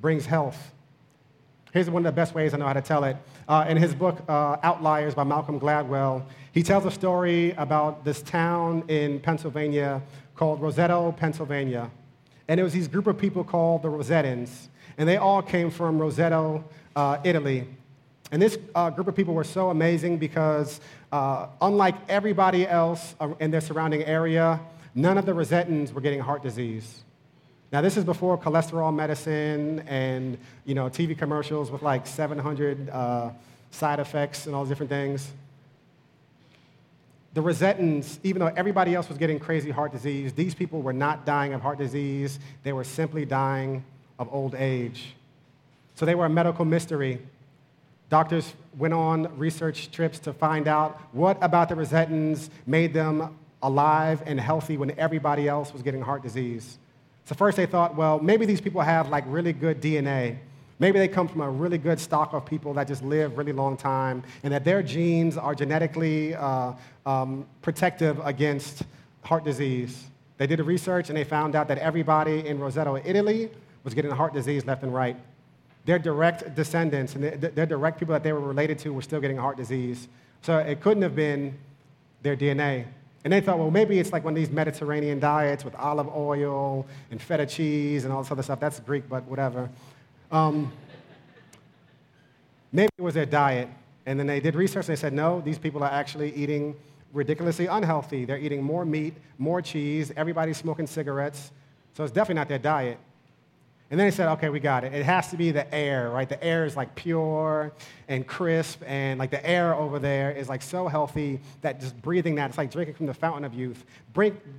brings 0.00 0.26
health. 0.26 0.72
Here's 1.72 1.88
one 1.88 2.04
of 2.04 2.12
the 2.12 2.16
best 2.16 2.34
ways 2.34 2.52
I 2.52 2.56
know 2.56 2.66
how 2.66 2.72
to 2.72 2.82
tell 2.82 3.04
it. 3.04 3.16
Uh, 3.48 3.64
in 3.68 3.76
his 3.76 3.94
book, 3.94 4.22
uh, 4.28 4.56
Outliers 4.62 5.14
by 5.14 5.22
Malcolm 5.22 5.60
Gladwell, 5.60 6.24
he 6.52 6.64
tells 6.64 6.84
a 6.84 6.90
story 6.90 7.52
about 7.52 8.04
this 8.04 8.22
town 8.22 8.82
in 8.88 9.20
Pennsylvania 9.20 10.02
called 10.34 10.60
Roseto, 10.60 11.16
Pennsylvania. 11.16 11.88
And 12.48 12.58
it 12.58 12.64
was 12.64 12.72
these 12.72 12.88
group 12.88 13.06
of 13.06 13.16
people 13.16 13.44
called 13.44 13.82
the 13.82 13.88
Rosetans 13.88 14.66
and 15.00 15.08
they 15.08 15.16
all 15.16 15.40
came 15.40 15.70
from 15.70 15.98
Roseto, 15.98 16.62
uh, 16.94 17.16
Italy. 17.24 17.66
And 18.32 18.40
this 18.40 18.58
uh, 18.74 18.90
group 18.90 19.08
of 19.08 19.16
people 19.16 19.32
were 19.32 19.44
so 19.44 19.70
amazing 19.70 20.18
because, 20.18 20.78
uh, 21.10 21.46
unlike 21.62 21.94
everybody 22.06 22.68
else 22.68 23.14
uh, 23.18 23.30
in 23.40 23.50
their 23.50 23.62
surrounding 23.62 24.04
area, 24.04 24.60
none 24.94 25.16
of 25.16 25.24
the 25.24 25.32
Rosetans 25.32 25.94
were 25.94 26.02
getting 26.02 26.20
heart 26.20 26.42
disease. 26.42 27.02
Now, 27.72 27.80
this 27.80 27.96
is 27.96 28.04
before 28.04 28.36
cholesterol 28.36 28.94
medicine 28.94 29.80
and 29.88 30.36
you 30.66 30.74
know, 30.74 30.90
TV 30.90 31.16
commercials 31.16 31.70
with 31.70 31.80
like 31.80 32.06
700 32.06 32.90
uh, 32.90 33.30
side 33.70 34.00
effects 34.00 34.44
and 34.44 34.54
all 34.54 34.64
these 34.64 34.68
different 34.68 34.90
things. 34.90 35.32
The 37.32 37.40
Rosetans, 37.42 38.18
even 38.22 38.40
though 38.40 38.52
everybody 38.54 38.94
else 38.94 39.08
was 39.08 39.16
getting 39.16 39.38
crazy 39.38 39.70
heart 39.70 39.92
disease, 39.92 40.34
these 40.34 40.54
people 40.54 40.82
were 40.82 40.92
not 40.92 41.24
dying 41.24 41.54
of 41.54 41.62
heart 41.62 41.78
disease. 41.78 42.38
They 42.64 42.74
were 42.74 42.84
simply 42.84 43.24
dying 43.24 43.82
of 44.20 44.32
old 44.32 44.54
age. 44.54 45.16
So 45.96 46.06
they 46.06 46.14
were 46.14 46.26
a 46.26 46.30
medical 46.30 46.64
mystery. 46.64 47.20
Doctors 48.10 48.54
went 48.78 48.94
on 48.94 49.36
research 49.36 49.90
trips 49.90 50.18
to 50.20 50.32
find 50.32 50.68
out 50.68 51.00
what 51.12 51.38
about 51.42 51.68
the 51.68 51.74
Rosetans 51.74 52.50
made 52.66 52.94
them 52.94 53.36
alive 53.62 54.22
and 54.26 54.38
healthy 54.38 54.76
when 54.76 54.96
everybody 54.98 55.48
else 55.48 55.72
was 55.72 55.82
getting 55.82 56.02
heart 56.02 56.22
disease. 56.22 56.78
So 57.24 57.34
first 57.34 57.56
they 57.56 57.66
thought, 57.66 57.96
well, 57.96 58.18
maybe 58.20 58.46
these 58.46 58.60
people 58.60 58.80
have 58.80 59.08
like 59.08 59.24
really 59.26 59.52
good 59.52 59.80
DNA. 59.80 60.38
Maybe 60.78 60.98
they 60.98 61.08
come 61.08 61.28
from 61.28 61.42
a 61.42 61.50
really 61.50 61.78
good 61.78 62.00
stock 62.00 62.32
of 62.32 62.46
people 62.46 62.72
that 62.74 62.88
just 62.88 63.02
live 63.02 63.36
really 63.36 63.52
long 63.52 63.76
time 63.76 64.22
and 64.42 64.52
that 64.52 64.64
their 64.64 64.82
genes 64.82 65.36
are 65.36 65.54
genetically 65.54 66.34
uh, 66.34 66.72
um, 67.06 67.46
protective 67.62 68.18
against 68.24 68.82
heart 69.22 69.44
disease. 69.44 70.04
They 70.38 70.46
did 70.46 70.58
a 70.58 70.64
research 70.64 71.10
and 71.10 71.18
they 71.18 71.24
found 71.24 71.54
out 71.54 71.68
that 71.68 71.78
everybody 71.78 72.46
in 72.46 72.58
Roseto, 72.58 73.00
Italy, 73.04 73.50
was 73.84 73.94
getting 73.94 74.10
heart 74.10 74.32
disease 74.32 74.64
left 74.66 74.82
and 74.82 74.92
right. 74.94 75.16
Their 75.86 75.98
direct 75.98 76.54
descendants 76.54 77.14
and 77.14 77.24
their 77.24 77.66
direct 77.66 77.98
people 77.98 78.12
that 78.12 78.22
they 78.22 78.32
were 78.32 78.40
related 78.40 78.78
to 78.80 78.92
were 78.92 79.02
still 79.02 79.20
getting 79.20 79.38
heart 79.38 79.56
disease. 79.56 80.08
So 80.42 80.58
it 80.58 80.80
couldn't 80.80 81.02
have 81.02 81.16
been 81.16 81.58
their 82.22 82.36
DNA. 82.36 82.86
And 83.24 83.32
they 83.32 83.40
thought, 83.40 83.58
well, 83.58 83.70
maybe 83.70 83.98
it's 83.98 84.12
like 84.12 84.24
one 84.24 84.32
of 84.32 84.36
these 84.36 84.50
Mediterranean 84.50 85.20
diets 85.20 85.64
with 85.64 85.74
olive 85.74 86.08
oil 86.08 86.86
and 87.10 87.20
feta 87.20 87.44
cheese 87.44 88.04
and 88.04 88.12
all 88.12 88.22
this 88.22 88.30
other 88.30 88.42
stuff. 88.42 88.60
That's 88.60 88.80
Greek, 88.80 89.08
but 89.08 89.24
whatever. 89.24 89.68
Um, 90.30 90.72
maybe 92.72 92.90
it 92.96 93.02
was 93.02 93.14
their 93.14 93.26
diet. 93.26 93.68
And 94.06 94.18
then 94.18 94.26
they 94.26 94.40
did 94.40 94.54
research 94.54 94.88
and 94.88 94.96
they 94.96 95.00
said, 95.00 95.12
no, 95.12 95.40
these 95.42 95.58
people 95.58 95.82
are 95.82 95.90
actually 95.90 96.34
eating 96.34 96.74
ridiculously 97.12 97.66
unhealthy. 97.66 98.24
They're 98.24 98.38
eating 98.38 98.62
more 98.62 98.84
meat, 98.84 99.14
more 99.38 99.60
cheese, 99.60 100.12
everybody's 100.16 100.56
smoking 100.56 100.86
cigarettes. 100.86 101.50
So 101.94 102.04
it's 102.04 102.12
definitely 102.12 102.36
not 102.36 102.48
their 102.48 102.58
diet. 102.58 102.98
And 103.90 103.98
then 103.98 104.06
he 104.06 104.12
said, 104.12 104.28
okay, 104.34 104.50
we 104.50 104.60
got 104.60 104.84
it. 104.84 104.94
It 104.94 105.04
has 105.04 105.30
to 105.30 105.36
be 105.36 105.50
the 105.50 105.72
air, 105.74 106.10
right? 106.10 106.28
The 106.28 106.42
air 106.42 106.64
is 106.64 106.76
like 106.76 106.94
pure 106.94 107.72
and 108.06 108.24
crisp, 108.24 108.82
and 108.86 109.18
like 109.18 109.32
the 109.32 109.44
air 109.44 109.74
over 109.74 109.98
there 109.98 110.30
is 110.30 110.48
like 110.48 110.62
so 110.62 110.86
healthy 110.86 111.40
that 111.62 111.80
just 111.80 112.00
breathing 112.00 112.36
that, 112.36 112.50
it's 112.50 112.58
like 112.58 112.70
drinking 112.70 112.94
from 112.94 113.06
the 113.06 113.14
fountain 113.14 113.44
of 113.44 113.52
youth. 113.52 113.84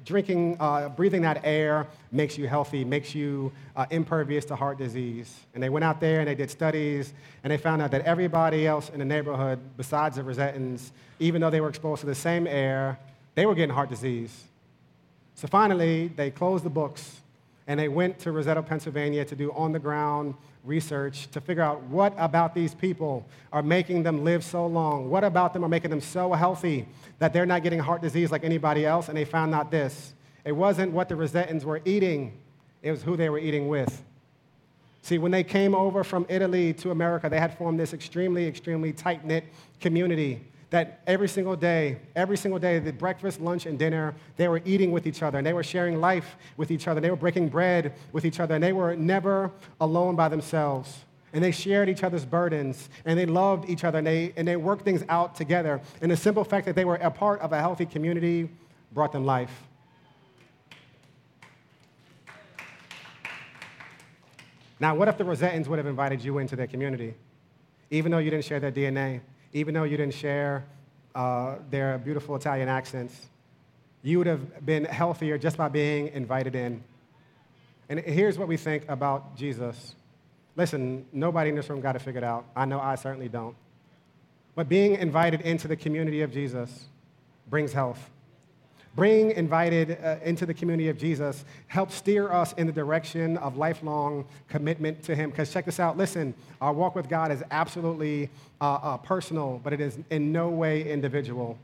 drinking, 0.03 0.57
uh, 0.59 0.89
breathing 0.89 1.21
that 1.21 1.39
air 1.45 1.87
makes 2.11 2.37
you 2.37 2.45
healthy, 2.45 2.83
makes 2.83 3.15
you 3.15 3.53
uh, 3.77 3.85
impervious 3.89 4.43
to 4.45 4.55
heart 4.57 4.77
disease. 4.77 5.33
And 5.53 5.63
they 5.63 5.69
went 5.69 5.85
out 5.85 6.01
there 6.01 6.19
and 6.19 6.27
they 6.27 6.35
did 6.35 6.51
studies, 6.51 7.13
and 7.45 7.51
they 7.51 7.57
found 7.57 7.81
out 7.81 7.91
that 7.91 8.01
everybody 8.01 8.67
else 8.67 8.89
in 8.89 8.99
the 8.99 9.05
neighborhood, 9.05 9.59
besides 9.77 10.17
the 10.17 10.23
Rosetans, 10.23 10.91
even 11.19 11.39
though 11.39 11.49
they 11.49 11.61
were 11.61 11.69
exposed 11.69 12.01
to 12.01 12.05
the 12.05 12.15
same 12.15 12.47
air, 12.47 12.99
they 13.35 13.45
were 13.45 13.55
getting 13.55 13.73
heart 13.73 13.89
disease. 13.89 14.43
So 15.35 15.47
finally, 15.47 16.09
they 16.09 16.31
closed 16.31 16.65
the 16.65 16.69
books 16.69 17.20
and 17.71 17.79
they 17.79 17.87
went 17.87 18.19
to 18.19 18.31
Roseto, 18.31 18.65
Pennsylvania 18.65 19.23
to 19.23 19.33
do 19.33 19.49
on 19.53 19.71
the 19.71 19.79
ground 19.79 20.35
research 20.65 21.31
to 21.31 21.39
figure 21.39 21.63
out 21.63 21.81
what 21.83 22.13
about 22.17 22.53
these 22.53 22.75
people 22.75 23.25
are 23.53 23.63
making 23.63 24.03
them 24.03 24.25
live 24.25 24.43
so 24.43 24.67
long. 24.67 25.09
What 25.09 25.23
about 25.23 25.53
them 25.53 25.63
are 25.63 25.69
making 25.69 25.89
them 25.89 26.01
so 26.01 26.33
healthy 26.33 26.85
that 27.19 27.31
they're 27.31 27.45
not 27.45 27.63
getting 27.63 27.79
heart 27.79 28.01
disease 28.01 28.29
like 28.29 28.43
anybody 28.43 28.85
else? 28.85 29.07
And 29.07 29.15
they 29.17 29.23
found 29.23 29.55
out 29.55 29.71
this 29.71 30.13
it 30.43 30.51
wasn't 30.51 30.91
what 30.91 31.07
the 31.07 31.15
Rosetans 31.15 31.63
were 31.63 31.79
eating, 31.85 32.37
it 32.81 32.91
was 32.91 33.03
who 33.03 33.15
they 33.15 33.29
were 33.29 33.39
eating 33.39 33.69
with. 33.69 34.03
See, 35.01 35.17
when 35.17 35.31
they 35.31 35.45
came 35.45 35.73
over 35.73 36.03
from 36.03 36.25
Italy 36.27 36.73
to 36.73 36.91
America, 36.91 37.29
they 37.29 37.39
had 37.39 37.57
formed 37.57 37.79
this 37.79 37.93
extremely, 37.93 38.47
extremely 38.47 38.91
tight 38.91 39.23
knit 39.23 39.45
community 39.79 40.41
that 40.71 41.01
every 41.05 41.27
single 41.27 41.55
day, 41.55 41.97
every 42.15 42.37
single 42.37 42.59
day, 42.59 42.79
the 42.79 42.93
breakfast, 42.93 43.41
lunch, 43.41 43.65
and 43.65 43.77
dinner, 43.77 44.15
they 44.37 44.47
were 44.47 44.61
eating 44.65 44.91
with 44.91 45.05
each 45.05 45.21
other, 45.21 45.37
and 45.37 45.45
they 45.45 45.53
were 45.53 45.63
sharing 45.63 45.99
life 45.99 46.37
with 46.55 46.71
each 46.71 46.87
other, 46.87 46.97
and 46.97 47.05
they 47.05 47.09
were 47.09 47.17
breaking 47.17 47.49
bread 47.49 47.93
with 48.13 48.23
each 48.23 48.39
other, 48.39 48.55
and 48.55 48.63
they 48.63 48.71
were 48.71 48.95
never 48.95 49.51
alone 49.81 50.15
by 50.15 50.29
themselves. 50.29 51.03
And 51.33 51.43
they 51.43 51.51
shared 51.51 51.89
each 51.89 52.03
other's 52.03 52.25
burdens, 52.25 52.89
and 53.05 53.19
they 53.19 53.25
loved 53.25 53.69
each 53.69 53.83
other, 53.83 53.97
and 53.97 54.07
they, 54.07 54.33
and 54.37 54.47
they 54.47 54.55
worked 54.55 54.83
things 54.83 55.03
out 55.09 55.35
together. 55.35 55.81
And 56.01 56.09
the 56.09 56.17
simple 56.17 56.45
fact 56.45 56.65
that 56.65 56.75
they 56.75 56.85
were 56.85 56.95
a 56.95 57.11
part 57.11 57.41
of 57.41 57.51
a 57.51 57.59
healthy 57.59 57.85
community 57.85 58.49
brought 58.93 59.11
them 59.11 59.25
life. 59.25 59.51
Now, 64.79 64.95
what 64.95 65.09
if 65.09 65.17
the 65.17 65.25
Rosetans 65.25 65.67
would 65.67 65.79
have 65.79 65.85
invited 65.85 66.23
you 66.23 66.37
into 66.37 66.55
their 66.55 66.65
community, 66.65 67.13
even 67.89 68.09
though 68.09 68.19
you 68.19 68.31
didn't 68.31 68.45
share 68.45 68.61
their 68.61 68.71
DNA? 68.71 69.19
Even 69.53 69.73
though 69.73 69.83
you 69.83 69.97
didn't 69.97 70.13
share 70.13 70.65
uh, 71.15 71.55
their 71.69 71.97
beautiful 71.97 72.35
Italian 72.35 72.69
accents, 72.69 73.29
you 74.03 74.17
would 74.17 74.27
have 74.27 74.65
been 74.65 74.85
healthier 74.85 75.37
just 75.37 75.57
by 75.57 75.67
being 75.67 76.07
invited 76.09 76.55
in. 76.55 76.83
And 77.89 77.99
here's 77.99 78.37
what 78.37 78.47
we 78.47 78.57
think 78.57 78.87
about 78.87 79.35
Jesus. 79.35 79.95
Listen, 80.55 81.05
nobody 81.11 81.49
in 81.49 81.55
this 81.55 81.69
room 81.69 81.81
got 81.81 81.95
it 81.95 82.01
figured 82.01 82.23
out. 82.23 82.45
I 82.55 82.65
know 82.65 82.79
I 82.79 82.95
certainly 82.95 83.29
don't. 83.29 83.55
But 84.55 84.67
being 84.67 84.95
invited 84.95 85.41
into 85.41 85.67
the 85.67 85.75
community 85.75 86.21
of 86.21 86.31
Jesus 86.31 86.85
brings 87.49 87.73
health. 87.73 88.09
Being 88.99 89.31
invited 89.31 89.97
uh, 90.03 90.17
into 90.23 90.45
the 90.45 90.53
community 90.53 90.89
of 90.89 90.97
Jesus 90.97 91.45
helps 91.67 91.95
steer 91.95 92.29
us 92.29 92.51
in 92.53 92.67
the 92.67 92.73
direction 92.73 93.37
of 93.37 93.55
lifelong 93.55 94.25
commitment 94.49 95.01
to 95.03 95.15
Him. 95.15 95.29
Because 95.29 95.51
check 95.51 95.65
this 95.65 95.79
out 95.79 95.97
listen, 95.97 96.33
our 96.59 96.73
walk 96.73 96.95
with 96.95 97.07
God 97.07 97.31
is 97.31 97.41
absolutely 97.51 98.29
uh, 98.59 98.73
uh, 98.73 98.97
personal, 98.97 99.61
but 99.63 99.71
it 99.71 99.79
is 99.79 99.97
in 100.09 100.33
no 100.33 100.49
way 100.49 100.91
individual. 100.91 101.57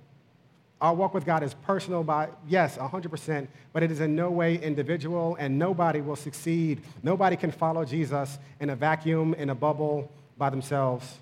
Our 0.79 0.93
walk 0.93 1.13
with 1.13 1.25
God 1.25 1.43
is 1.43 1.53
personal 1.65 2.03
by, 2.03 2.29
yes, 2.47 2.77
100%, 2.77 3.47
but 3.73 3.81
it 3.81 3.91
is 3.91 3.99
in 3.99 4.15
no 4.15 4.29
way 4.29 4.61
individual, 4.61 5.35
and 5.39 5.57
nobody 5.57 6.01
will 6.01 6.15
succeed. 6.15 6.81
Nobody 7.01 7.35
can 7.35 7.51
follow 7.51 7.83
Jesus 7.83 8.37
in 8.59 8.69
a 8.69 8.75
vacuum, 8.75 9.33
in 9.33 9.49
a 9.49 9.55
bubble 9.55 10.09
by 10.37 10.51
themselves. 10.51 11.17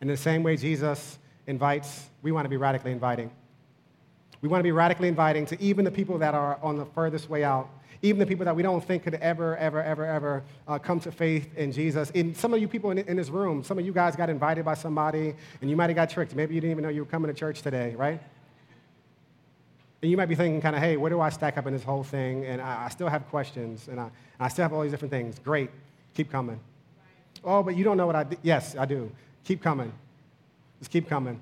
In 0.00 0.08
the 0.08 0.16
same 0.16 0.42
way 0.42 0.56
Jesus 0.56 1.18
invites, 1.46 2.08
we 2.22 2.32
want 2.32 2.46
to 2.46 2.48
be 2.48 2.56
radically 2.56 2.90
inviting. 2.90 3.30
We 4.40 4.48
want 4.48 4.60
to 4.60 4.64
be 4.64 4.72
radically 4.72 5.08
inviting 5.08 5.46
to 5.46 5.60
even 5.60 5.84
the 5.84 5.90
people 5.90 6.18
that 6.18 6.34
are 6.34 6.58
on 6.62 6.76
the 6.76 6.84
furthest 6.84 7.28
way 7.28 7.42
out, 7.42 7.68
even 8.02 8.20
the 8.20 8.26
people 8.26 8.44
that 8.44 8.54
we 8.54 8.62
don't 8.62 8.84
think 8.84 9.02
could 9.02 9.14
ever, 9.14 9.56
ever, 9.56 9.82
ever, 9.82 10.06
ever 10.06 10.44
uh, 10.68 10.78
come 10.78 11.00
to 11.00 11.10
faith 11.10 11.48
in 11.56 11.72
Jesus. 11.72 12.10
In 12.10 12.34
some 12.34 12.54
of 12.54 12.60
you 12.60 12.68
people 12.68 12.92
in, 12.92 12.98
in 12.98 13.16
this 13.16 13.30
room, 13.30 13.64
some 13.64 13.78
of 13.78 13.84
you 13.84 13.92
guys 13.92 14.14
got 14.14 14.30
invited 14.30 14.64
by 14.64 14.74
somebody 14.74 15.34
and 15.60 15.68
you 15.68 15.76
might 15.76 15.90
have 15.90 15.96
got 15.96 16.10
tricked. 16.10 16.34
Maybe 16.36 16.54
you 16.54 16.60
didn't 16.60 16.72
even 16.72 16.84
know 16.84 16.90
you 16.90 17.02
were 17.02 17.10
coming 17.10 17.32
to 17.32 17.38
church 17.38 17.62
today, 17.62 17.94
right? 17.96 18.20
And 20.00 20.10
you 20.10 20.16
might 20.16 20.26
be 20.26 20.36
thinking, 20.36 20.60
kind 20.60 20.76
of, 20.76 20.82
hey, 20.82 20.96
where 20.96 21.10
do 21.10 21.20
I 21.20 21.28
stack 21.30 21.58
up 21.58 21.66
in 21.66 21.72
this 21.72 21.82
whole 21.82 22.04
thing? 22.04 22.44
And 22.44 22.62
I, 22.62 22.84
I 22.84 22.88
still 22.90 23.08
have 23.08 23.28
questions 23.28 23.88
and 23.88 23.98
I, 23.98 24.10
I 24.38 24.48
still 24.48 24.62
have 24.62 24.72
all 24.72 24.82
these 24.82 24.92
different 24.92 25.10
things. 25.10 25.40
Great, 25.40 25.70
keep 26.14 26.30
coming. 26.30 26.60
Oh, 27.42 27.64
but 27.64 27.76
you 27.76 27.82
don't 27.82 27.96
know 27.96 28.06
what 28.06 28.16
I. 28.16 28.26
Yes, 28.42 28.76
I 28.76 28.84
do. 28.84 29.10
Keep 29.44 29.62
coming. 29.62 29.92
Just 30.78 30.90
keep 30.90 31.08
coming. 31.08 31.40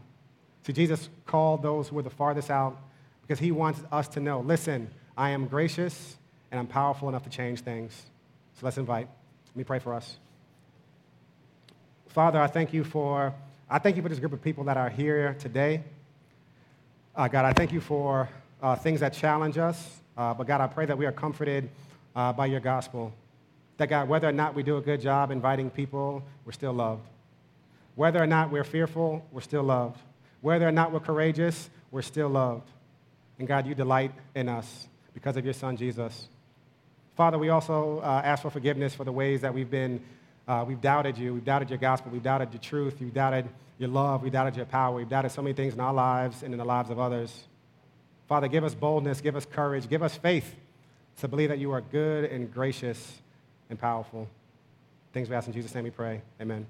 See, 0.66 0.72
Jesus 0.72 1.08
called 1.26 1.62
those 1.62 1.88
who 1.88 1.96
were 1.96 2.02
the 2.02 2.10
farthest 2.10 2.50
out 2.50 2.78
because 3.26 3.40
he 3.40 3.50
wants 3.50 3.80
us 3.90 4.08
to 4.08 4.20
know 4.20 4.40
listen, 4.40 4.90
I 5.16 5.30
am 5.30 5.46
gracious 5.46 6.16
and 6.50 6.60
I'm 6.60 6.66
powerful 6.66 7.08
enough 7.08 7.24
to 7.24 7.30
change 7.30 7.60
things. 7.60 7.92
So 8.54 8.66
let's 8.66 8.78
invite. 8.78 9.08
Let 9.48 9.56
me 9.56 9.64
pray 9.64 9.78
for 9.78 9.94
us. 9.94 10.16
Father, 12.08 12.40
I 12.40 12.46
thank 12.46 12.72
you 12.72 12.84
for 12.84 13.34
I 13.68 13.78
thank 13.80 13.96
you 13.96 14.02
for 14.02 14.08
this 14.08 14.20
group 14.20 14.32
of 14.32 14.42
people 14.42 14.64
that 14.64 14.76
are 14.76 14.88
here 14.88 15.36
today. 15.40 15.82
Uh, 17.16 17.26
God, 17.26 17.44
I 17.44 17.52
thank 17.52 17.72
you 17.72 17.80
for 17.80 18.28
uh, 18.62 18.76
things 18.76 19.00
that 19.00 19.12
challenge 19.12 19.58
us. 19.58 19.98
Uh, 20.16 20.32
but 20.34 20.46
God, 20.46 20.60
I 20.60 20.66
pray 20.68 20.86
that 20.86 20.96
we 20.96 21.04
are 21.04 21.12
comforted 21.12 21.68
uh, 22.14 22.32
by 22.32 22.46
your 22.46 22.60
gospel. 22.60 23.12
That 23.78 23.88
God, 23.88 24.08
whether 24.08 24.28
or 24.28 24.32
not 24.32 24.54
we 24.54 24.62
do 24.62 24.76
a 24.76 24.80
good 24.80 25.00
job 25.00 25.30
inviting 25.30 25.68
people, 25.68 26.22
we're 26.44 26.52
still 26.52 26.72
loved. 26.72 27.06
Whether 27.96 28.22
or 28.22 28.26
not 28.26 28.50
we're 28.50 28.64
fearful, 28.64 29.26
we're 29.32 29.40
still 29.40 29.64
loved. 29.64 29.98
Whether 30.42 30.68
or 30.68 30.72
not 30.72 30.92
we're 30.92 31.00
courageous, 31.00 31.68
we're 31.90 32.02
still 32.02 32.28
loved. 32.28 32.68
And 33.38 33.46
God, 33.46 33.66
you 33.66 33.74
delight 33.74 34.12
in 34.34 34.48
us 34.48 34.88
because 35.14 35.36
of 35.36 35.44
your 35.44 35.54
son, 35.54 35.76
Jesus. 35.76 36.28
Father, 37.16 37.38
we 37.38 37.48
also 37.48 38.00
uh, 38.00 38.22
ask 38.24 38.42
for 38.42 38.50
forgiveness 38.50 38.94
for 38.94 39.04
the 39.04 39.12
ways 39.12 39.40
that 39.40 39.52
we've 39.52 39.70
been, 39.70 40.00
uh, 40.46 40.64
we've 40.66 40.80
doubted 40.80 41.16
you, 41.16 41.34
we've 41.34 41.44
doubted 41.44 41.70
your 41.70 41.78
gospel, 41.78 42.10
we've 42.12 42.22
doubted 42.22 42.52
your 42.52 42.60
truth, 42.60 42.96
we've 43.00 43.14
doubted 43.14 43.48
your 43.78 43.88
love, 43.88 44.22
we've 44.22 44.32
doubted 44.32 44.56
your 44.56 44.66
power, 44.66 44.94
we've 44.94 45.08
doubted 45.08 45.30
so 45.30 45.42
many 45.42 45.54
things 45.54 45.74
in 45.74 45.80
our 45.80 45.94
lives 45.94 46.42
and 46.42 46.52
in 46.52 46.58
the 46.58 46.64
lives 46.64 46.90
of 46.90 46.98
others. 46.98 47.44
Father, 48.28 48.48
give 48.48 48.64
us 48.64 48.74
boldness, 48.74 49.20
give 49.20 49.36
us 49.36 49.46
courage, 49.46 49.88
give 49.88 50.02
us 50.02 50.16
faith 50.16 50.54
to 51.20 51.28
believe 51.28 51.48
that 51.48 51.58
you 51.58 51.72
are 51.72 51.80
good 51.80 52.24
and 52.24 52.52
gracious 52.52 53.18
and 53.70 53.78
powerful. 53.78 54.28
Things 55.12 55.30
we 55.30 55.36
ask 55.36 55.46
in 55.46 55.52
Jesus' 55.52 55.74
name 55.74 55.84
we 55.84 55.90
pray. 55.90 56.20
Amen. 56.40 56.66